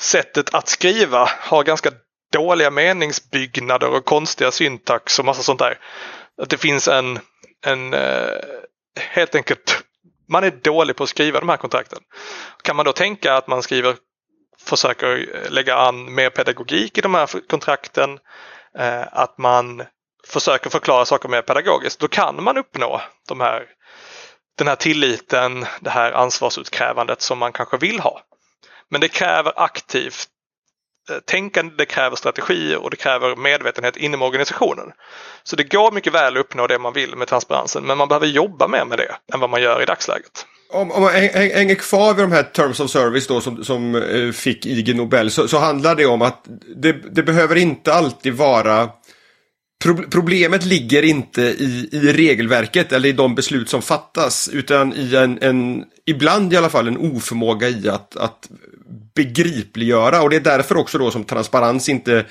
sättet 0.00 0.54
att 0.54 0.68
skriva 0.68 1.28
har 1.40 1.64
ganska 1.64 1.90
dåliga 2.32 2.70
meningsbyggnader 2.70 3.88
och 3.88 4.04
konstiga 4.04 4.50
syntax 4.50 5.18
och 5.18 5.24
massa 5.24 5.42
sånt 5.42 5.58
där. 5.58 5.78
Att 6.42 6.50
det 6.50 6.58
finns 6.58 6.88
en, 6.88 7.18
en 7.66 7.94
eh, 7.94 8.38
helt 8.98 9.34
enkelt 9.34 9.82
man 10.28 10.44
är 10.44 10.50
dålig 10.50 10.96
på 10.96 11.02
att 11.04 11.08
skriva 11.08 11.40
de 11.40 11.48
här 11.48 11.56
kontrakten. 11.56 11.98
Kan 12.62 12.76
man 12.76 12.84
då 12.84 12.92
tänka 12.92 13.34
att 13.34 13.46
man 13.46 13.62
skriver, 13.62 13.96
försöker 14.58 15.28
lägga 15.50 15.76
an 15.76 16.14
mer 16.14 16.30
pedagogik 16.30 16.98
i 16.98 17.00
de 17.00 17.14
här 17.14 17.48
kontrakten, 17.48 18.18
eh, 18.78 19.02
att 19.12 19.38
man 19.38 19.82
försöker 20.26 20.70
förklara 20.70 21.04
saker 21.04 21.28
mer 21.28 21.42
pedagogiskt, 21.42 22.00
då 22.00 22.08
kan 22.08 22.42
man 22.42 22.58
uppnå 22.58 23.00
de 23.28 23.40
här, 23.40 23.66
den 24.58 24.68
här 24.68 24.76
tilliten, 24.76 25.66
det 25.80 25.90
här 25.90 26.12
ansvarsutkrävandet 26.12 27.22
som 27.22 27.38
man 27.38 27.52
kanske 27.52 27.76
vill 27.76 28.00
ha. 28.00 28.20
Men 28.90 29.00
det 29.00 29.08
kräver 29.08 29.52
aktivt 29.56 30.28
Eh, 31.10 31.16
tänkande, 31.18 31.74
det 31.78 31.86
kräver 31.86 32.16
strategier 32.16 32.82
och 32.82 32.90
det 32.90 32.96
kräver 32.96 33.36
medvetenhet 33.36 33.96
inom 33.96 34.22
organisationen. 34.22 34.92
Så 35.42 35.56
det 35.56 35.64
går 35.64 35.92
mycket 35.92 36.14
väl 36.14 36.36
att 36.36 36.40
uppnå 36.40 36.66
det 36.66 36.78
man 36.78 36.92
vill 36.92 37.16
med 37.16 37.28
transparensen 37.28 37.84
men 37.84 37.98
man 37.98 38.08
behöver 38.08 38.26
jobba 38.26 38.68
mer 38.68 38.84
med 38.84 38.98
det 38.98 39.14
än 39.34 39.40
vad 39.40 39.50
man 39.50 39.62
gör 39.62 39.82
i 39.82 39.84
dagsläget. 39.84 40.46
Om, 40.72 40.92
om 40.92 41.02
man 41.02 41.12
hänger 41.12 41.74
kvar 41.74 42.14
vid 42.14 42.24
de 42.24 42.32
här 42.32 42.42
Terms 42.42 42.80
of 42.80 42.90
Service 42.90 43.26
då 43.26 43.40
som, 43.40 43.64
som 43.64 43.94
eh, 43.94 44.32
fick 44.32 44.66
IG 44.66 44.96
Nobel 44.96 45.30
så, 45.30 45.48
så 45.48 45.58
handlar 45.58 45.94
det 45.94 46.06
om 46.06 46.22
att 46.22 46.44
det, 46.76 46.92
det 46.92 47.22
behöver 47.22 47.56
inte 47.56 47.94
alltid 47.94 48.34
vara 48.34 48.88
Problemet 50.10 50.64
ligger 50.64 51.02
inte 51.02 51.42
i, 51.42 51.88
i 51.92 52.12
regelverket 52.12 52.92
eller 52.92 53.08
i 53.08 53.12
de 53.12 53.34
beslut 53.34 53.68
som 53.68 53.82
fattas 53.82 54.48
utan 54.48 54.92
i 54.92 55.16
en, 55.16 55.38
en 55.42 55.84
ibland 56.06 56.52
i 56.52 56.56
alla 56.56 56.70
fall 56.70 56.88
en 56.88 56.96
oförmåga 56.96 57.68
i 57.68 57.88
att, 57.88 58.16
att 58.16 58.50
begripliggöra 59.14 60.22
och 60.22 60.30
det 60.30 60.36
är 60.36 60.40
därför 60.40 60.76
också 60.76 60.98
då 60.98 61.10
som 61.10 61.24
transparens 61.24 61.88
inte 61.88 62.26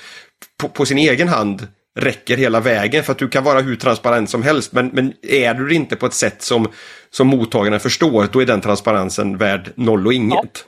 på, 0.57 0.69
på, 0.69 0.85
sin 0.85 0.97
egen 0.97 1.27
hand 1.27 1.67
räcker 1.99 2.37
hela 2.37 2.59
vägen 2.59 3.03
för 3.03 3.11
att 3.11 3.17
du 3.17 3.29
kan 3.29 3.43
vara 3.43 3.61
hur 3.61 3.75
transparent 3.75 4.29
som 4.29 4.43
helst 4.43 4.71
men, 4.71 4.87
men 4.87 5.13
är 5.21 5.53
du 5.53 5.67
det 5.67 5.75
inte 5.75 5.95
på 5.95 6.05
ett 6.05 6.13
sätt 6.13 6.41
som, 6.41 6.71
som 7.09 7.27
mottagarna 7.27 7.79
förstår 7.79 8.27
då 8.31 8.41
är 8.41 8.45
den 8.45 8.61
transparensen 8.61 9.37
värd 9.37 9.73
noll 9.75 10.07
och 10.07 10.13
inget. 10.13 10.65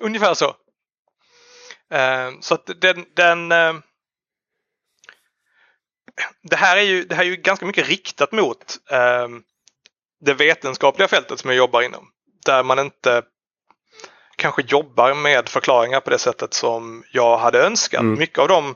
Ja. 0.00 0.06
Ungefär 0.06 0.34
så. 0.34 0.46
Uh, 0.46 2.40
så 2.40 2.54
att 2.54 2.70
den, 2.80 3.04
den 3.16 3.52
uh 3.52 3.80
det 6.42 6.56
här 6.56 6.76
är 6.76 6.82
ju, 6.82 7.04
det 7.04 7.14
här 7.14 7.22
är 7.22 7.28
ju 7.28 7.36
ganska 7.36 7.66
mycket 7.66 7.88
riktat 7.88 8.32
mot 8.32 8.76
eh, 8.90 9.28
det 10.20 10.34
vetenskapliga 10.34 11.08
fältet 11.08 11.40
som 11.40 11.50
jag 11.50 11.56
jobbar 11.56 11.82
inom. 11.82 12.08
där 12.46 12.62
man 12.62 12.78
inte 12.78 13.22
kanske 14.36 14.62
jobbar 14.66 15.14
med 15.14 15.48
förklaringar 15.48 16.00
på 16.00 16.10
det 16.10 16.18
sättet 16.18 16.54
som 16.54 17.04
jag 17.12 17.38
hade 17.38 17.62
önskat. 17.62 18.00
Mm. 18.00 18.18
Mycket 18.18 18.38
av 18.38 18.48
dem, 18.48 18.74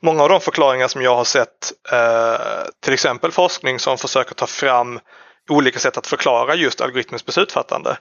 många 0.00 0.22
av 0.22 0.28
de 0.28 0.40
förklaringar 0.40 0.88
som 0.88 1.02
jag 1.02 1.16
har 1.16 1.24
sett, 1.24 1.72
eh, 1.92 2.66
till 2.80 2.92
exempel 2.92 3.32
forskning 3.32 3.78
som 3.78 3.98
försöker 3.98 4.34
ta 4.34 4.46
fram 4.46 5.00
olika 5.48 5.78
sätt 5.78 5.96
att 5.96 6.06
förklara 6.06 6.54
just 6.54 6.80
algoritmiskt 6.80 7.26
beslutsfattande 7.26 7.96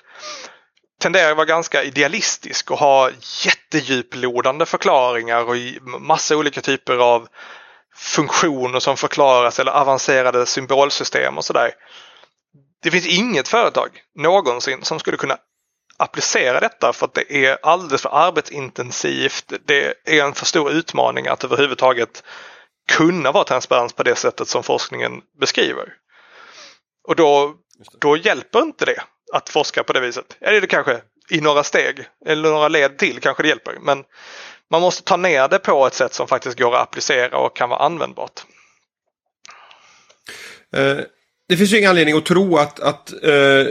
tenderar 0.99 1.31
att 1.31 1.37
vara 1.37 1.45
ganska 1.45 1.83
idealistisk 1.83 2.71
och 2.71 2.79
ha 2.79 3.09
jättedjuplodande 3.45 4.65
förklaringar 4.65 5.43
och 5.43 5.55
massa 6.01 6.37
olika 6.37 6.61
typer 6.61 6.97
av 6.97 7.27
funktioner 7.95 8.79
som 8.79 8.97
förklaras 8.97 9.59
eller 9.59 9.71
avancerade 9.71 10.45
symbolsystem 10.45 11.37
och 11.37 11.45
sådär. 11.45 11.71
Det 12.83 12.91
finns 12.91 13.07
inget 13.07 13.47
företag 13.47 13.89
någonsin 14.15 14.83
som 14.83 14.99
skulle 14.99 15.17
kunna 15.17 15.37
applicera 15.97 16.59
detta 16.59 16.93
för 16.93 17.05
att 17.05 17.13
det 17.13 17.45
är 17.45 17.57
alldeles 17.63 18.01
för 18.01 18.15
arbetsintensivt. 18.15 19.53
Det 19.65 19.93
är 20.05 20.23
en 20.23 20.33
för 20.33 20.45
stor 20.45 20.71
utmaning 20.71 21.27
att 21.27 21.43
överhuvudtaget 21.43 22.23
kunna 22.91 23.31
vara 23.31 23.43
transparens 23.43 23.93
på 23.93 24.03
det 24.03 24.15
sättet 24.15 24.47
som 24.47 24.63
forskningen 24.63 25.21
beskriver. 25.39 25.93
Och 27.07 27.15
då, 27.15 27.55
då 27.99 28.17
hjälper 28.17 28.61
inte 28.61 28.85
det 28.85 29.03
att 29.33 29.49
forska 29.49 29.83
på 29.83 29.93
det 29.93 29.99
viset. 29.99 30.37
Eller 30.41 30.61
det 30.61 30.67
kanske 30.67 31.01
i 31.29 31.41
några 31.41 31.63
steg 31.63 32.05
eller 32.25 32.49
några 32.49 32.67
led 32.67 32.97
till 32.97 33.19
kanske 33.19 33.43
det 33.43 33.49
hjälper. 33.49 33.77
Men 33.81 34.03
man 34.72 34.82
måste 34.82 35.03
ta 35.03 35.18
ner 35.18 35.47
det 35.47 35.59
på 35.59 35.88
ett 35.88 35.93
sätt 35.93 36.13
som 36.13 36.28
faktiskt 36.28 36.59
går 36.59 36.76
att 36.76 36.82
applicera 36.82 37.38
och 37.38 37.55
kan 37.55 37.70
vara 37.70 37.80
användbart. 37.80 38.45
Eh, 40.76 40.97
det 41.47 41.57
finns 41.57 41.74
ju 41.74 41.78
ingen 41.78 41.89
anledning 41.89 42.18
att 42.18 42.26
tro 42.26 42.57
att, 42.57 42.80
att 42.80 43.24
eh, 43.24 43.68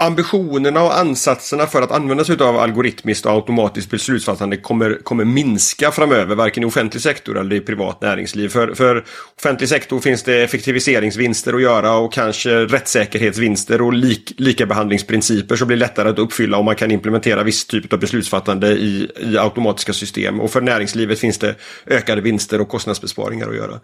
ambitionerna 0.00 0.82
och 0.82 0.98
ansatserna 0.98 1.66
för 1.66 1.82
att 1.82 1.90
använda 1.90 2.24
sig 2.24 2.36
av 2.40 2.56
algoritmiskt 2.56 3.26
och 3.26 3.32
automatiskt 3.32 3.90
beslutsfattande 3.90 4.56
kommer, 4.56 4.94
kommer 5.02 5.24
minska 5.24 5.90
framöver, 5.90 6.34
varken 6.34 6.62
i 6.62 6.66
offentlig 6.66 7.02
sektor 7.02 7.38
eller 7.38 7.56
i 7.56 7.60
privat 7.60 8.00
näringsliv. 8.00 8.48
För, 8.48 8.74
för 8.74 9.04
offentlig 9.38 9.68
sektor 9.68 10.00
finns 10.00 10.22
det 10.22 10.42
effektiviseringsvinster 10.42 11.52
att 11.54 11.62
göra 11.62 11.96
och 11.96 12.12
kanske 12.12 12.50
rättssäkerhetsvinster 12.50 13.80
och 13.82 13.92
lik, 13.92 14.32
likabehandlingsprinciper 14.36 15.56
som 15.56 15.66
blir 15.68 15.76
lättare 15.76 16.08
att 16.08 16.18
uppfylla 16.18 16.56
om 16.56 16.64
man 16.64 16.76
kan 16.76 16.90
implementera 16.90 17.42
viss 17.42 17.66
typ 17.66 17.92
av 17.92 17.98
beslutsfattande 17.98 18.68
i, 18.68 19.10
i 19.20 19.38
automatiska 19.38 19.92
system. 19.92 20.40
Och 20.40 20.50
för 20.50 20.60
näringslivet 20.60 21.18
finns 21.18 21.38
det 21.38 21.54
ökade 21.86 22.20
vinster 22.20 22.60
och 22.60 22.68
kostnadsbesparingar 22.68 23.48
att 23.48 23.56
göra. 23.56 23.80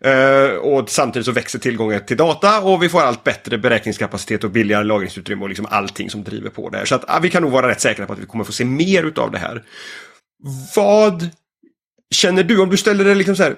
Eh, 0.00 0.50
och 0.54 0.90
samtidigt 0.90 1.26
så 1.26 1.32
växer 1.32 1.58
tillgången 1.58 2.06
till 2.06 2.16
data 2.16 2.60
och 2.60 2.82
vi 2.82 2.88
får 2.88 3.00
allt 3.00 3.24
bättre 3.24 3.58
beräkningskapacitet 3.58 4.44
och 4.44 4.50
billigare 4.50 4.84
lagringsutrymme 4.84 5.43
och 5.44 5.48
liksom 5.48 5.66
allting 5.70 6.10
som 6.10 6.24
driver 6.24 6.50
på 6.50 6.68
det 6.68 6.78
här. 6.78 6.84
Så 6.84 6.94
att 6.94 7.04
ja, 7.08 7.18
vi 7.22 7.30
kan 7.30 7.42
nog 7.42 7.52
vara 7.52 7.68
rätt 7.68 7.80
säkra 7.80 8.06
på 8.06 8.12
att 8.12 8.18
vi 8.18 8.26
kommer 8.26 8.44
få 8.44 8.52
se 8.52 8.64
mer 8.64 9.02
utav 9.02 9.30
det 9.30 9.38
här. 9.38 9.64
Vad 10.76 11.28
känner 12.14 12.42
du 12.42 12.60
om 12.60 12.70
du 12.70 12.76
ställer 12.76 13.04
det 13.04 13.14
liksom 13.14 13.36
så 13.36 13.42
här 13.42 13.56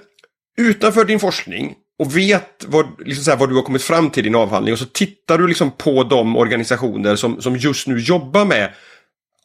utanför 0.58 1.04
din 1.04 1.20
forskning 1.20 1.74
och 1.98 2.16
vet 2.16 2.64
vad, 2.66 2.86
liksom 3.06 3.24
så 3.24 3.30
här, 3.30 3.38
vad 3.38 3.48
du 3.48 3.54
har 3.54 3.62
kommit 3.62 3.82
fram 3.82 4.10
till 4.10 4.20
i 4.20 4.28
din 4.28 4.34
avhandling 4.34 4.72
och 4.72 4.78
så 4.78 4.86
tittar 4.86 5.38
du 5.38 5.48
liksom 5.48 5.70
på 5.70 6.04
de 6.04 6.36
organisationer 6.36 7.16
som, 7.16 7.42
som 7.42 7.56
just 7.56 7.86
nu 7.86 7.98
jobbar 7.98 8.44
med 8.44 8.72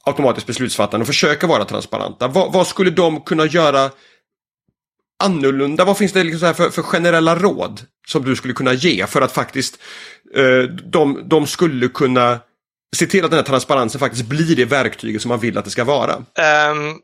automatiskt 0.03 0.47
beslutsfattande 0.47 1.03
och 1.03 1.07
försöker 1.07 1.47
vara 1.47 1.65
transparenta. 1.65 2.27
Vad, 2.27 2.53
vad 2.53 2.67
skulle 2.67 2.91
de 2.91 3.21
kunna 3.21 3.45
göra 3.45 3.89
annorlunda? 5.21 5.85
Vad 5.85 5.97
finns 5.97 6.13
det 6.13 6.23
liksom 6.23 6.53
för, 6.53 6.69
för, 6.69 6.81
generella 6.81 7.35
råd 7.35 7.81
som 8.07 8.25
du 8.25 8.35
skulle 8.35 8.53
kunna 8.53 8.73
ge 8.73 9.07
för 9.07 9.21
att 9.21 9.31
faktiskt 9.31 9.79
eh, 10.35 10.63
de, 10.63 11.29
de 11.29 11.47
skulle 11.47 11.87
kunna 11.87 12.39
se 12.95 13.05
till 13.05 13.25
att 13.25 13.31
den 13.31 13.37
här 13.37 13.45
transparensen 13.45 13.99
faktiskt 13.99 14.25
blir 14.25 14.55
det 14.55 14.65
verktyget 14.65 15.21
som 15.21 15.29
man 15.29 15.39
vill 15.39 15.57
att 15.57 15.65
det 15.65 15.71
ska 15.71 15.83
vara? 15.83 16.15
Um, 16.15 17.01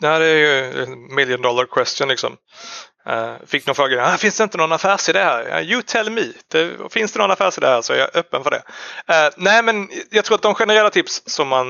det 0.00 0.06
här 0.08 0.20
är 0.20 0.36
ju 0.36 0.82
en 0.82 1.14
million 1.14 1.42
dollar 1.42 1.66
question 1.66 2.08
liksom. 2.08 2.36
Uh, 3.08 3.34
fick 3.46 3.66
någon 3.66 3.74
fråga, 3.74 4.06
ah, 4.06 4.16
finns 4.16 4.36
det 4.36 4.44
inte 4.44 4.58
någon 4.58 4.72
affärsidé 4.72 5.18
här? 5.18 5.62
You 5.62 5.82
tell 5.82 6.10
me. 6.10 6.22
Det, 6.48 6.76
finns 6.90 7.12
det 7.12 7.18
någon 7.18 7.30
affärsidé 7.30 7.66
här 7.66 7.82
så 7.82 7.92
är 7.92 7.98
jag 7.98 8.16
öppen 8.16 8.42
för 8.42 8.50
det. 8.50 8.62
Uh, 9.14 9.34
nej 9.36 9.62
men 9.62 9.88
jag 10.10 10.24
tror 10.24 10.34
att 10.34 10.42
de 10.42 10.54
generella 10.54 10.90
tips 10.90 11.22
som 11.26 11.48
man, 11.48 11.66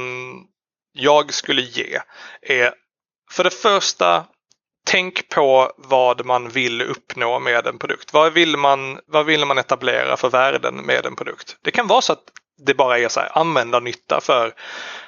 jag 0.92 1.34
skulle 1.34 1.62
ge 1.62 2.00
är 2.42 2.74
för 3.30 3.44
det 3.44 3.50
första 3.50 4.24
tänk 4.84 5.28
på 5.28 5.72
vad 5.76 6.26
man 6.26 6.48
vill 6.48 6.82
uppnå 6.82 7.38
med 7.38 7.66
en 7.66 7.78
produkt. 7.78 8.12
Vad 8.12 8.32
vill 8.32 8.56
man, 8.56 9.00
vad 9.06 9.26
vill 9.26 9.44
man 9.44 9.58
etablera 9.58 10.16
för 10.16 10.30
värden 10.30 10.76
med 10.76 11.06
en 11.06 11.16
produkt? 11.16 11.56
Det 11.62 11.70
kan 11.70 11.86
vara 11.86 12.00
så 12.00 12.12
att 12.12 12.22
det 12.58 12.74
bara 12.74 12.98
är 12.98 13.08
så 13.08 13.20
här, 13.20 13.38
användarnytta 13.38 14.20
för, 14.22 14.54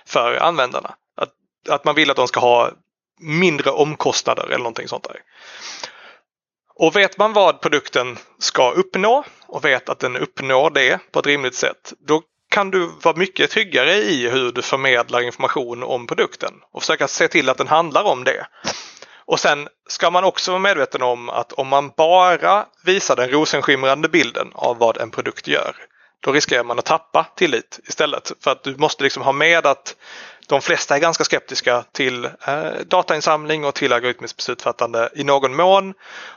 för 0.07 0.35
användarna. 0.35 0.95
Att, 1.17 1.33
att 1.69 1.85
man 1.85 1.95
vill 1.95 2.11
att 2.11 2.17
de 2.17 2.29
ska 2.29 2.41
ha 2.41 2.71
mindre 3.21 3.71
omkostnader 3.71 4.45
eller 4.45 4.59
någonting 4.59 4.89
sånt 4.89 5.05
där. 5.05 5.17
Och 6.75 6.97
vet 6.97 7.19
man 7.19 7.33
vad 7.33 7.61
produkten 7.61 8.19
ska 8.39 8.71
uppnå 8.71 9.25
och 9.47 9.65
vet 9.65 9.89
att 9.89 9.99
den 9.99 10.17
uppnår 10.17 10.71
det 10.71 10.99
på 11.13 11.19
ett 11.19 11.27
rimligt 11.27 11.55
sätt, 11.55 11.93
då 12.07 12.23
kan 12.49 12.71
du 12.71 12.91
vara 13.03 13.17
mycket 13.17 13.51
tryggare 13.51 13.95
i 13.95 14.29
hur 14.29 14.53
du 14.53 14.63
förmedlar 14.63 15.21
information 15.21 15.83
om 15.83 16.07
produkten 16.07 16.55
och 16.73 16.83
försöka 16.83 17.09
se 17.09 17.29
till 17.29 17.49
att 17.49 17.59
den 17.59 17.69
handlar 17.69 18.05
om 18.05 18.25
det. 18.25 18.47
Och 19.27 19.41
sen 19.41 19.69
ska 19.89 20.11
man 20.11 20.25
också 20.25 20.51
vara 20.51 20.61
medveten 20.61 21.03
om 21.03 21.29
att 21.29 21.53
om 21.53 21.69
man 21.69 21.91
bara 21.97 22.67
visar 22.85 23.17
den 23.17 23.31
rosenskimrande 23.31 24.09
bilden 24.09 24.51
av 24.55 24.79
vad 24.79 24.97
en 24.97 25.11
produkt 25.11 25.49
gör, 25.49 25.77
då 26.21 26.33
riskerar 26.33 26.65
man 26.65 26.79
att 26.79 26.85
tappa 26.85 27.27
tillit 27.37 27.81
istället. 27.89 28.33
För 28.41 28.51
att 28.51 28.65
du 28.65 28.77
måste 28.77 29.05
liksom 29.05 29.23
ha 29.23 29.33
med 29.33 29.67
att 29.67 29.97
de 30.49 30.61
flesta 30.61 30.97
är 30.97 31.01
ganska 31.01 31.25
skeptiska 31.25 31.85
till 31.93 32.25
eh, 32.25 32.71
datainsamling 32.87 33.65
och 33.65 33.75
till 33.75 33.93
algoritmiskt 33.93 34.37
beslutsfattande 34.37 35.11
i 35.15 35.25
någon 35.25 35.57
mån. 35.57 35.95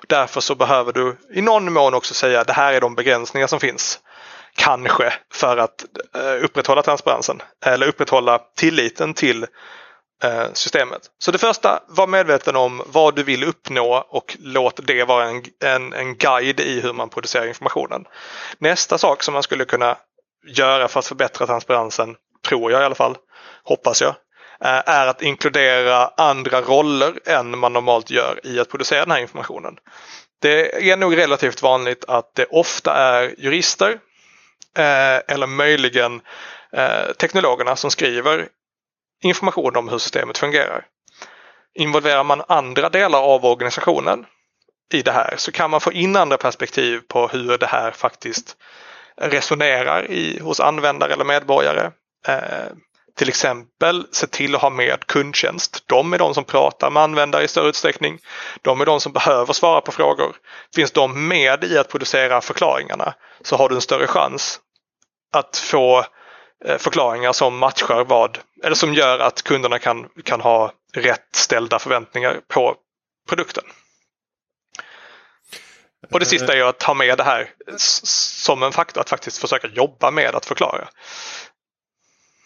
Därför 0.07 0.41
så 0.41 0.55
behöver 0.55 0.93
du 0.93 1.17
i 1.33 1.41
någon 1.41 1.73
mån 1.73 1.93
också 1.93 2.13
säga 2.13 2.41
att 2.41 2.47
det 2.47 2.53
här 2.53 2.73
är 2.73 2.81
de 2.81 2.95
begränsningar 2.95 3.47
som 3.47 3.59
finns. 3.59 3.99
Kanske 4.55 5.13
för 5.33 5.57
att 5.57 5.85
eh, 6.15 6.43
upprätthålla 6.43 6.81
transparensen 6.81 7.41
eller 7.65 7.87
upprätthålla 7.87 8.39
tilliten 8.55 9.13
till 9.13 9.45
Eh, 10.23 10.53
systemet. 10.53 11.01
Så 11.19 11.31
det 11.31 11.37
första, 11.37 11.83
var 11.87 12.07
medveten 12.07 12.55
om 12.55 12.81
vad 12.85 13.15
du 13.15 13.23
vill 13.23 13.43
uppnå 13.43 14.05
och 14.09 14.37
låt 14.39 14.79
det 14.83 15.03
vara 15.03 15.25
en, 15.25 15.43
en, 15.63 15.93
en 15.93 16.15
guide 16.15 16.59
i 16.59 16.81
hur 16.81 16.93
man 16.93 17.09
producerar 17.09 17.47
informationen. 17.47 18.05
Nästa 18.57 18.97
sak 18.97 19.23
som 19.23 19.33
man 19.33 19.43
skulle 19.43 19.65
kunna 19.65 19.97
göra 20.47 20.87
för 20.87 20.99
att 20.99 21.05
förbättra 21.05 21.47
transparensen, 21.47 22.15
tror 22.47 22.71
jag 22.71 22.81
i 22.81 22.85
alla 22.85 22.95
fall, 22.95 23.17
hoppas 23.63 24.01
jag, 24.01 24.15
eh, 24.63 24.89
är 24.89 25.07
att 25.07 25.21
inkludera 25.21 26.07
andra 26.17 26.61
roller 26.61 27.19
än 27.25 27.57
man 27.57 27.73
normalt 27.73 28.09
gör 28.09 28.39
i 28.43 28.59
att 28.59 28.69
producera 28.69 28.99
den 28.99 29.11
här 29.11 29.21
informationen. 29.21 29.75
Det 30.41 30.89
är 30.91 30.97
nog 30.97 31.17
relativt 31.17 31.61
vanligt 31.61 32.05
att 32.07 32.35
det 32.35 32.45
ofta 32.45 32.93
är 32.93 33.35
jurister 33.37 33.91
eh, 34.77 35.17
eller 35.27 35.47
möjligen 35.47 36.21
teknologerna 37.17 37.75
som 37.75 37.91
skriver 37.91 38.47
information 39.23 39.75
om 39.75 39.89
hur 39.89 39.97
systemet 39.97 40.37
fungerar. 40.37 40.85
Involverar 41.75 42.23
man 42.23 42.43
andra 42.47 42.89
delar 42.89 43.21
av 43.21 43.45
organisationen 43.45 44.25
i 44.93 45.01
det 45.01 45.11
här 45.11 45.33
så 45.37 45.51
kan 45.51 45.69
man 45.69 45.81
få 45.81 45.91
in 45.91 46.15
andra 46.15 46.37
perspektiv 46.37 46.99
på 47.07 47.27
hur 47.27 47.57
det 47.57 47.67
här 47.67 47.91
faktiskt 47.91 48.57
resonerar 49.17 50.11
i, 50.11 50.39
hos 50.39 50.59
användare 50.59 51.13
eller 51.13 51.25
medborgare. 51.25 51.91
Eh, 52.27 52.71
till 53.17 53.29
exempel 53.29 54.07
se 54.11 54.27
till 54.27 54.55
att 54.55 54.61
ha 54.61 54.69
med 54.69 55.07
kundtjänst. 55.07 55.83
De 55.85 56.13
är 56.13 56.17
de 56.17 56.33
som 56.33 56.43
pratar 56.43 56.89
med 56.89 57.03
användare 57.03 57.43
i 57.43 57.47
större 57.47 57.69
utsträckning. 57.69 58.19
De 58.61 58.81
är 58.81 58.85
de 58.85 58.99
som 58.99 59.11
behöver 59.11 59.53
svara 59.53 59.81
på 59.81 59.91
frågor. 59.91 60.35
Finns 60.75 60.91
de 60.91 61.27
med 61.27 61.63
i 61.63 61.77
att 61.77 61.89
producera 61.89 62.41
förklaringarna 62.41 63.13
så 63.41 63.55
har 63.55 63.69
du 63.69 63.75
en 63.75 63.81
större 63.81 64.07
chans 64.07 64.59
att 65.33 65.57
få 65.57 65.99
Eh, 65.99 66.05
förklaringar 66.65 67.33
som 67.33 67.57
matchar 67.57 68.03
vad, 68.03 68.39
eller 68.63 68.75
som 68.75 68.93
gör 68.93 69.19
att 69.19 69.41
kunderna 69.41 69.79
kan, 69.79 70.09
kan 70.23 70.41
ha 70.41 70.73
rätt 70.93 71.35
ställda 71.35 71.79
förväntningar 71.79 72.41
på 72.47 72.75
produkten. 73.29 73.63
Och 76.11 76.19
det 76.19 76.25
sista 76.25 76.53
är 76.53 76.63
att 76.63 76.79
ta 76.79 76.93
med 76.93 77.17
det 77.17 77.23
här 77.23 77.53
som 78.03 78.63
en 78.63 78.71
faktor, 78.71 79.01
att 79.01 79.09
faktiskt 79.09 79.37
försöka 79.37 79.67
jobba 79.67 80.11
med 80.11 80.35
att 80.35 80.45
förklara. 80.45 80.89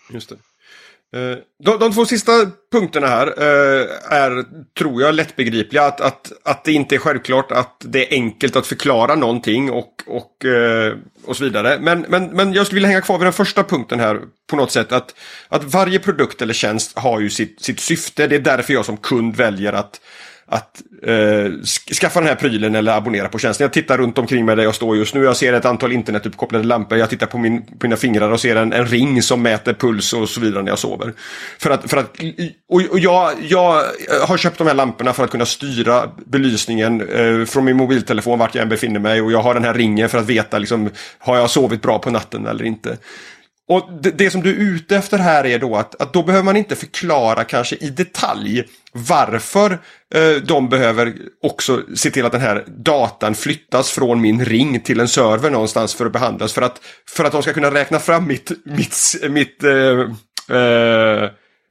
Just 0.10 0.30
det. 0.30 0.38
Eh, 1.14 1.38
de, 1.64 1.80
de 1.80 1.94
två 1.94 2.06
sista 2.06 2.32
punkterna 2.72 3.08
här 3.08 3.28
eh, 3.28 3.88
är, 4.10 4.46
tror 4.78 5.02
jag, 5.02 5.16
lättbegripliga. 5.16 5.84
Att, 5.84 6.02
att, 6.02 6.32
att 6.44 6.64
det 6.64 6.72
inte 6.72 6.96
är 6.96 7.00
självklart 7.00 7.52
att 7.52 7.76
det 7.80 8.08
är 8.08 8.16
enkelt 8.16 8.56
att 8.56 8.68
förklara 8.68 9.16
någonting 9.16 9.72
och, 9.72 10.04
och, 10.08 10.46
eh, 10.46 10.94
och 11.26 11.38
så 11.38 11.44
vidare. 11.44 11.80
Men, 11.80 12.06
men, 12.10 12.26
men 12.26 12.54
jag 12.54 12.66
skulle 12.66 12.78
vilja 12.78 12.90
hänga 12.90 13.02
kvar 13.02 13.18
vid 13.18 13.26
den 13.26 13.34
första 13.34 13.64
punkten 13.64 14.00
här 14.00 14.22
på 14.50 14.56
något 14.56 14.72
sätt. 14.72 14.92
Att, 14.92 15.16
att 15.50 15.64
varje 15.64 16.00
produkt 16.00 16.42
eller 16.42 16.54
tjänst 16.54 16.98
har 16.98 17.20
ju 17.20 17.30
sitt, 17.30 17.62
sitt 17.62 17.80
syfte. 17.80 18.28
Det 18.28 18.36
är 18.36 18.40
därför 18.40 18.74
jag 18.74 18.86
som 18.86 18.98
kund 18.98 19.36
väljer 19.36 19.74
att 19.74 20.02
att 20.46 20.82
eh, 21.04 21.52
skaffa 22.02 22.20
den 22.20 22.30
här 22.30 22.36
prylen 22.36 22.76
eller 22.76 22.98
abonnera 22.98 23.30
på 23.30 23.40
tjänsten. 23.40 23.66
Jag 23.66 23.74
tittar 23.74 23.98
runt 23.98 24.18
omkring 24.18 24.46
mig 24.46 24.56
där 24.56 24.64
jag 24.64 24.76
står 24.76 24.98
just 24.98 25.16
nu. 25.16 25.24
Jag 25.24 25.38
ser 25.38 25.54
ett 25.54 25.66
antal 25.66 25.92
internetuppkopplade 25.92 26.64
lampor. 26.64 26.98
Jag 26.98 27.10
tittar 27.10 27.28
på, 27.28 27.38
min, 27.38 27.62
på 27.62 27.78
mina 27.82 27.96
fingrar 27.96 28.32
och 28.32 28.40
ser 28.40 28.56
en, 28.56 28.74
en, 28.74 28.86
ring 28.86 29.22
som 29.22 29.42
mäter 29.42 29.74
puls 29.74 30.14
och 30.14 30.30
så 30.30 30.42
vidare 30.42 30.64
när 30.64 30.72
jag 30.72 30.80
sover. 30.80 31.14
För 31.60 31.70
att, 31.70 31.90
för 31.90 31.98
att, 31.98 32.18
och, 32.70 32.82
och 32.92 33.00
jag, 33.00 33.34
jag 33.42 33.78
eh, 33.78 34.28
har 34.28 34.38
köpt 34.38 34.58
de 34.58 34.68
här 34.68 34.74
lamporna 34.74 35.14
för 35.14 35.24
att 35.24 35.30
kunna 35.30 35.46
styra 35.46 36.10
belysningen 36.26 37.02
eh, 37.02 37.46
från 37.46 37.66
min 37.66 37.78
mobiltelefon 37.78 38.40
vart 38.40 38.56
jag 38.56 38.62
än 38.62 38.70
befinner 38.70 39.00
mig. 39.00 39.22
Och 39.22 39.32
jag 39.32 39.42
har 39.42 39.54
den 39.54 39.64
här 39.64 39.74
ringen 39.74 40.10
för 40.10 40.18
att 40.18 40.26
veta 40.26 40.60
liksom, 40.60 40.90
har 41.20 41.38
jag 41.38 41.50
sovit 41.50 41.82
bra 41.82 42.00
på 42.00 42.10
natten 42.10 42.48
eller 42.48 42.66
inte. 42.66 42.98
Och 43.68 43.90
det, 44.02 44.12
det, 44.12 44.32
som 44.32 44.42
du 44.42 44.50
är 44.50 44.76
ute 44.76 44.96
efter 44.96 45.18
här 45.18 45.46
är 45.46 45.60
då 45.60 45.76
att, 45.76 46.02
att 46.02 46.14
då 46.14 46.24
behöver 46.24 46.46
man 46.46 46.56
inte 46.56 46.76
förklara 46.76 47.44
kanske 47.44 47.76
i 47.76 47.90
detalj 47.90 48.64
varför 48.94 49.72
eh, 50.16 50.44
de 50.44 50.70
behöver 50.70 51.14
också 51.42 51.82
se 51.96 52.12
till 52.12 52.26
att 52.26 52.32
den 52.32 52.42
här 52.42 52.66
datan 52.68 53.36
flyttas 53.36 53.92
från 53.92 54.22
min 54.22 54.46
ring 54.46 54.80
till 54.80 55.00
en 55.00 55.08
server 55.08 55.50
någonstans 55.50 55.96
för 55.96 56.06
att 56.06 56.12
behandlas. 56.12 56.54
För 56.54 56.62
att, 56.62 56.82
för 57.10 57.24
att 57.24 57.32
de 57.32 57.42
ska 57.42 57.54
kunna 57.54 57.74
räkna 57.74 58.00
fram 58.00 58.28
mitt, 58.28 58.52
mitt, 58.64 59.16
mitt 59.30 59.64
eh, 59.64 60.00
eh, 60.58 60.93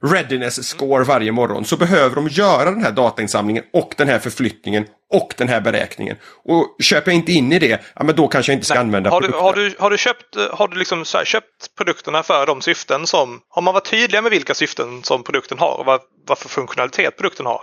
readiness 0.03 0.63
score 0.69 1.03
varje 1.03 1.31
morgon 1.31 1.65
så 1.65 1.77
behöver 1.77 2.15
de 2.15 2.27
göra 2.27 2.71
den 2.71 2.83
här 2.83 2.91
datainsamlingen 2.91 3.63
och 3.73 3.93
den 3.97 4.07
här 4.07 4.19
förflyttningen 4.19 4.85
och 5.13 5.33
den 5.37 5.47
här 5.47 5.61
beräkningen. 5.61 6.17
Och 6.45 6.75
köper 6.79 7.11
jag 7.11 7.15
inte 7.15 7.31
in 7.31 7.53
i 7.53 7.59
det, 7.59 7.81
ja, 7.95 8.03
men 8.03 8.15
då 8.15 8.27
kanske 8.27 8.51
jag 8.51 8.57
inte 8.57 8.65
ska 8.65 8.73
Nej. 8.73 8.81
använda 8.81 9.09
har 9.09 9.21
du, 9.21 9.31
har 9.31 9.53
du, 9.53 9.75
har 9.79 9.89
du 9.89 9.97
köpt, 9.97 10.35
har 10.51 10.67
du 10.67 10.77
liksom 10.77 11.05
här, 11.13 11.25
köpt 11.25 11.75
produkterna 11.77 12.23
för 12.23 12.45
de 12.45 12.61
syften 12.61 13.07
som, 13.07 13.41
har 13.49 13.61
man 13.61 13.73
varit 13.73 13.89
tydliga 13.89 14.21
med 14.21 14.31
vilka 14.31 14.53
syften 14.53 15.03
som 15.03 15.23
produkten 15.23 15.59
har 15.59 15.79
och 15.79 15.85
vad, 15.85 16.01
vad 16.27 16.37
för 16.37 16.49
funktionalitet 16.49 17.17
produkten 17.17 17.45
har 17.45 17.61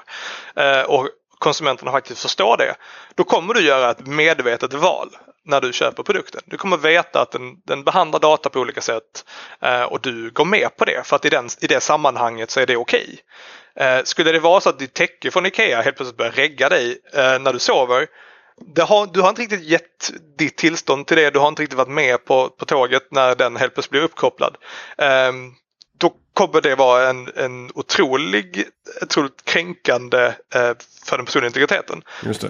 eh, 0.57 0.83
och 0.83 1.09
konsumenterna 1.41 1.93
faktiskt 1.93 2.23
förstår 2.23 2.57
det, 2.57 2.75
då 3.15 3.25
kommer 3.25 3.55
du 3.55 3.61
göra 3.61 3.91
ett 3.91 4.07
medvetet 4.07 4.73
val 4.73 5.09
när 5.45 5.61
du 5.61 5.73
köper 5.73 6.03
produkten. 6.03 6.41
Du 6.45 6.57
kommer 6.57 6.77
veta 6.77 7.23
att 7.23 7.31
den, 7.31 7.61
den 7.65 7.85
behandlar 7.85 8.21
data 8.21 8.49
på 8.49 8.61
olika 8.61 8.81
sätt 8.81 9.25
eh, 9.61 9.83
och 9.83 10.01
du 10.01 10.31
går 10.31 10.45
med 10.45 10.77
på 10.77 10.85
det 10.85 11.07
för 11.07 11.17
att 11.17 11.25
i, 11.25 11.29
den, 11.29 11.49
i 11.61 11.67
det 11.67 11.81
sammanhanget 11.81 12.51
så 12.51 12.61
är 12.61 12.67
det 12.67 12.77
okej. 12.77 13.23
Okay. 13.75 13.87
Eh, 13.87 14.05
skulle 14.05 14.33
det 14.33 14.41
vara 14.41 14.61
så 14.61 14.69
att 14.69 14.79
ditt 14.79 14.95
täcke 14.95 15.31
från 15.31 15.47
Ikea 15.47 15.83
helt 15.83 15.97
plötsligt 15.97 16.17
börjar 16.17 16.33
regga 16.33 16.69
dig 16.69 16.99
eh, 17.15 17.39
när 17.39 17.53
du 17.53 17.59
sover 17.59 18.07
har, 18.79 19.07
du 19.07 19.21
har 19.21 19.29
inte 19.29 19.43
riktigt 19.43 19.65
gett 19.65 20.13
ditt 20.39 20.57
tillstånd 20.57 21.07
till 21.07 21.17
det. 21.17 21.31
Du 21.31 21.39
har 21.39 21.49
inte 21.49 21.63
riktigt 21.63 21.79
varit 21.79 21.89
med 21.89 22.25
på, 22.25 22.49
på 22.49 22.65
tåget 22.65 23.03
när 23.11 23.35
den 23.35 23.57
helt 23.57 23.75
plötsligt 23.75 23.91
blir 23.91 24.03
uppkopplad. 24.03 24.57
Um, 25.29 25.55
kommer 26.41 26.61
det 26.61 26.75
vara 26.75 27.11
en, 27.11 27.31
en 27.37 27.71
otrolig, 27.75 28.65
otroligt 29.03 29.45
kränkande 29.45 30.27
eh, 30.55 30.73
för 31.05 31.17
den 31.17 31.27
personliga 31.27 31.47
integriteten. 31.47 32.03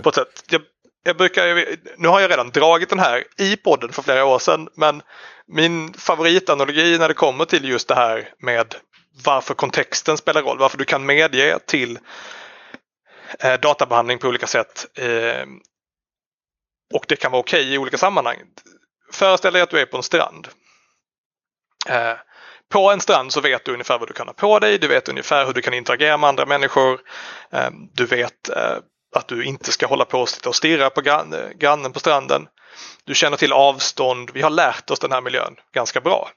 På 0.03 0.09
ett 0.09 0.14
sätt. 0.14 0.45
Jag, 0.51 0.62
jag 1.05 1.16
brukar, 1.16 1.76
nu 1.97 2.09
har 2.09 2.20
jag 2.20 2.30
redan 2.30 2.51
dragit 2.51 2.88
den 2.88 2.99
här 2.99 3.24
i 3.38 3.57
podden 3.57 3.93
för 3.93 4.03
flera 4.03 4.24
år 4.24 4.38
sedan 4.38 4.68
men 4.74 5.03
min 5.47 5.95
favoritanalogi 5.95 6.99
när 6.99 7.09
det 7.09 7.14
kommer 7.14 7.45
till 7.45 7.64
just 7.64 7.88
det 7.88 7.95
här 7.95 8.28
med 8.38 8.74
varför 9.24 9.55
kontexten 9.55 10.16
spelar 10.16 10.43
roll, 10.43 10.59
varför 10.59 10.78
du 10.78 10.84
kan 10.84 11.07
medge 11.07 11.59
till 11.66 11.99
eh, 13.41 13.61
databehandling 13.61 14.18
på 14.18 14.28
olika 14.28 14.47
sätt 14.47 14.86
eh, 14.99 15.47
och 16.95 17.05
det 17.09 17.16
kan 17.16 17.32
vara 17.32 17.41
okej 17.41 17.62
okay 17.62 17.74
i 17.74 17.78
olika 17.78 17.99
sammanhang. 17.99 18.36
Föreställ 19.12 19.53
dig 19.53 19.62
att 19.62 19.70
du 19.70 19.80
är 19.80 19.86
på 19.86 19.97
en 19.97 20.03
strand. 20.03 20.49
Eh, 21.88 22.14
på 22.70 22.90
en 22.90 23.00
strand 23.00 23.32
så 23.32 23.40
vet 23.40 23.64
du 23.64 23.72
ungefär 23.72 23.98
vad 23.98 24.08
du 24.08 24.12
kan 24.12 24.26
ha 24.26 24.34
på 24.34 24.58
dig, 24.58 24.78
du 24.78 24.88
vet 24.88 25.08
ungefär 25.08 25.46
hur 25.46 25.52
du 25.52 25.60
kan 25.62 25.74
interagera 25.74 26.16
med 26.16 26.28
andra 26.28 26.46
människor. 26.46 27.00
Eh, 27.52 27.70
du 27.94 28.06
vet 28.06 28.48
eh, 28.48 28.76
att 29.16 29.28
du 29.28 29.44
inte 29.44 29.72
ska 29.72 29.86
hålla 29.86 30.04
på 30.04 30.20
och 30.20 30.28
sitta 30.28 30.48
och 30.48 30.56
stirra 30.56 30.90
på 30.90 31.00
grannen 31.58 31.92
på 31.92 32.00
stranden. 32.00 32.46
Du 33.04 33.14
känner 33.14 33.36
till 33.36 33.52
avstånd, 33.52 34.30
vi 34.34 34.42
har 34.42 34.50
lärt 34.50 34.90
oss 34.90 34.98
den 34.98 35.12
här 35.12 35.20
miljön 35.20 35.56
ganska 35.74 36.00
bra. 36.00 36.30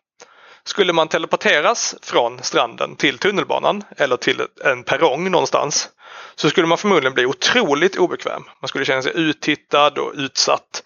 Skulle 0.65 0.93
man 0.93 1.07
teleporteras 1.07 1.95
från 2.01 2.43
stranden 2.43 2.95
till 2.95 3.17
tunnelbanan 3.17 3.83
eller 3.97 4.17
till 4.17 4.41
en 4.63 4.83
perrong 4.83 5.31
någonstans 5.31 5.89
så 6.35 6.49
skulle 6.49 6.67
man 6.67 6.77
förmodligen 6.77 7.13
bli 7.13 7.25
otroligt 7.25 7.97
obekväm. 7.97 8.43
Man 8.61 8.67
skulle 8.67 8.85
känna 8.85 9.01
sig 9.01 9.11
uttittad 9.15 9.97
och 9.97 10.13
utsatt. 10.15 10.83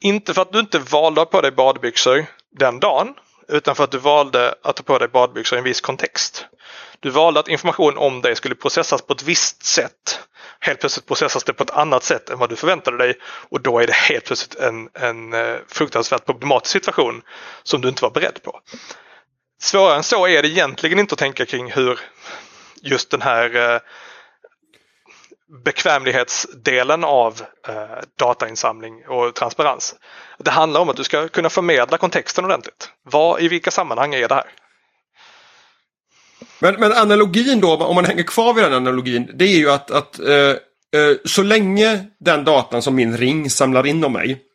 Inte 0.00 0.34
för 0.34 0.42
att 0.42 0.52
du 0.52 0.58
inte 0.58 0.78
valde 0.78 1.24
på 1.24 1.40
dig 1.40 1.52
badbyxor 1.52 2.26
den 2.58 2.80
dagen 2.80 3.14
utan 3.48 3.76
för 3.76 3.84
att 3.84 3.90
du 3.90 3.98
valde 3.98 4.54
att 4.62 4.76
ta 4.76 4.82
på 4.82 4.98
dig 4.98 5.08
badbyxor 5.08 5.56
i 5.56 5.58
en 5.58 5.64
viss 5.64 5.80
kontext. 5.80 6.46
Du 7.00 7.10
valde 7.10 7.40
att 7.40 7.48
information 7.48 7.98
om 7.98 8.22
dig 8.22 8.36
skulle 8.36 8.54
processas 8.54 9.02
på 9.02 9.12
ett 9.12 9.22
visst 9.22 9.64
sätt. 9.64 10.20
Helt 10.60 10.80
plötsligt 10.80 11.06
processas 11.06 11.44
det 11.44 11.52
på 11.52 11.62
ett 11.62 11.70
annat 11.70 12.04
sätt 12.04 12.30
än 12.30 12.38
vad 12.38 12.48
du 12.48 12.56
förväntade 12.56 12.96
dig 12.96 13.14
och 13.24 13.60
då 13.60 13.78
är 13.78 13.86
det 13.86 13.92
helt 13.92 14.24
plötsligt 14.24 14.54
en, 14.54 14.88
en 14.94 15.32
eh, 15.32 15.56
fruktansvärt 15.68 16.26
problematisk 16.26 16.72
situation 16.72 17.22
som 17.62 17.80
du 17.80 17.88
inte 17.88 18.02
var 18.02 18.10
beredd 18.10 18.42
på. 18.42 18.60
Svårare 19.60 19.96
än 19.96 20.02
så 20.02 20.26
är 20.26 20.42
det 20.42 20.48
egentligen 20.48 20.98
inte 20.98 21.12
att 21.12 21.18
tänka 21.18 21.46
kring 21.46 21.72
hur 21.72 22.00
just 22.82 23.10
den 23.10 23.22
här 23.22 23.56
eh, 23.56 23.80
bekvämlighetsdelen 25.64 27.04
av 27.04 27.40
eh, 27.68 27.74
datainsamling 28.18 29.06
och 29.08 29.34
transparens. 29.34 29.94
Det 30.38 30.50
handlar 30.50 30.80
om 30.80 30.88
att 30.88 30.96
du 30.96 31.04
ska 31.04 31.28
kunna 31.28 31.50
förmedla 31.50 31.98
kontexten 31.98 32.44
ordentligt. 32.44 32.90
Vad, 33.02 33.40
I 33.40 33.48
vilka 33.48 33.70
sammanhang 33.70 34.14
är 34.14 34.28
det 34.28 34.34
här? 34.34 34.46
Men, 36.58 36.74
men 36.74 36.92
analogin 36.92 37.60
då, 37.60 37.76
om 37.76 37.94
man 37.94 38.04
hänger 38.04 38.22
kvar 38.22 38.54
vid 38.54 38.64
den 38.64 38.72
analogin, 38.72 39.30
det 39.34 39.44
är 39.44 39.58
ju 39.58 39.70
att, 39.70 39.90
att 39.90 40.18
eh, 40.18 40.30
eh, 40.36 41.16
så 41.24 41.42
länge 41.42 42.04
den 42.20 42.44
datan 42.44 42.82
som 42.82 42.94
min 42.94 43.16
ring 43.16 43.50
samlar 43.50 43.86
in 43.86 44.04
om 44.04 44.12
mig 44.12 44.45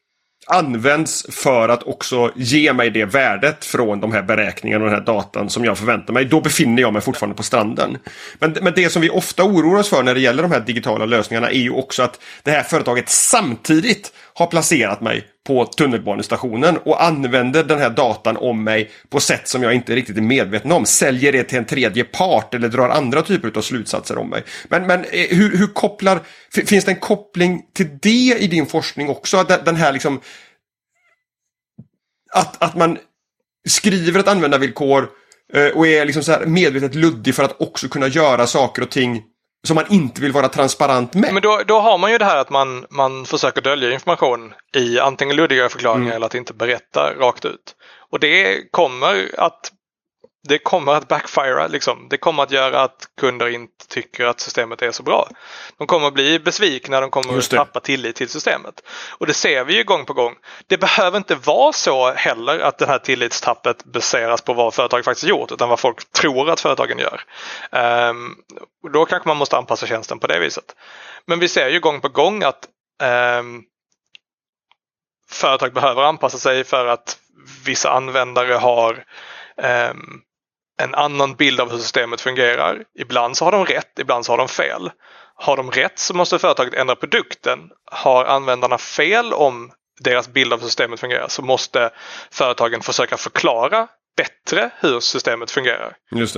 används 0.47 1.25
för 1.29 1.69
att 1.69 1.83
också 1.83 2.31
ge 2.35 2.73
mig 2.73 2.89
det 2.89 3.05
värdet 3.05 3.65
från 3.65 3.99
de 3.99 4.11
här 4.11 4.21
beräkningarna 4.21 4.83
och 4.83 4.89
den 4.89 4.99
här 4.99 5.05
datan 5.05 5.49
som 5.49 5.65
jag 5.65 5.77
förväntar 5.77 6.13
mig. 6.13 6.25
Då 6.25 6.41
befinner 6.41 6.81
jag 6.81 6.93
mig 6.93 7.01
fortfarande 7.01 7.35
på 7.35 7.43
stranden. 7.43 7.97
Men, 8.39 8.57
men 8.61 8.73
det 8.75 8.89
som 8.89 9.01
vi 9.01 9.09
ofta 9.09 9.43
oroar 9.43 9.79
oss 9.79 9.89
för 9.89 10.03
när 10.03 10.13
det 10.13 10.19
gäller 10.19 10.43
de 10.43 10.51
här 10.51 10.59
digitala 10.59 11.05
lösningarna 11.05 11.49
är 11.49 11.59
ju 11.59 11.71
också 11.71 12.03
att 12.03 12.19
det 12.43 12.51
här 12.51 12.63
företaget 12.63 13.09
samtidigt 13.09 14.13
har 14.33 14.47
placerat 14.47 15.01
mig 15.01 15.27
på 15.47 15.65
tunnelbanestationen 15.65 16.77
och 16.77 17.03
använder 17.03 17.63
den 17.63 17.79
här 17.79 17.89
datan 17.89 18.37
om 18.37 18.63
mig 18.63 18.91
på 19.09 19.19
sätt 19.19 19.47
som 19.47 19.63
jag 19.63 19.73
inte 19.73 19.95
riktigt 19.95 20.17
är 20.17 20.21
medveten 20.21 20.71
om. 20.71 20.85
Säljer 20.85 21.31
det 21.31 21.43
till 21.43 21.57
en 21.57 21.65
tredje 21.65 22.03
part 22.03 22.53
eller 22.53 22.69
drar 22.69 22.89
andra 22.89 23.21
typer 23.21 23.51
av 23.55 23.61
slutsatser 23.61 24.17
om 24.17 24.29
mig. 24.29 24.43
Men, 24.67 24.87
men 24.87 24.99
eh, 24.99 25.27
hur, 25.29 25.57
hur 25.57 25.67
kopplar, 25.67 26.19
finns 26.65 26.85
det 26.85 26.91
en 26.91 26.99
koppling 26.99 27.61
till 27.73 27.97
det 28.01 28.37
i 28.39 28.47
din 28.47 28.65
forskning 28.65 29.09
också? 29.09 29.43
Den 29.65 29.75
här 29.75 29.93
liksom 29.93 30.21
att, 32.33 32.63
att 32.63 32.75
man 32.75 32.97
skriver 33.69 34.19
ett 34.19 34.27
användarvillkor 34.27 35.09
eh, 35.53 35.67
och 35.67 35.87
är 35.87 36.05
liksom 36.05 36.23
så 36.23 36.37
medvetet 36.45 36.95
luddig 36.95 37.35
för 37.35 37.43
att 37.43 37.61
också 37.61 37.87
kunna 37.87 38.07
göra 38.07 38.47
saker 38.47 38.81
och 38.81 38.89
ting 38.89 39.23
som 39.67 39.75
man 39.75 39.85
inte 39.89 40.21
vill 40.21 40.31
vara 40.31 40.49
transparent 40.49 41.13
med. 41.13 41.33
Men 41.33 41.43
då, 41.43 41.61
då 41.67 41.79
har 41.79 41.97
man 41.97 42.11
ju 42.11 42.17
det 42.17 42.25
här 42.25 42.37
att 42.37 42.49
man, 42.49 42.85
man 42.89 43.25
försöker 43.25 43.61
dölja 43.61 43.91
information 43.91 44.53
i 44.75 44.99
antingen 44.99 45.35
luddiga 45.35 45.69
förklaringar 45.69 46.05
mm. 46.05 46.15
eller 46.15 46.25
att 46.25 46.35
inte 46.35 46.53
berätta 46.53 47.13
rakt 47.19 47.45
ut. 47.45 47.75
Och 48.09 48.19
det 48.19 48.71
kommer 48.71 49.31
att 49.37 49.71
det 50.43 50.57
kommer 50.57 50.93
att 50.93 51.07
backfire. 51.07 51.67
Liksom. 51.67 52.07
Det 52.09 52.17
kommer 52.17 52.43
att 52.43 52.51
göra 52.51 52.81
att 52.81 53.09
kunder 53.19 53.47
inte 53.47 53.87
tycker 53.87 54.25
att 54.25 54.39
systemet 54.39 54.81
är 54.81 54.91
så 54.91 55.03
bra. 55.03 55.29
De 55.77 55.87
kommer 55.87 56.07
att 56.07 56.13
bli 56.13 56.39
besvikna, 56.39 56.99
de 56.99 57.09
kommer 57.09 57.37
att 57.37 57.49
tappa 57.49 57.79
tillit 57.79 58.15
till 58.15 58.29
systemet. 58.29 58.81
Och 59.17 59.27
det 59.27 59.33
ser 59.33 59.63
vi 59.63 59.77
ju 59.77 59.83
gång 59.83 60.05
på 60.05 60.13
gång. 60.13 60.35
Det 60.67 60.77
behöver 60.77 61.17
inte 61.17 61.35
vara 61.35 61.73
så 61.73 62.11
heller 62.11 62.59
att 62.59 62.77
det 62.77 62.87
här 62.87 62.99
tillitstappet 62.99 63.85
baseras 63.85 64.41
på 64.41 64.53
vad 64.53 64.73
företaget 64.73 65.05
faktiskt 65.05 65.27
gjort 65.27 65.51
utan 65.51 65.69
vad 65.69 65.79
folk 65.79 66.11
tror 66.11 66.49
att 66.49 66.59
företagen 66.59 66.99
gör. 66.99 67.23
Um, 68.09 68.35
då 68.93 69.05
kanske 69.05 69.29
man 69.29 69.37
måste 69.37 69.57
anpassa 69.57 69.87
tjänsten 69.87 70.19
på 70.19 70.27
det 70.27 70.39
viset. 70.39 70.75
Men 71.25 71.39
vi 71.39 71.47
ser 71.47 71.69
ju 71.69 71.79
gång 71.79 72.01
på 72.01 72.09
gång 72.09 72.43
att 72.43 72.67
um, 73.39 73.63
företag 75.29 75.73
behöver 75.73 76.01
anpassa 76.01 76.37
sig 76.37 76.63
för 76.63 76.87
att 76.87 77.17
vissa 77.65 77.91
användare 77.91 78.53
har 78.53 79.03
um, 79.57 80.21
en 80.83 80.95
annan 80.95 81.35
bild 81.35 81.59
av 81.59 81.71
hur 81.71 81.77
systemet 81.77 82.21
fungerar. 82.21 82.83
Ibland 82.99 83.37
så 83.37 83.45
har 83.45 83.51
de 83.51 83.65
rätt, 83.65 83.99
ibland 83.99 84.25
så 84.25 84.31
har 84.31 84.37
de 84.37 84.47
fel. 84.47 84.91
Har 85.35 85.57
de 85.57 85.71
rätt 85.71 85.99
så 85.99 86.13
måste 86.13 86.39
företaget 86.39 86.73
ändra 86.73 86.95
produkten. 86.95 87.59
Har 87.91 88.25
användarna 88.25 88.77
fel 88.77 89.33
om 89.33 89.71
deras 89.99 90.27
bild 90.27 90.53
av 90.53 90.59
hur 90.59 90.67
systemet 90.67 90.99
fungerar 90.99 91.27
så 91.27 91.41
måste 91.41 91.89
företagen 92.31 92.81
försöka 92.81 93.17
förklara 93.17 93.87
bättre 94.17 94.69
hur 94.79 94.99
systemet 94.99 95.51
fungerar. 95.51 95.93
Just 96.11 96.37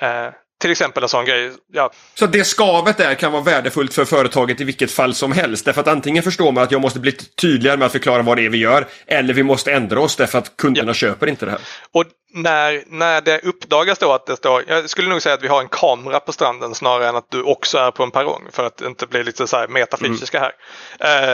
det. 0.00 0.06
Eh, 0.06 0.32
till 0.60 0.70
exempel 0.70 1.02
en 1.02 1.08
sån 1.08 1.24
grej. 1.24 1.52
Ja. 1.72 1.90
Så 2.14 2.26
det 2.26 2.44
skavet 2.44 2.96
där 2.96 3.14
kan 3.14 3.32
vara 3.32 3.42
värdefullt 3.42 3.94
för 3.94 4.04
företaget 4.04 4.60
i 4.60 4.64
vilket 4.64 4.90
fall 4.90 5.14
som 5.14 5.32
helst. 5.32 5.64
Därför 5.64 5.80
att 5.80 5.88
antingen 5.88 6.22
förstår 6.22 6.52
man 6.52 6.64
att 6.64 6.72
jag 6.72 6.80
måste 6.80 7.00
bli 7.00 7.12
tydligare 7.12 7.76
med 7.76 7.86
att 7.86 7.92
förklara 7.92 8.22
vad 8.22 8.36
det 8.36 8.44
är 8.44 8.48
vi 8.48 8.58
gör. 8.58 8.86
Eller 9.06 9.34
vi 9.34 9.42
måste 9.42 9.72
ändra 9.72 10.00
oss 10.00 10.16
därför 10.16 10.38
att 10.38 10.56
kunderna 10.56 10.90
ja. 10.90 10.94
köper 10.94 11.26
inte 11.26 11.44
det 11.44 11.50
här. 11.50 11.60
Och 11.94 12.04
när, 12.32 12.84
när 12.86 13.20
det 13.20 13.44
uppdagas 13.44 13.98
då 13.98 14.12
att 14.12 14.26
det 14.26 14.36
står, 14.36 14.64
jag 14.66 14.90
skulle 14.90 15.08
nog 15.08 15.22
säga 15.22 15.34
att 15.34 15.42
vi 15.42 15.48
har 15.48 15.60
en 15.60 15.68
kamera 15.68 16.20
på 16.20 16.32
stranden 16.32 16.74
snarare 16.74 17.08
än 17.08 17.16
att 17.16 17.30
du 17.30 17.42
också 17.42 17.78
är 17.78 17.90
på 17.90 18.02
en 18.02 18.10
perrong 18.10 18.48
för 18.52 18.66
att 18.66 18.80
inte 18.80 19.06
bli 19.06 19.24
lite 19.24 19.46
så 19.46 19.56
här 19.56 19.68
metafysiska 19.68 20.40
här. 20.40 20.52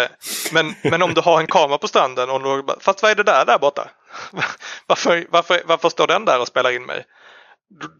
Eh, 0.02 0.08
men, 0.52 0.74
men 0.82 1.02
om 1.02 1.14
du 1.14 1.20
har 1.20 1.40
en 1.40 1.46
kamera 1.46 1.78
på 1.78 1.88
stranden 1.88 2.30
och 2.30 2.42
då, 2.42 2.76
fast 2.80 3.02
vad 3.02 3.10
är 3.10 3.14
det 3.14 3.22
där 3.22 3.44
där 3.44 3.58
borta? 3.58 3.90
varför, 4.86 5.26
varför, 5.30 5.62
varför 5.64 5.88
står 5.88 6.06
den 6.06 6.24
där 6.24 6.40
och 6.40 6.46
spelar 6.46 6.70
in 6.70 6.86
mig? 6.86 7.04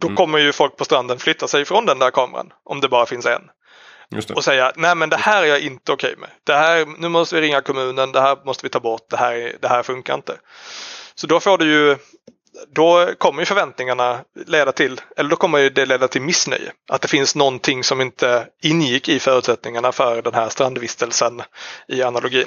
Då 0.01 0.07
mm. 0.07 0.16
kommer 0.16 0.38
ju 0.38 0.53
folk 0.53 0.76
på 0.76 0.84
stranden 0.84 1.18
flytta 1.18 1.49
sig 1.49 1.64
från 1.64 1.86
den 1.86 1.99
där 1.99 2.11
kameran 2.11 2.53
om 2.64 2.80
det 2.80 2.88
bara 2.88 3.07
finns 3.07 3.26
en. 3.26 3.42
Och 4.34 4.44
säga 4.44 4.72
nej 4.76 4.94
men 4.94 5.09
det 5.09 5.16
här 5.16 5.42
är 5.42 5.46
jag 5.46 5.61
inte 5.61 5.92
okej 5.92 6.12
okay 6.12 6.20
med. 6.20 6.30
Det 6.44 6.55
här, 6.55 6.86
nu 6.99 7.09
måste 7.09 7.34
vi 7.34 7.40
ringa 7.40 7.61
kommunen, 7.61 8.12
det 8.12 8.20
här 8.20 8.38
måste 8.44 8.66
vi 8.66 8.70
ta 8.70 8.80
bort, 8.80 9.11
det 9.11 9.16
här, 9.16 9.57
det 9.61 9.68
här 9.68 9.82
funkar 9.82 10.14
inte. 10.14 10.36
Så 11.14 11.26
då 11.26 11.40
får 11.40 11.59
du 11.59 11.64
ju 11.64 11.96
då 12.75 13.15
kommer 13.19 13.43
ju 13.43 13.47
förväntningarna 13.47 14.21
leda 14.47 14.73
till, 14.73 15.01
eller 15.17 15.31
då 15.31 15.37
kommer 15.37 15.71
det 15.71 15.87
leda 15.87 16.09
till 16.09 16.23
missnöje. 16.23 16.73
Att 16.91 17.03
det 17.03 17.09
finns 17.09 17.35
någonting 17.35 17.85
som 17.85 18.01
inte 18.01 18.47
ingick 18.63 19.09
i 19.09 19.19
förutsättningarna 19.19 19.93
för 19.93 20.23
den 20.23 20.35
här 20.35 20.49
strandvistelsen 20.49 21.43
i 21.89 22.03
analogin. 22.03 22.47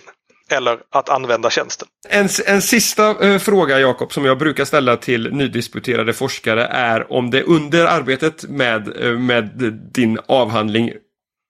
Eller 0.51 0.79
att 0.91 1.09
använda 1.09 1.49
tjänsten. 1.49 1.87
En, 2.09 2.29
en 2.45 2.61
sista 2.61 3.27
eh, 3.27 3.39
fråga 3.39 3.79
Jakob 3.79 4.13
som 4.13 4.25
jag 4.25 4.37
brukar 4.37 4.65
ställa 4.65 4.97
till 4.97 5.33
nydisputerade 5.33 6.13
forskare 6.13 6.65
är 6.65 7.11
om 7.13 7.31
det 7.31 7.43
under 7.43 7.85
arbetet 7.85 8.43
med, 8.43 9.03
eh, 9.05 9.11
med 9.11 9.49
din 9.93 10.19
avhandling 10.25 10.91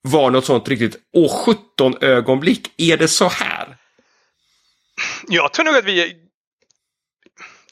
var 0.01 0.32
något 0.32 0.45
sånt 0.45 0.70
riktigt 0.70 0.97
åh 1.14 1.45
17 1.78 1.95
ögonblick. 2.01 2.74
Är 2.78 2.97
det 2.97 3.07
så 3.07 3.28
här? 3.28 3.78
Jag 5.28 5.53
tror 5.53 5.66
nog 5.66 5.76
att 5.76 5.86
vi 5.86 6.16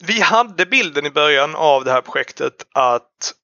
vi 0.00 0.20
hade 0.20 0.66
bilden 0.66 1.06
i 1.06 1.10
början 1.10 1.54
av 1.54 1.84
det 1.84 1.92
här 1.92 2.00
projektet 2.00 2.66
att 2.74 3.34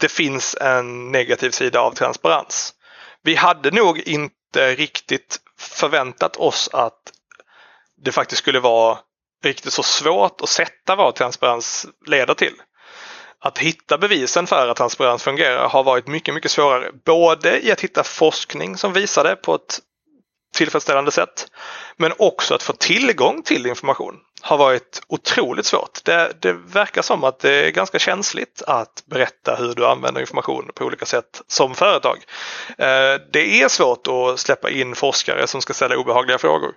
det 0.00 0.08
finns 0.08 0.56
en 0.60 1.12
negativ 1.12 1.50
sida 1.50 1.80
av 1.80 1.92
transparens. 1.92 2.74
Vi 3.22 3.34
hade 3.34 3.70
nog 3.70 3.98
inte 3.98 4.74
riktigt 4.74 5.40
förväntat 5.58 6.36
oss 6.36 6.70
att 6.72 7.12
det 8.04 8.12
faktiskt 8.12 8.42
skulle 8.42 8.60
vara 8.60 8.98
riktigt 9.44 9.72
så 9.72 9.82
svårt 9.82 10.40
att 10.40 10.48
sätta 10.48 10.96
vad 10.96 11.14
transparens 11.14 11.86
leder 12.06 12.34
till. 12.34 12.54
Att 13.38 13.58
hitta 13.58 13.98
bevisen 13.98 14.46
för 14.46 14.68
att 14.68 14.76
transparens 14.76 15.22
fungerar 15.22 15.68
har 15.68 15.84
varit 15.84 16.06
mycket, 16.06 16.34
mycket 16.34 16.50
svårare. 16.50 16.90
Både 17.04 17.66
i 17.66 17.72
att 17.72 17.80
hitta 17.80 18.04
forskning 18.04 18.76
som 18.76 18.92
visar 18.92 19.24
det 19.24 19.36
på 19.36 19.54
ett 19.54 19.80
tillfredsställande 20.54 21.10
sätt. 21.10 21.46
Men 21.96 22.12
också 22.18 22.54
att 22.54 22.62
få 22.62 22.72
tillgång 22.72 23.42
till 23.42 23.66
information 23.66 24.14
har 24.40 24.58
varit 24.58 25.02
otroligt 25.08 25.66
svårt. 25.66 26.04
Det, 26.04 26.32
det, 26.40 26.52
verkar 26.52 27.02
som 27.02 27.24
att 27.24 27.38
det 27.38 27.66
är 27.66 27.70
ganska 27.70 27.98
känsligt 27.98 28.62
att 28.66 29.02
berätta 29.06 29.56
hur 29.56 29.74
du 29.74 29.86
använder 29.86 30.20
information 30.20 30.70
på 30.74 30.84
olika 30.84 31.06
sätt 31.06 31.42
som 31.46 31.74
företag. 31.74 32.16
Eh, 32.78 33.20
det 33.32 33.62
är 33.62 33.68
svårt 33.68 34.06
att 34.06 34.40
släppa 34.40 34.70
in 34.70 34.94
forskare 34.94 35.46
som 35.46 35.60
ska 35.60 35.74
ställa 35.74 35.96
obehagliga 35.96 36.38
frågor. 36.38 36.72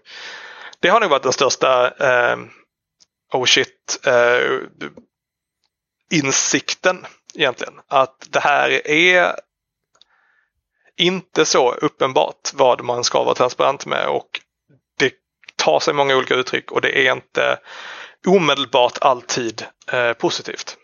Det 0.80 0.90
har 0.90 1.00
nog 1.00 1.10
varit 1.10 1.24
den 1.24 1.34
största 1.34 1.88
eh, 1.88 2.38
oh 3.34 3.46
shit 3.46 4.00
eh, 4.06 4.60
insikten 6.12 7.06
egentligen. 7.36 7.74
Att 7.88 8.28
det 8.30 8.40
här 8.40 8.88
är 8.88 9.36
inte 10.98 11.46
så 11.46 11.74
uppenbart 11.74 12.52
vad 12.54 12.84
man 12.84 13.04
ska 13.04 13.24
vara 13.24 13.36
transparent 13.36 13.86
med 13.86 14.08
och 14.08 14.42
det 15.00 15.14
tar 15.56 15.80
sig 15.80 15.94
många 15.94 16.16
olika 16.16 16.36
uttryck 16.36 16.72
och 16.72 16.82
det 16.82 17.08
är 17.08 17.14
inte 17.14 17.60
omedelbart 18.28 18.98
alltid 19.02 19.66
eh, 19.92 20.14
positivt. 20.14 20.78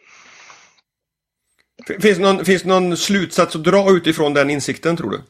Finns 2.01 2.19
någon, 2.19 2.45
finns 2.45 2.65
någon 2.65 2.97
slutsats 2.97 3.55
att 3.55 3.63
dra 3.63 3.91
utifrån 3.91 4.33
den 4.33 4.49
insikten 4.49 4.97
tror 4.97 5.11
du? 5.11 5.21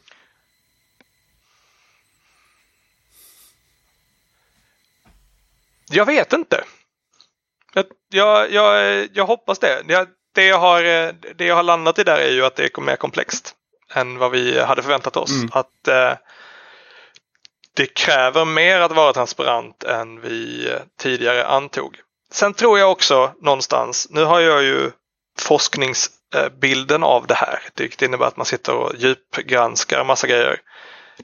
Jag 5.89 6.05
vet 6.05 6.33
inte. 6.33 6.63
Jag, 7.73 7.85
jag, 8.09 8.51
jag, 8.51 9.07
jag 9.13 9.25
hoppas 9.25 9.59
det. 9.59 9.83
Jag, 9.87 10.07
det, 10.35 10.45
jag 10.45 10.59
har, 10.59 10.83
det 11.33 11.45
jag 11.45 11.55
har 11.55 11.63
landat 11.63 11.99
i 11.99 12.03
där 12.03 12.17
är 12.17 12.31
ju 12.31 12.45
att 12.45 12.55
det 12.55 12.77
är 12.77 12.81
mer 12.81 12.95
komplext 12.95 13.55
än 13.93 14.17
vad 14.17 14.31
vi 14.31 14.59
hade 14.59 14.81
förväntat 14.81 15.17
oss. 15.17 15.31
Mm. 15.31 15.49
Att 15.51 15.87
eh, 15.87 16.13
Det 17.75 17.85
kräver 17.85 18.45
mer 18.45 18.79
att 18.79 18.91
vara 18.91 19.13
transparent 19.13 19.83
än 19.83 20.21
vi 20.21 20.69
tidigare 20.99 21.45
antog. 21.45 21.99
Sen 22.31 22.53
tror 22.53 22.79
jag 22.79 22.91
också 22.91 23.31
någonstans, 23.41 24.07
nu 24.09 24.23
har 24.23 24.39
jag 24.39 24.63
ju 24.63 24.91
forskningsbilden 25.39 27.03
av 27.03 27.27
det 27.27 27.33
här. 27.33 27.59
Det 27.73 28.01
innebär 28.01 28.25
att 28.25 28.37
man 28.37 28.45
sitter 28.45 28.75
och 28.75 28.95
djupgranskar 28.95 30.03
massa 30.03 30.27
grejer. 30.27 30.59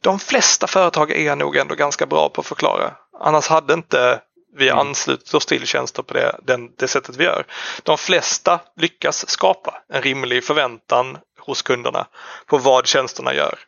De 0.02 0.20
flesta 0.20 0.68
företag 0.68 1.12
är 1.12 1.36
nog 1.36 1.56
ändå 1.56 1.76
ganska 1.76 2.06
bra 2.06 2.30
på 2.30 2.42
att 2.42 2.48
förklara. 2.48 2.94
Annars 3.20 3.48
hade 3.48 3.74
inte 3.74 4.22
vi 4.58 4.70
mm. 4.70 4.80
anslutit 4.80 5.34
oss 5.34 5.46
till 5.46 5.68
tjänster 5.68 6.04
på 6.04 6.14
det, 6.14 6.40
den, 6.44 6.76
det 6.76 6.88
sättet 6.88 7.16
vi 7.16 7.24
gör. 7.24 7.46
De 7.84 7.98
flesta 7.98 8.60
lyckas 8.76 9.30
skapa 9.30 9.84
en 9.94 10.02
rimlig 10.02 10.44
förväntan 10.44 11.18
hos 11.40 11.62
kunderna 11.62 12.08
på 12.46 12.58
vad 12.58 12.88
tjänsterna 12.88 13.34
gör. 13.34 13.60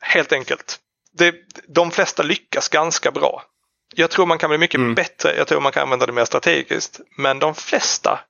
Helt 0.00 0.32
enkelt. 0.32 0.78
Det, 1.18 1.34
de 1.68 1.90
flesta 1.90 2.22
lyckas 2.22 2.68
ganska 2.68 3.10
bra. 3.10 3.42
Jag 3.94 4.10
tror 4.10 4.26
man 4.26 4.38
kan 4.38 4.50
bli 4.50 4.58
mycket 4.58 4.78
mm. 4.78 4.94
bättre. 4.94 5.36
Jag 5.36 5.46
tror 5.46 5.60
man 5.60 5.72
kan 5.72 5.82
använda 5.82 6.06
det 6.06 6.12
mer 6.12 6.24
strategiskt. 6.24 7.00
Men 7.18 7.38
de 7.38 7.54
flesta 7.54 8.20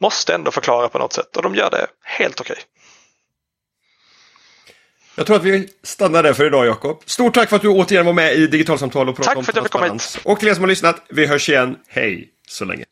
måste 0.00 0.34
ändå 0.34 0.50
förklara 0.50 0.88
på 0.88 0.98
något 0.98 1.12
sätt 1.12 1.36
och 1.36 1.42
de 1.42 1.54
gör 1.54 1.70
det 1.70 1.86
helt 2.02 2.40
okej. 2.40 2.52
Okay. 2.52 2.64
Jag 5.14 5.26
tror 5.26 5.36
att 5.36 5.44
vi 5.44 5.68
stannar 5.82 6.22
där 6.22 6.32
för 6.32 6.46
idag 6.46 6.66
Jakob. 6.66 7.02
Stort 7.06 7.34
tack 7.34 7.48
för 7.48 7.56
att 7.56 7.62
du 7.62 7.68
återigen 7.68 8.06
var 8.06 8.12
med 8.12 8.34
i 8.34 8.46
Digitalsamtal 8.46 9.08
och 9.08 9.16
pratade 9.16 9.36
om. 9.38 9.44
Tack 9.44 9.44
för 9.44 9.52
att 9.52 9.56
jag 9.56 9.64
fick 9.64 9.72
komma 9.72 9.92
hit. 9.92 10.18
Och 10.24 10.38
till 10.38 10.48
er 10.48 10.54
som 10.54 10.62
har 10.62 10.68
lyssnat, 10.68 11.02
vi 11.08 11.26
hörs 11.26 11.48
igen. 11.48 11.76
Hej 11.88 12.28
så 12.48 12.64
länge. 12.64 12.84